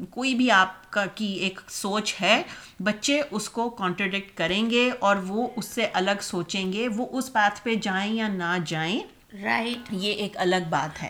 کوئی 0.09 0.33
بھی 0.35 0.51
آپ 0.51 0.91
کا 0.91 1.05
کی 1.15 1.25
ایک 1.25 1.59
سوچ 1.69 2.13
ہے 2.21 2.41
بچے 2.79 3.21
اس 3.31 3.49
کو 3.49 3.69
کانٹرڈکٹ 3.69 4.37
کریں 4.37 4.69
گے 4.69 4.89
اور 4.99 5.15
وہ 5.15 5.47
اس 5.55 5.65
سے 5.65 5.87
الگ 5.93 6.21
سوچیں 6.21 6.73
گے 6.73 6.87
وہ 6.87 7.05
اس 7.11 7.33
پاتھ 7.33 7.63
پہ 7.63 7.75
جائیں 7.75 8.13
یا 8.13 8.27
نہ 8.27 8.57
جائیں۔ 8.65 8.99
رائٹ 9.43 9.77
یہ 9.91 10.13
ایک 10.13 10.37
الگ 10.37 10.55
بات 10.69 11.03
ہے۔ 11.03 11.09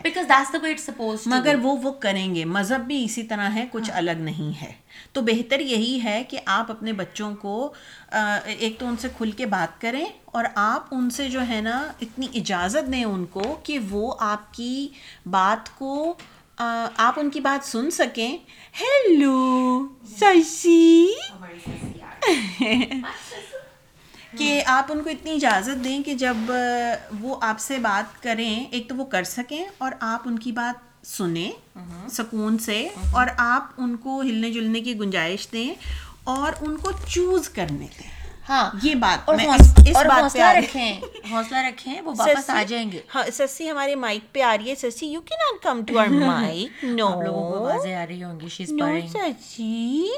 مگر 1.26 1.54
وہ 1.62 1.76
وہ 1.82 1.92
کریں 1.92 2.34
گے۔ 2.34 2.44
مذہب 2.44 2.80
بھی 2.80 3.04
اسی 3.04 3.22
طرح 3.22 3.48
ہے 3.54 3.66
کچھ 3.72 3.90
الگ 3.94 4.10
نہیں 4.10 4.62
ہے۔ 4.62 4.72
تو 5.12 5.20
بہتر 5.20 5.60
یہی 5.60 6.00
ہے 6.04 6.24
کہ 6.28 6.38
آپ 6.46 6.70
اپنے 6.70 6.92
بچوں 6.92 7.36
کو 7.36 7.72
ایک 8.44 8.78
تو 8.78 8.86
ان 8.88 8.96
سے 8.96 9.08
کھل 9.16 9.30
کے 9.30 9.46
بات 9.46 9.80
کریں 9.80 10.04
اور 10.24 10.44
آپ 10.54 10.86
ان 10.90 11.10
سے 11.10 11.28
جو 11.28 11.40
ہے 11.48 11.60
نا 11.60 11.92
اتنی 12.00 12.26
اجازت 12.34 12.92
دیں 12.92 13.04
ان 13.04 13.24
کو 13.24 13.60
کہ 13.62 13.78
وہ 13.90 14.14
آپ 14.18 14.54
کی 14.54 14.88
بات 15.26 15.78
کو 15.78 16.14
آپ 16.96 17.20
ان 17.20 17.30
کی 17.30 17.40
بات 17.40 17.66
سن 17.66 17.90
سکیں۔ 17.90 18.36
ہیلو 18.80 19.86
سسی 20.20 21.06
کہ 24.36 24.62
آپ 24.66 24.92
ان 24.92 25.02
کو 25.02 25.10
اتنی 25.10 25.30
اجازت 25.30 25.84
دیں 25.84 26.02
کہ 26.02 26.14
جب 26.14 26.36
وہ 27.20 27.36
آپ 27.42 27.60
سے 27.60 27.78
بات 27.78 28.22
کریں 28.22 28.64
ایک 28.70 28.88
تو 28.88 28.94
وہ 28.96 29.04
کر 29.04 29.24
سکیں 29.24 29.64
اور 29.78 29.92
آپ 30.00 30.22
ان 30.24 30.38
کی 30.38 30.52
بات 30.52 31.06
سنیں 31.06 31.50
سکون 32.10 32.58
سے 32.58 32.88
اور 33.12 33.26
آپ 33.36 33.66
ان 33.78 33.96
کو 33.96 34.20
ہلنے 34.20 34.50
جلنے 34.50 34.80
کی 34.80 34.98
گنجائش 34.98 35.48
دیں 35.52 35.74
اور 36.24 36.52
ان 36.60 36.76
کو 36.76 36.90
چوز 37.08 37.48
کرنے 37.48 37.86
دیں۔ 37.98 38.08
ہاں۔ 38.48 38.70
یہ 38.82 38.94
بات 38.94 39.28
حوصلہ 40.22 40.42
رکھیں۔ 40.58 41.00
حوصلہ 41.30 41.56
رکھیں 41.56 42.00
وہ 42.00 42.14
واپس 42.18 42.50
آ 42.50 42.62
جائیں 42.68 42.92
گے۔ 42.92 43.00
سسی 43.32 43.70
ہمارے 43.70 43.94
مائک 43.94 44.32
پہ 44.32 44.42
آ 44.42 44.56
رہی 44.56 44.70
ہے۔ 44.70 44.74
سسی 44.74 45.06
یو 45.06 45.20
کی 45.20 45.34
not 45.34 45.62
come 45.62 45.84
to 45.84 45.98
our 45.98 46.06
mic 46.06 46.84
no 46.84 47.22
لوگوں 47.22 47.48
کو 47.50 47.66
آوازیں 47.66 47.94
آ 47.94 48.06
رہی 48.06 48.24
ہوں 48.24 48.40
گی 48.40 48.48
شی 48.48 48.62
از 48.62 48.70
سسی۔ 49.12 50.08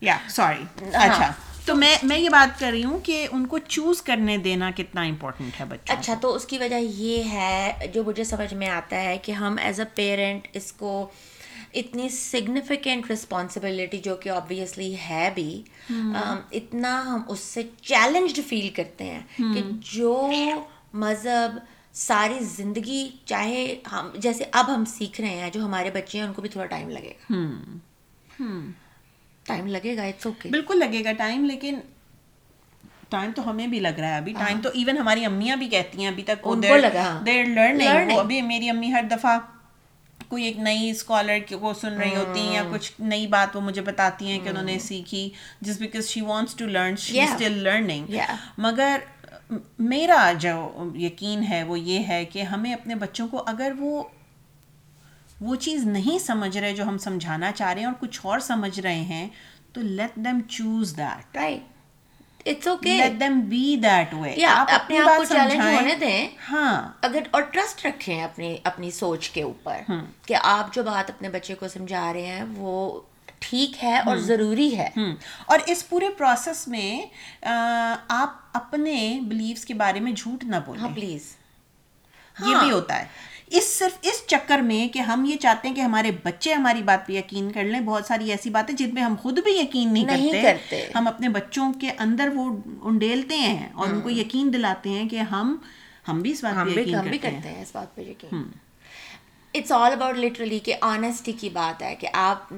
یا 0.00 0.16
سوری 0.28 0.86
اچھا۔ 0.94 1.32
تو 1.66 1.74
میں 1.74 1.96
میں 2.02 2.18
یہ 2.18 2.28
بات 2.28 2.60
کر 2.60 2.70
رہی 2.70 2.84
ہوں 2.84 2.98
کہ 3.00 3.26
ان 3.32 3.46
کو 3.46 3.58
چوز 3.58 4.02
کرنے 4.02 4.36
دینا 4.36 4.70
کتنا 4.76 5.02
امپورٹنٹ 5.02 5.60
ہے 5.60 5.64
بچہ 5.64 5.92
اچھا 5.92 6.14
تو 6.20 6.34
اس 6.34 6.44
کی 6.44 6.58
وجہ 6.58 6.74
یہ 6.74 7.22
ہے 7.24 7.86
جو 7.94 8.04
مجھے 8.04 8.24
سمجھ 8.24 8.54
میں 8.54 8.68
آتا 8.68 9.02
ہے 9.02 9.18
کہ 9.18 9.32
ہم 9.32 9.56
ایز 9.62 9.80
اے 9.80 9.86
پیرنٹ 9.94 10.48
اس 10.52 10.72
کو 10.72 11.08
اتنی 11.74 12.08
سگنیفیکنٹ 12.08 13.10
رسپانسبلٹی 13.10 13.98
جو 13.98 14.16
کہ 14.16 14.28
آبویسلی 14.28 14.96
ہے 15.10 15.30
بھی 15.34 15.62
اتنا 15.90 17.02
ہم 17.06 17.22
اس 17.28 17.40
سے 17.40 17.62
چیلنجڈ 17.82 18.40
فیل 18.48 18.68
کرتے 18.68 19.04
ہیں 19.04 19.20
کہ 19.54 19.62
جو 19.80 20.30
مذہب 20.94 21.58
ساری 21.92 22.44
زندگی 22.44 23.08
چاہے 23.24 23.76
ہم 23.92 24.10
جیسے 24.18 24.44
اب 24.52 24.74
ہم 24.74 24.84
سیکھ 24.84 25.20
رہے 25.20 25.36
ہیں 25.36 25.50
جو 25.50 25.64
ہمارے 25.64 25.90
بچے 25.90 26.18
ہیں 26.18 26.26
ان 26.26 26.32
کو 26.32 26.42
بھی 26.42 26.50
تھوڑا 26.50 26.66
ٹائم 26.66 26.88
لگے 26.90 27.12
گا۔ 27.20 27.36
ٹائم 29.46 29.66
لگے 29.66 29.96
گا 29.96 30.02
اٹس 30.04 30.26
اوکے 30.26 30.48
بالکل 30.50 30.78
لگے 30.78 31.04
گا 31.04 31.12
ٹائم 31.18 31.44
لیکن 31.44 31.80
ٹائم 33.08 33.30
تو 33.36 33.48
ہمیں 33.50 33.66
بھی 33.66 33.80
لگ 33.80 33.98
رہا 33.98 34.08
ہے 34.08 34.16
ابھی. 34.16 34.32
ٹائم 34.38 34.60
تو 34.60 34.68
ایون 34.74 34.98
ہماری 34.98 35.24
امیاں 35.24 35.56
بھی 35.56 35.68
کہتی 35.68 36.00
ہیں 36.00 36.08
ابھی 36.08 36.22
تک. 36.22 36.46
ان 36.46 36.60
کو 36.62 36.76
لگا. 36.76 37.20
دیر 37.26 37.44
لرننگ 37.46 38.18
ابھی 38.18 38.40
میری 38.42 38.70
امی 38.70 38.92
ہر 38.92 39.04
دفعہ 39.10 39.38
کوئی 40.28 40.44
ایک 40.44 40.58
نئی 40.58 40.90
اسکالر 40.90 41.38
کو 41.50 41.72
سن 41.80 41.92
رہی 41.92 42.14
ہوتی 42.16 42.40
ہیں 42.40 42.54
یا 42.54 42.62
کچھ 42.72 42.92
نئی 43.00 43.26
بات 43.26 43.56
وہ 43.56 43.60
مجھے 43.60 43.82
بتاتی 43.82 44.26
ہیں 44.26 44.38
کہ 44.44 44.48
انہوں 44.48 44.62
نے 44.62 44.78
سیکھی. 44.78 45.28
جس 45.60 45.78
because 45.80 46.08
she 46.08 46.20
wants 46.20 46.54
to 46.54 46.66
learn 46.66 46.96
she 46.96 47.20
still 47.20 47.58
learning 47.64 48.16
مگر 48.58 48.98
میرا 49.78 50.32
جو 50.40 50.92
یقین 50.96 51.42
ہے 51.50 51.62
وہ 51.62 51.78
یہ 51.78 52.06
ہے 52.08 52.24
کہ 52.24 52.42
ہمیں 52.42 52.72
اپنے 52.74 52.94
بچوں 52.94 53.28
کو 53.28 53.42
اگر 53.46 53.72
وہ 53.78 54.02
وہ 55.40 55.54
چیز 55.56 55.86
نہیں 55.86 56.18
سمجھ 56.18 56.58
رہے 56.58 56.72
جو 56.72 56.84
ہم 56.84 56.98
سمجھانا 56.98 57.52
چاہ 57.52 57.72
رہے 57.72 57.80
ہیں 57.80 57.86
اور 57.86 57.94
کچھ 58.00 58.20
اور 58.22 58.38
سمجھ 58.38 58.80
رہے 58.80 59.00
ہیں 59.00 59.28
تو 59.72 59.80
let 59.80 60.16
them 60.16 60.40
choose 60.48 60.96
that 60.96 61.36
right 61.36 61.62
it's 62.46 62.66
okay 62.68 62.96
let 62.96 63.20
them 63.20 63.40
be 63.40 63.76
that 63.76 64.14
way 64.14 64.44
آپ 64.44 64.68
اپنے 64.72 64.98
آپ 64.98 65.06
کو 65.16 65.24
چیلنج 65.24 65.60
ہونے 65.74 65.94
دیں۔ 65.94 66.28
ہاں۔ 66.50 66.88
اگر 67.00 67.22
اور 67.30 67.42
ٹرسٹ 67.42 67.86
رکھیں 67.86 68.22
اپنی 68.22 68.56
اپنی 68.64 68.90
سوچ 68.90 69.30
کے 69.30 69.42
اوپر 69.42 69.80
کہ 70.22 70.36
آپ 70.42 70.74
جو 70.74 70.82
بات 70.82 71.10
اپنے 71.10 71.28
بچے 71.28 71.54
کو 71.54 71.68
سمجھا 71.68 72.12
رہے 72.12 72.26
ہیں 72.26 72.44
وہ 72.56 73.00
ٹھیک 73.38 73.84
ہے 73.84 73.98
اور 73.98 74.16
ضروری 74.16 74.76
ہے۔ 74.78 74.88
اور 75.46 75.58
اس 75.66 75.88
پورے 75.88 76.08
پروسیس 76.10 76.68
میں 76.68 77.06
آپ 78.08 78.30
اپنے 78.52 79.20
بلیفس 79.28 79.64
کے 79.64 79.74
بارے 79.74 80.00
میں 80.00 80.12
جھوٹ 80.12 80.44
نہ 80.44 80.56
بولیں۔ 80.66 80.82
پلیز 80.94 81.36
یہ 82.46 82.54
بھی 82.60 82.70
ہوتا 82.70 82.98
ہے۔ 82.98 83.04
اس 83.46 83.78
صرف 83.78 83.98
اس 84.02 84.26
چکر 84.26 84.58
میں 84.58 84.88
کہ 84.88 84.98
ہم 84.98 85.24
یہ 85.24 85.36
چاہتے 85.36 85.68
ہیں 85.68 85.74
کہ 85.74 85.80
ہمارے 85.80 86.10
بچے 86.24 86.52
ہماری 86.52 86.82
بات 86.82 87.06
پہ 87.06 87.12
یقین 87.12 87.52
کر 87.52 87.64
لیں 87.64 87.80
بہت 87.80 88.06
ساری 88.06 88.30
ایسی 88.30 88.50
باتیں 88.50 88.74
جن 88.74 88.94
پہ 88.94 89.00
ہم 89.00 89.14
خود 89.22 89.38
بھی 89.44 89.52
یقین 89.52 89.92
نہیں 89.92 90.06
کرتے۔ 90.42 90.86
ہم 90.94 91.08
اپنے 91.08 91.28
بچوں 91.28 91.72
کے 91.72 91.90
اندر 91.98 92.28
وہ 92.34 92.56
انڈیلتے 92.82 93.36
ہیں 93.36 93.68
اور 93.72 93.88
ان 93.88 94.00
کو 94.00 94.10
یقین 94.10 94.52
دلاتے 94.52 94.88
ہیں 94.90 95.08
کہ 95.08 95.16
ہم 95.16 95.56
ہم 96.08 96.22
بھی 96.22 96.30
اس 96.30 96.44
بات 96.44 96.54
پہ 96.64 96.80
یقین 96.80 97.18
کرتے 97.18 97.48
ہیں۔ 97.48 97.62
اس 97.62 97.70
بات 97.74 97.94
پہ 97.94 98.00
یقین۔ 98.02 98.42
اٹس 99.54 99.72
آل 99.72 99.92
اباؤٹ 99.92 100.16
لٹرلی 100.16 100.58
کہ 100.58 100.74
آنےسٹی 100.80 101.32
کی 101.32 101.48
بات 101.48 101.82
ہے 101.82 101.94
کہ 101.94 102.08
آپ 102.12 102.52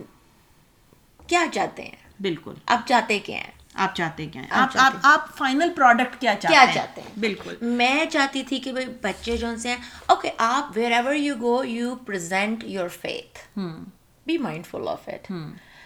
کیا 1.26 1.44
چاہتے 1.52 1.82
ہیں؟ 1.82 1.96
بالکل۔ 2.20 2.54
آپ 2.66 2.88
چاہتے 2.88 3.18
کیا 3.18 3.36
ہیں؟ 3.36 3.57
آپ 3.78 3.94
چاہتے 3.94 4.26
کیا 4.26 4.42
ہیں؟ 4.42 4.48
آپ 4.50 4.68
آپ 4.78 4.92
آپ 5.02 5.36
فائنل 5.36 5.72
پروڈکٹ 5.76 6.20
کیا 6.20 6.34
چاہتے 6.40 6.54
کیا 6.54 6.74
چاہتے 6.74 7.00
ہیں؟ 7.00 7.10
بالکل۔ 7.20 7.54
میں 7.60 8.04
چاہتی 8.06 8.42
تھی 8.42 8.58
کہ 8.60 8.72
بھائی 8.72 8.86
بچے 9.02 9.36
جو 9.36 9.56
سے 9.56 9.68
ہیں 9.68 9.76
اوکے 10.06 10.30
آپ 10.38 10.70
wherever 10.92 11.14
you 11.14 11.34
go 11.40 11.64
you 11.64 11.94
present 11.94 12.64
your 12.64 12.88
faith 12.88 13.58
be 14.26 14.38
mindful 14.66 14.88
of 14.88 15.08
it 15.08 15.32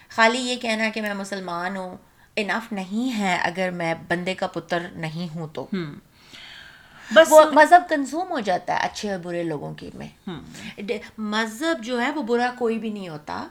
خالی 0.09 0.39
یہ 0.39 0.57
کہنا 0.57 0.89
کہ 0.95 1.03
میں 1.03 1.15
مسلمان 1.15 1.77
ہوں 1.77 1.97
انف 2.37 2.73
نہیں 2.73 3.19
ہے 3.19 3.37
اگر 3.37 3.71
میں 3.71 3.95
بندے 4.09 4.35
کا 4.35 4.47
پتر 4.47 4.79
نہیں 4.93 5.35
ہوں 5.35 5.49
تو۔ 5.53 5.67
بس 7.15 7.27
وہ 7.31 7.45
مذہب 7.53 7.83
کنزوم 7.89 8.31
ہو 8.31 8.41
جاتا 8.41 8.73
ہے 8.73 8.79
اچھے 8.79 9.11
اور 9.11 9.19
برے 9.19 9.43
لوگوں 9.43 9.75
کی 9.75 9.91
میں۔ 9.95 10.31
مذہب 11.19 11.85
جو 11.85 12.01
ہے 12.03 12.11
وہ 12.11 12.23
برا 12.23 12.51
کوئی 12.59 12.79
بھی 12.79 12.91
نہیں 12.91 13.09
ہوتا۔ 13.09 13.47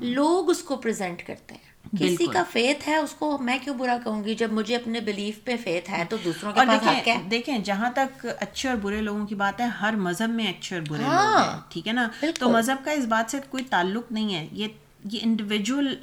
لوگ 0.00 0.50
اس 0.50 0.62
کو 0.62 0.76
پریزنٹ 0.76 1.22
کرتے 1.26 1.54
ہیں۔ 1.54 1.69
کسی 1.98 2.26
کا 2.26 2.42
فیتھ 2.50 2.88
ہے 2.88 2.96
اس 2.96 3.12
کو 3.12 3.38
میں 3.40 3.58
کیوں 3.64 3.74
برا 3.74 3.98
کہوں 4.04 4.24
گی؟ 4.24 4.34
جب 4.34 4.52
مجھے 4.52 4.76
اپنے 4.76 5.00
بلیف 5.00 5.44
پہ 5.44 5.56
فیتھ 5.64 5.90
ہے 5.90 6.04
تو 6.08 6.16
دوسروں 6.24 6.52
کے 6.52 6.60
پاس 6.68 6.88
حق 6.88 7.08
ہے۔ 7.08 7.16
دیکھیں 7.30 7.58
جہاں 7.58 7.90
تک 7.94 8.26
اچھے 8.40 8.68
اور 8.68 8.76
برے 8.76 9.00
لوگوں 9.00 9.26
کی 9.26 9.34
بات 9.34 9.60
ہے 9.60 9.66
ہر 9.66 9.94
مذہب 9.96 10.30
میں 10.30 10.48
اچھے 10.48 10.76
اور 10.76 10.82
برے 10.88 11.02
لوگ 11.02 11.12
ہیں 11.12 11.60
ٹھیک 11.68 11.88
ہے 11.88 11.92
نا؟ 11.92 12.08
تو 12.38 12.50
مذہب 12.50 12.84
کا 12.84 12.90
اس 12.90 13.04
بات 13.04 13.30
سے 13.30 13.38
کوئی 13.50 13.64
تعلق 13.64 14.12
نہیں 14.12 14.34
ہے۔ 14.34 14.48
یہ 14.52 14.68
یہ 15.04 15.18
انڈیویجول 15.22 15.96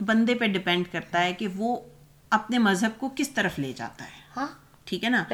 بندے 0.00 0.34
پہ 0.34 0.46
ڈپینڈ 0.46 0.84
کرتا 0.92 1.24
ہے 1.24 1.32
کہ 1.32 1.48
وہ 1.56 1.76
اپنے 2.30 2.58
مذہب 2.58 2.90
کو 2.98 3.10
کس 3.16 3.28
طرف 3.28 3.58
لے 3.58 3.72
جاتا 3.76 4.04
ہے۔ 4.04 4.18
ہاں۔ 4.36 4.46
ٹھیک 4.90 5.04
ہے 5.04 5.08
نا؟ 5.08 5.24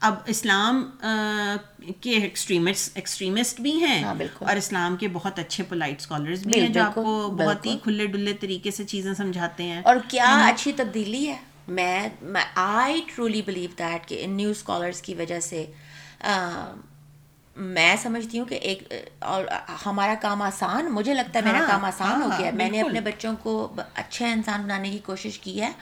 اب 0.00 0.14
اسلام 0.26 0.90
کے 2.00 2.10
ایکسٹریمسٹ 2.10 3.60
بھی 3.60 3.84
ہیں 3.84 4.04
اور 4.44 4.56
اسلام 4.56 4.96
کے 4.96 5.08
بہت 5.08 5.38
اچھے 5.38 5.64
پولائٹ 5.64 6.00
اسکالرز 6.00 6.42
بھی 6.42 6.60
ہیں 6.60 6.68
جو 6.68 6.82
آپ 6.82 6.94
کو 6.94 7.30
بہت 7.38 7.66
ہی 7.66 7.78
کھلے 7.82 8.06
ڈلے 8.06 8.32
طریقے 8.32 8.70
سے 8.70 8.84
چیزیں 8.84 9.14
سمجھاتے 9.14 9.62
ہیں۔ 9.62 9.82
اور 9.84 9.96
کیا 10.08 10.46
اچھی 10.48 10.72
تبدیلی 10.72 11.28
ہے؟ 11.28 11.36
میں 11.68 12.08
آئی 12.54 13.00
ٹرولی 13.14 13.42
بلیو 13.42 13.70
دیٹ 13.78 14.08
کہ 14.08 14.24
ان 14.24 14.30
نیو 14.30 14.50
اسکالرس 14.50 15.02
کی 15.02 15.14
وجہ 15.14 15.40
سے 15.40 15.66
میں 17.56 17.96
سمجھتی 18.02 18.38
ہوں 18.38 18.46
کہ 18.46 18.54
ایک 18.54 18.92
اور 19.18 19.44
ہمارا 19.86 20.14
کام 20.20 20.42
آسان 20.42 20.92
مجھے 20.92 21.14
لگتا 21.14 21.38
ہے 21.38 21.44
میرا 21.44 21.64
کام 21.68 21.84
آسان 21.84 22.22
ہو 22.22 22.28
گیا 22.38 22.50
میں 22.54 22.70
نے 22.70 22.80
اپنے 22.80 23.00
بچوں 23.00 23.36
کو 23.42 23.74
اچھا 23.94 24.26
انسان 24.26 24.62
بنانے 24.62 24.90
کی 24.90 24.98
کوشش 24.98 25.38
کی 25.38 25.60
ہے۔ 25.62 25.72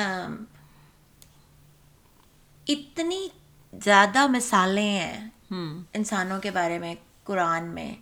Um, 0.00 0.34
اتنی 2.68 3.28
زیادہ 3.84 4.26
مثالیں 4.26 4.98
ہیں 4.98 5.28
انسانوں 5.94 6.40
کے 6.40 6.50
بارے 6.50 6.78
میں 6.78 6.94
قرآن 7.24 7.64
میں۔ 7.64 7.94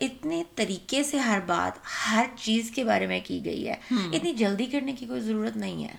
اتنے 0.00 0.42
طریقے 0.54 1.02
سے 1.02 1.18
ہر 1.18 1.38
بات 1.46 1.78
ہر 2.10 2.26
چیز 2.36 2.70
کے 2.70 2.84
بارے 2.84 3.06
میں 3.06 3.20
کی 3.24 3.44
گئی 3.44 3.68
ہے۔ 3.68 3.74
اتنی 4.12 4.32
جلدی 4.32 4.66
کرنے 4.66 4.92
کی 4.92 5.06
کوئی 5.06 5.20
ضرورت 5.20 5.56
نہیں 5.56 5.84
ہے۔ 5.84 5.94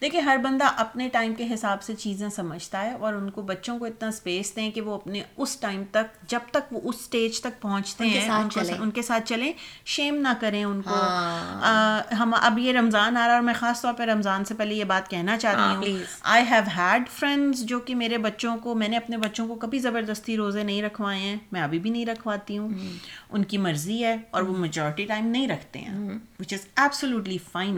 دیکھیں 0.00 0.20
ہر 0.20 0.36
بندہ 0.36 0.64
اپنے 0.76 1.08
ٹائم 1.08 1.34
کے 1.34 1.54
حساب 1.54 1.82
سے 1.82 1.94
چیزیں 1.94 2.28
سمجھتا 2.28 2.82
ہے 2.84 2.92
اور 2.92 3.12
ان 3.14 3.30
کو 3.30 3.42
بچوں 3.42 3.78
کو 3.78 3.84
اتنا 3.84 4.08
اسپیس 4.08 4.56
دیں 4.56 4.70
کہ 4.70 4.80
وہ 4.80 4.94
اپنے 4.94 5.22
اس 5.36 5.56
ٹائم 5.56 5.82
تک 5.90 6.30
جب 6.30 6.38
تک 6.50 6.72
وہ 6.72 6.80
اس 6.84 6.94
اسٹیج 7.00 7.40
تک 7.40 7.62
پہنچتے 7.62 8.04
ہیں 8.04 8.28
ان 8.80 8.90
کے 8.90 9.02
ساتھ 9.02 9.28
چلیں۔ 9.28 9.52
شیم 9.86 10.14
نہ 10.14 10.28
کریں 10.40 10.64
ان 10.64 10.82
کو۔ 10.82 10.94
ہاں۔ 10.94 12.14
ہم 12.14 12.34
اب 12.40 12.58
یہ 12.58 12.72
رمضان 12.72 13.16
آ 13.16 13.26
رہا 13.26 13.34
اور 13.34 13.42
میں 13.42 13.54
خاص 13.54 13.82
طور 13.82 13.92
پہ 13.92 14.02
رمضان 14.02 14.44
سے 14.44 14.54
پہلے 14.54 14.74
یہ 14.74 14.84
بات 14.84 15.10
کہنا 15.10 15.38
چاہتی 15.38 15.74
ہوں۔ 15.76 15.82
آئی 16.22 16.44
ہیو 16.50 16.62
ہیڈ 16.76 17.02
فرینڈس 17.08 17.62
جو 17.62 17.80
کہ 17.80 17.94
میرے 17.94 18.18
بچوں 18.18 18.56
کو 18.56 18.74
میں 18.74 18.88
نے 18.88 18.96
اپنے 18.96 19.16
بچوں 19.16 19.48
کو 19.48 19.54
کبھی 19.54 19.78
زبردستی 19.78 20.36
روزے 20.36 20.62
نہیں 20.62 20.82
رکھوائے 20.82 21.20
ہیں۔ 21.20 21.36
میں 21.52 21.60
ابھی 21.60 21.78
بھی 21.78 21.90
نہیں 21.90 22.06
رکھواتی 22.06 22.58
ہوں۔ 22.58 22.68
ان 23.30 23.44
کی 23.44 23.58
مرضی 23.58 24.04
ہے 24.04 24.16
اور 24.30 24.42
وہ 24.42 24.56
میجورٹی 24.56 25.06
ٹائم 25.06 25.26
نہیں 25.26 25.48
رکھتے 25.48 25.78
ہیں۔ 25.78 26.18
وچ 26.40 26.52
از 26.52 26.60
ایبسولوٹلی 26.76 27.38
فائن 27.52 27.76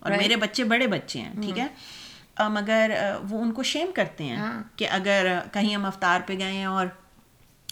اور 0.00 0.10
میرے 0.10 0.36
بچے 0.36 0.64
بڑے 0.64 0.86
بچے 0.86 1.03
ہیں 1.12 1.32
ٹھیک 1.42 1.58
ہے؟ 1.58 1.66
مگر 2.38 2.90
وہ 3.30 3.40
ان 3.40 3.52
کو 3.52 3.62
شیم 3.62 3.86
کرتے 3.94 4.24
ہیں 4.24 4.36
ہاں۔ 4.36 4.62
کہ 4.76 4.88
اگر 4.90 5.38
کہیں 5.52 5.74
ہم 5.74 5.84
افطار 5.84 6.20
پہ 6.26 6.38
گئے 6.38 6.52
ہیں 6.52 6.64
اور 6.64 6.86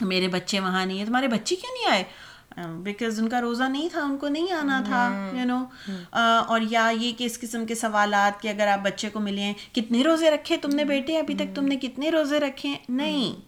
میرے 0.01 0.29
بچے 0.29 0.61
وہاں 0.61 0.87
نہیں 0.87 0.99
ہیں 0.99 1.05
تمہارے 1.05 1.29
بچے 1.29 1.57
کیوں 1.57 1.73
نہیں 1.73 1.93
آئے؟ 1.93 2.05
بیکاز 2.83 3.21
ان 3.21 3.29
کا 3.29 3.41
روزہ 3.41 3.65
نہیں 3.65 3.89
تھا 3.93 4.03
ان 4.03 4.17
کو 4.17 4.29
نہیں 4.29 4.53
آنا 4.53 4.83
تھا 4.87 5.31
یو 5.35 5.45
نو 5.45 5.65
اور 6.49 6.61
یا 6.71 6.93
یہ 7.01 7.13
کہ 7.13 7.25
اس 7.25 7.41
قسم 7.41 7.67
کے 7.67 7.75
سوالات 7.75 8.43
کہ 8.43 8.49
اگر 8.49 8.67
آپ 8.67 8.79
بچے 8.83 9.11
کو 9.11 9.21
ملے 9.21 9.43
ہیں 9.43 9.55
کتنے 9.73 10.03
روزے 10.03 10.31
رکھے 10.31 10.57
تم 10.57 10.71
نے 10.75 10.85
بیٹے؟ 10.85 11.19
ابھی 11.19 11.35
تک 11.35 11.55
تم 11.55 11.65
نے 11.65 11.77
کتنے 11.77 12.11
روزے 12.11 12.41
رکھے؟ 12.41 12.75
نہیں 12.89 13.41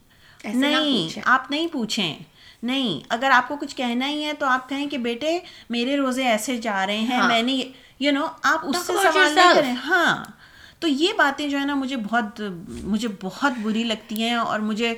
نہیں 0.54 1.18
آپ 1.24 1.50
نہیں 1.50 1.68
پوچھیں۔ 1.72 2.18
نہیں 2.64 3.00
اگر 3.08 3.30
آپ 3.30 3.48
کو 3.48 3.56
کچھ 3.56 3.76
کہنا 3.76 4.08
ہی 4.08 4.24
ہے 4.24 4.32
تو 4.32 4.46
آپ 4.46 4.68
کہیں 4.68 4.88
کہ 4.88 4.98
بیٹے 4.98 5.38
میرے 5.70 5.96
روزے 5.96 6.24
ایسے 6.24 6.56
جا 6.56 6.86
رہے 6.86 6.98
ہیں 6.98 7.18
ہاں۔ 7.18 7.28
میں 7.28 7.42
نے 7.42 7.62
یو 8.00 8.12
نو 8.12 8.26
آپ 8.42 8.60
اس 8.62 8.76
سے 8.86 8.92
سوال 9.02 9.34
نہیں 9.34 9.54
کریں۔ 9.54 9.74
ہاں۔ 9.86 10.24
تو 10.80 10.88
یہ 10.88 11.12
باتیں 11.18 11.48
جو 11.48 11.60
ہے 11.60 11.64
نا 11.64 11.74
مجھے 11.74 11.96
بہت 11.96 12.40
مجھے 12.82 13.08
بہت 13.22 13.52
بری 13.62 13.84
لگتی 13.84 14.22
ہیں 14.22 14.34
اور 14.34 14.60
مجھے 14.60 14.94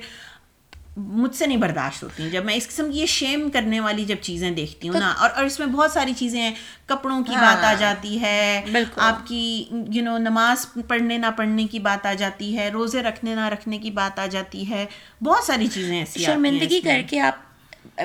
مجھ 0.97 1.35
سے 1.35 1.45
نہیں 1.45 1.57
برداشت 1.57 2.03
ہوتی 2.03 2.23
ہیں۔ 2.23 2.29
جب 2.29 2.45
میں 2.45 2.55
اس 2.55 2.67
قسم 2.67 2.91
کی 2.91 2.99
یہ 2.99 3.05
شیم 3.05 3.49
کرنے 3.49 3.79
والی 3.79 4.05
جب 4.05 4.15
چیزیں 4.21 4.51
دیکھتی 4.51 4.89
ہوں 4.89 4.99
نا 4.99 5.13
اور 5.17 5.29
اور 5.35 5.43
اس 5.43 5.59
میں 5.59 5.67
بہت 5.67 5.91
ساری 5.91 6.13
چیزیں 6.13 6.41
ہیں۔ 6.41 6.53
کپڑوں 6.85 7.23
کی 7.23 7.35
بات 7.35 7.63
آ 7.63 7.67
ہاں، 7.67 7.73
جاتی 7.73 8.21
ہے 8.21 8.65
آپ 8.97 9.27
کی 9.27 9.63
یو 9.91 10.03
نو 10.03 10.17
نماز 10.17 10.65
پڑھنے 10.87 11.17
نہ 11.17 11.25
پڑھنے 11.35 11.67
کی 11.67 11.79
بات 11.79 12.05
آ 12.05 12.13
جاتی 12.13 12.57
ہے 12.57 12.69
روزے 12.69 13.03
رکھنے 13.03 13.35
نہ 13.35 13.47
رکھنے 13.49 13.77
کی 13.77 13.91
بات 13.91 14.19
آ 14.19 14.25
جاتی 14.25 14.69
ہے۔ 14.69 14.85
بہت 15.23 15.43
ساری 15.43 15.67
چیزیں 15.67 15.99
ایسی 15.99 16.19
شرمندگی 16.19 16.81
کر 16.81 17.01
کے 17.09 17.19
آپ 17.19 17.46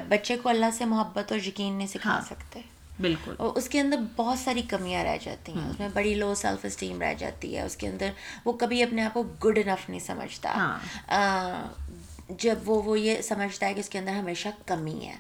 بچے 0.09 0.37
کو 0.43 0.49
اللہ 0.49 0.67
سے 0.73 0.85
محبت 0.85 1.33
اور 1.33 1.47
یقین 1.47 1.75
نہیں 1.75 1.87
سکھا 1.87 2.11
ہاں، 2.11 2.21
سکتے۔ 2.21 2.61
بالکل۔ 3.01 3.35
اور 3.39 3.53
اس 3.55 3.69
کے 3.69 3.81
اندر 3.81 3.97
بہت 4.17 4.39
ساری 4.39 4.63
کمیاں 4.63 5.05
رہ 5.05 5.17
جاتی 5.25 5.53
ہیں۔ 5.53 5.71
اس 5.71 5.81
میں 5.81 5.89
بڑی 5.95 6.15
لو 6.15 6.35
سیلف 6.35 6.65
اسٹیم 6.65 7.03
رہ 7.03 7.15
جاتی 7.15 7.57
ہے۔ 7.57 7.63
اس 7.63 7.77
کے 7.77 7.89
اندر 7.89 8.11
وہ 8.45 8.53
کبھی 8.53 8.83
اپنے 8.83 9.05
آپ 9.05 9.15
کو 9.15 9.23
گڈ 9.23 9.59
انف 9.59 9.89
نہیں 9.89 10.01
سمجھتا۔ 10.01 10.55
ہاں۔ 10.55 10.79
جب 12.39 12.59
وہ 12.65 12.83
وہ 12.83 13.01
یہ 13.01 13.23
سمجھتا 13.23 13.67
ہے 13.67 13.75
کہ 13.75 13.81
اس 13.81 13.89
کے 13.89 13.99
اندر 13.99 14.13
ہمیشہ 14.13 14.49
کمی 14.67 15.07
ہے۔ 15.07 15.17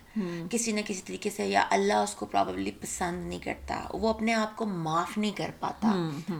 کسی 0.50 0.72
نہ 0.72 0.80
کسی 0.86 1.00
طریقے 1.04 1.30
سے 1.30 1.46
یا 1.46 1.64
اللہ 1.70 1.92
اس 1.92 2.14
کو 2.14 2.26
پرابلی 2.26 2.70
پسند 2.80 3.28
نہیں 3.28 3.38
کرتا 3.38 3.86
وہ 3.94 4.08
اپنے 4.08 4.34
آپ 4.34 4.56
کو 4.56 4.66
معاف 4.66 5.18
نہیں 5.18 5.36
کر 5.36 5.50
پاتا۔ 5.60 5.88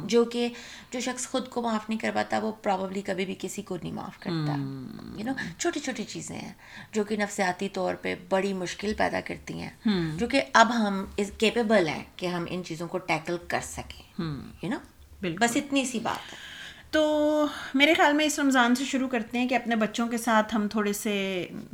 جو 0.04 0.24
کہ 0.24 0.48
جو 0.90 1.00
شخص 1.00 1.28
خود 1.28 1.48
کو 1.48 1.62
معاف 1.62 1.88
نہیں 1.88 1.98
کر 1.98 2.10
پاتا 2.14 2.38
وہ 2.38 2.52
پرابلی 2.62 3.02
کبھی 3.02 3.24
بھی 3.24 3.34
کسی 3.38 3.62
کو 3.62 3.76
نہیں 3.82 3.92
معاف 3.92 4.18
کرتا۔ 4.20 4.52
یو 5.18 5.24
نو 5.24 5.32
چھوٹی 5.58 5.80
چھوٹی 5.80 6.04
چیزیں 6.04 6.38
ہیں 6.38 6.52
جو 6.92 7.04
کہ 7.04 7.16
نفسیاتی 7.16 7.68
طور 7.68 7.94
پہ 7.94 8.14
بڑی 8.28 8.52
مشکل 8.52 8.94
پیدا 8.94 9.20
کرتی 9.20 9.54
ہیں۔ 9.54 9.70
جو 10.16 10.26
کہ 10.26 10.42
اب 10.52 10.74
ہم 10.74 11.04
کیپیبل 11.38 11.88
ہیں 11.88 12.04
کہ 12.16 12.26
ہم 12.26 12.44
ان 12.48 12.62
چیزوں 12.64 12.88
کو 12.88 12.98
ٹیکل 12.98 13.36
کر 13.48 13.60
سکیں۔ 13.62 14.22
یو 14.62 14.70
نو 14.70 14.76
بس 15.40 15.56
اتنی 15.56 15.84
سی 15.84 15.98
بات 15.98 16.32
ہے۔ 16.32 16.51
تو 16.92 17.46
میرے 17.74 17.94
خیال 17.94 18.12
میں 18.12 18.24
اس 18.24 18.38
رمضان 18.38 18.74
سے 18.74 18.84
شروع 18.84 19.08
کرتے 19.08 19.38
ہیں 19.38 19.48
کہ 19.48 19.54
اپنے 19.54 19.76
بچوں 19.76 20.06
کے 20.08 20.18
ساتھ 20.18 20.54
ہم 20.54 20.68
تھوڑے 20.68 20.92
سے 20.92 21.14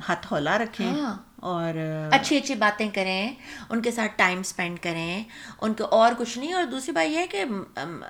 ہاتھ 0.08 0.26
ہولا 0.32 0.58
رکھیں 0.58 0.86
ہاں۔ 0.86 1.14
اور 1.36 1.74
اچھی 2.12 2.36
اچھی 2.36 2.54
باتیں 2.54 2.88
کریں 2.94 3.34
ان 3.68 3.82
کے 3.82 3.90
ساتھ 3.90 4.12
ٹائم 4.16 4.40
اسپینڈ 4.40 4.78
کریں 4.82 5.22
ان 5.60 5.74
کو 5.74 5.84
اور 5.84 6.12
کچھ 6.18 6.38
نہیں۔ 6.38 6.52
اور 6.52 6.64
دوسری 6.64 6.92
بات 6.92 7.08
یہ 7.08 7.18
ہے 7.18 7.26
کہ 7.26 7.44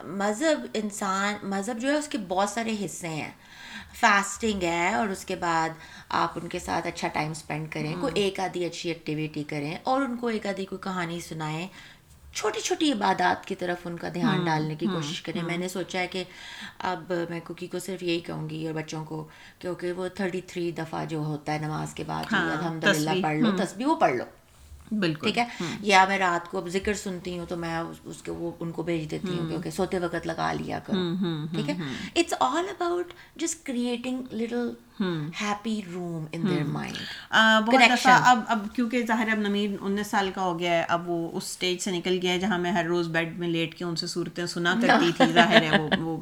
مذہب 0.05 0.67
انسان 0.75 1.35
مذہب 1.43 1.79
جو 1.79 1.89
ہے 1.89 1.95
اس 1.95 2.09
کے 2.09 2.19
بہت 2.19 2.51
سارے 2.51 2.75
حصے 2.85 3.09
ہیں۔ 3.09 3.31
فاسٹنگ 4.01 4.63
ہے 4.63 4.95
اور 4.95 5.09
اس 5.09 5.25
کے 5.25 5.37
بعد 5.37 5.69
آپ 6.09 6.39
ان 6.43 6.49
کے 6.49 6.59
ساتھ 6.59 6.87
اچھا 6.87 7.09
ٹائم 7.09 7.31
اسپینڈ 7.31 7.73
کریں 7.73 7.95
کوئی 8.01 8.13
ایک 8.15 8.41
آدھی 8.41 8.65
اچھی 8.65 8.91
ایکٹیویٹی 8.91 9.43
کریں 9.43 9.75
اور 9.83 10.03
ان 10.03 10.17
کو 10.17 10.27
ایک 10.27 10.47
آدھی 10.47 10.65
کوئی 10.65 10.83
کہانی 10.83 11.21
سنائیں۔ 11.21 11.69
چھوٹی 12.39 12.61
چھوٹی 12.61 12.93
عبادات 12.93 13.47
کی 13.47 13.55
طرف 13.55 13.87
ان 13.87 13.97
کا 13.97 14.09
دھیان 14.15 14.45
ڈالنے 14.45 14.75
کی 14.75 14.87
کوشش 14.87 15.23
کریں۔ 15.23 15.43
میں 15.43 15.57
نے 15.57 15.69
سوچا 15.69 15.99
ہے 15.99 16.07
کہ 16.07 16.25
اب 16.79 17.13
میں 17.31 17.41
کوکی 17.45 17.67
کو 17.67 17.79
صرف 17.79 18.03
یہی 18.03 18.21
کہوں 18.21 18.49
گی 18.51 18.67
اور 18.67 18.75
بچوں 18.75 19.05
کو 19.05 19.29
کیونکہ 19.59 19.93
وہ 19.93 20.09
تھرٹی 20.09 20.41
تھری 20.47 20.71
دفعہ 20.73 21.05
جو 21.05 21.19
ہوتا 21.19 21.53
ہے 21.53 21.59
نماز 21.59 21.95
کے 21.95 22.05
بعد 22.07 22.25
الحمد 22.33 22.85
للہ 22.85 23.23
پڑھ 23.23 23.37
لو 23.37 23.51
تصویر 23.57 23.87
وہ 23.87 23.95
پڑھ 23.95 24.15
لو۔ 24.17 24.25
بالکل 24.99 25.27
ٹھیک 25.27 25.39
ہے؟ 25.39 25.45
یا 25.81 26.05
میں 26.09 26.19
رات 26.19 26.51
کو 26.51 26.59
اب 26.59 26.69
ذکر 26.69 26.95
سنتی 26.95 27.39
ہوں 27.39 27.47
تو 27.47 27.57
میں 27.57 27.83
اس 28.05 28.23
کے 28.23 28.31
وہ 28.31 28.51
ان 28.61 28.71
کو 28.73 28.83
بھیج 28.83 29.11
دیتی 29.11 29.39
ہوں 29.39 29.49
کیونکہ 29.49 29.71
سوتے 29.71 29.99
وقت 29.99 30.27
لگا 30.27 30.53
لیا 30.53 30.79
کرو 30.79 31.15
ٹھیک 31.55 31.69
ہے؟ 31.69 31.75
It's 32.17 32.35
all 32.41 32.65
about 32.69 33.13
just 33.37 33.67
creating 33.67 34.23
little 34.33 34.71
happy 35.41 35.81
room 35.95 36.25
in 36.33 36.43
their 36.49 36.65
mind 36.65 36.97
بہت 37.67 37.91
دفعہ 37.93 38.19
اب 38.25 38.41
اب 38.49 38.67
کیونکہ 38.75 39.07
ظاہر 39.07 39.29
اب 39.33 39.39
نمیر 39.39 39.77
انیس 39.81 40.07
سال 40.07 40.31
کا 40.35 40.43
ہو 40.43 40.59
گیا 40.59 40.71
ہے 40.71 40.85
اب 40.89 41.09
وہ 41.11 41.19
اس 41.33 41.45
اسٹیج 41.45 41.81
سے 41.81 41.91
نکل 41.91 42.19
گیا 42.23 42.33
ہے 42.33 42.39
جہاں 42.39 42.59
میں 42.59 42.73
ہر 42.73 42.85
روز 42.85 43.09
بیڈ 43.09 43.39
میں 43.39 43.49
لیٹ 43.49 43.75
کے 43.75 43.85
ان 43.85 43.97
سے 43.97 44.07
صورتیں 44.07 44.45
سنا 44.47 44.75
کرتی 44.83 45.11
تھی 45.17 45.33
ظاہر 45.33 45.63
ہے 45.63 45.79
وہ 46.01 46.17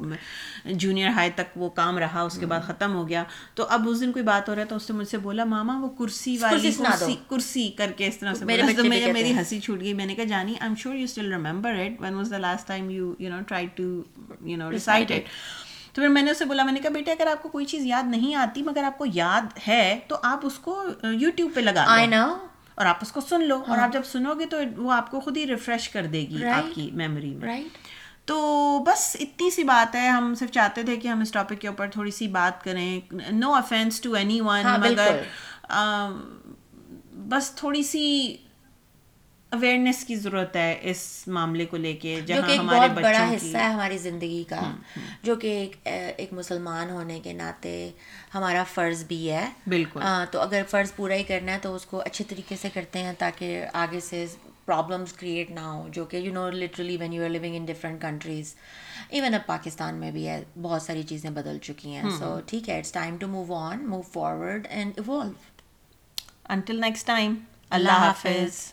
جونیئر 0.65 1.09
ہائی 1.09 1.29
تک 1.35 1.57
وہ 1.57 1.69
کام 1.69 1.97
رہا 1.97 2.21
اس 2.21 2.37
کے 2.39 2.45
بعد 2.45 2.61
ختم 2.67 2.95
ہو 2.95 3.07
گیا 3.09 3.23
تو 3.55 3.65
اب 3.69 3.89
اس 3.89 4.01
دن 4.01 4.11
کوئی 4.11 4.25
بات 4.25 4.49
ہو 4.49 4.55
رہا 4.55 4.61
ہے 4.61 4.67
تو 4.67 4.75
اس 4.75 4.89
نے 4.89 4.97
مجھ 4.97 5.07
سے 5.07 5.17
بولا 5.17 5.43
ماما 5.45 5.79
وہ 5.81 5.89
کرسی 5.97 6.37
والی 6.37 7.15
کرسی 7.29 7.69
کر 7.77 7.91
کے 7.97 8.07
اس 8.07 8.17
طرح 8.17 8.33
سے 8.33 8.45
میری 8.45 9.31
ہنسی 9.33 9.59
چھوٹ 9.59 9.79
گئی 9.81 9.93
میں 9.93 10.05
نے 10.05 10.15
کہا 10.15 10.23
جانی 10.23 10.51
I 10.51 10.67
am 10.67 10.75
sure 10.75 10.95
you 10.95 11.03
still 11.03 11.31
remember 11.33 11.79
it 11.79 12.01
when 12.01 12.13
was 12.13 12.31
the 12.31 12.37
last 12.37 12.67
time 12.67 12.89
you 12.89 13.13
you 13.19 13.29
know 13.29 13.41
try 13.47 13.67
to 13.75 14.01
you 14.41 14.57
know 14.57 14.69
decide 14.71 15.11
it 15.11 15.29
تو 15.97 16.01
پھر 16.01 16.09
میں 16.09 16.21
نے 16.21 16.31
اسے 16.31 16.45
بولا 16.45 16.63
میں 16.63 16.73
نے 16.73 16.79
کہا 16.79 16.89
بیٹے 16.89 17.11
اگر 17.11 17.27
آپ 17.27 17.43
کو 17.43 17.49
کوئی 17.49 17.65
چیز 17.65 17.85
یاد 17.85 18.03
نہیں 18.07 18.35
آتی 18.35 18.63
مگر 18.63 18.83
آپ 18.83 18.97
کو 18.97 19.05
یاد 19.13 19.41
ہے 19.67 19.99
تو 20.07 20.15
آپ 20.23 20.39
اس 20.43 20.59
کو 20.59 20.83
یوٹیوب 21.03 21.51
پہ 21.53 21.59
لگا 21.59 21.85
اور 22.75 22.85
آپ 22.85 22.97
اس 23.01 23.11
کو 23.11 23.21
سن 23.21 23.43
لو۔ 23.43 23.63
اور 23.67 23.77
آپ 23.77 23.93
جب 23.93 24.01
سنو 24.05 24.33
گے 24.39 24.45
تو 24.45 24.57
وہ 24.77 24.91
آپ 24.91 25.11
کو 25.11 25.19
خود 25.19 25.37
ہی 25.37 25.47
ریفریش 25.47 25.89
کر 25.89 26.05
دے 26.05 26.19
گی 26.19 26.45
آپ 26.45 26.75
کی 26.75 26.89
میموری 26.93 27.29
میں۔ 27.29 27.47
تو 28.25 28.37
بس 28.87 29.17
اتنی 29.19 29.49
سی 29.49 29.63
بات 29.63 29.95
ہے۔ 29.95 30.07
ہم 30.07 30.35
صرف 30.35 30.51
چاہتے 30.51 30.83
تھے 30.83 30.95
کہ 30.95 31.07
ہم 31.07 31.21
اس 31.21 31.31
ٹاپک 31.31 31.61
کے 31.61 31.67
اوپر 31.67 31.87
تھوڑی 31.87 32.11
سی 32.11 32.27
بات 32.27 32.63
کریں۔ 32.63 32.99
No 33.31 33.53
offence 33.53 34.01
to 34.01 34.13
any 34.13 34.41
one 34.41 34.65
مگر 34.79 35.21
بس 37.13 37.51
تھوڑی 37.51 37.83
سی 37.83 38.37
اویئرنیس 39.51 40.03
کی 40.05 40.15
ضرورت 40.15 40.55
ہے 40.55 40.77
اس 40.81 41.23
معاملے 41.27 41.65
کو 41.65 41.77
لے 41.77 41.93
کے 41.93 42.19
جو 42.25 42.35
کہ 42.47 42.51
ایک 42.51 42.61
بہت 42.61 42.91
بڑا 42.91 43.35
حصہ 43.35 43.57
ہے 43.57 43.63
ہماری 43.63 43.97
زندگی 43.97 44.43
کا 44.49 44.61
جو 45.23 45.35
کہ 45.35 45.69
ایک 45.83 46.33
مسلمان 46.33 46.89
ہونے 46.89 47.19
کے 47.19 47.33
ناطے 47.33 47.91
ہمارا 48.33 48.63
فرض 48.73 49.03
بھی 49.03 49.31
ہے۔ 49.31 49.49
بالکل۔ 49.67 50.01
تو 50.31 50.41
اگر 50.41 50.61
فرض 50.69 50.95
پورا 50.95 51.15
ہی 51.15 51.23
کرنا 51.23 51.53
ہے 51.53 51.59
تو 51.61 51.75
اس 51.75 51.85
کو 51.85 52.01
اچھے 52.05 52.25
طریقے 52.27 52.55
سے 52.61 52.69
کرتے 52.73 53.03
ہیں 53.03 53.13
تاکہ 53.17 53.65
آگے 53.73 53.99
سے 53.99 54.25
پرابلمس 54.65 55.13
کریٹ 55.13 55.51
نہ 55.51 55.59
ہو 55.59 55.87
جو 55.91 56.05
کہ 56.05 56.17
you 56.17 56.33
know 56.33 56.49
literally 56.49 56.97
when 56.97 57.13
you 57.13 57.23
are 57.23 57.29
living 57.29 57.55
in 57.55 57.65
different 57.65 58.01
countries 58.01 58.55
even 59.09 59.33
اب 59.33 59.45
پاکستان 59.45 59.95
میں 59.95 60.11
بھی 60.11 60.27
ہے 60.27 60.43
بہت 60.61 60.81
ساری 60.81 61.03
چیزیں 61.03 61.29
بدل 61.29 61.57
چکی 61.61 61.95
ہیں۔ 61.95 62.09
سو 62.19 62.39
ٹھیک 62.45 62.69
ہے 62.69 62.77
it's 62.79 62.91
time 62.91 63.17
to 63.17 63.27
move 63.27 63.55
on 63.55 63.87
move 63.89 64.01
forward 64.01 64.67
and 64.69 64.93
evolve 64.97 65.31
until 66.49 66.81
next 66.81 67.07
time 67.07 67.35
Allah 67.69 67.91
حافظ۔ 67.91 68.65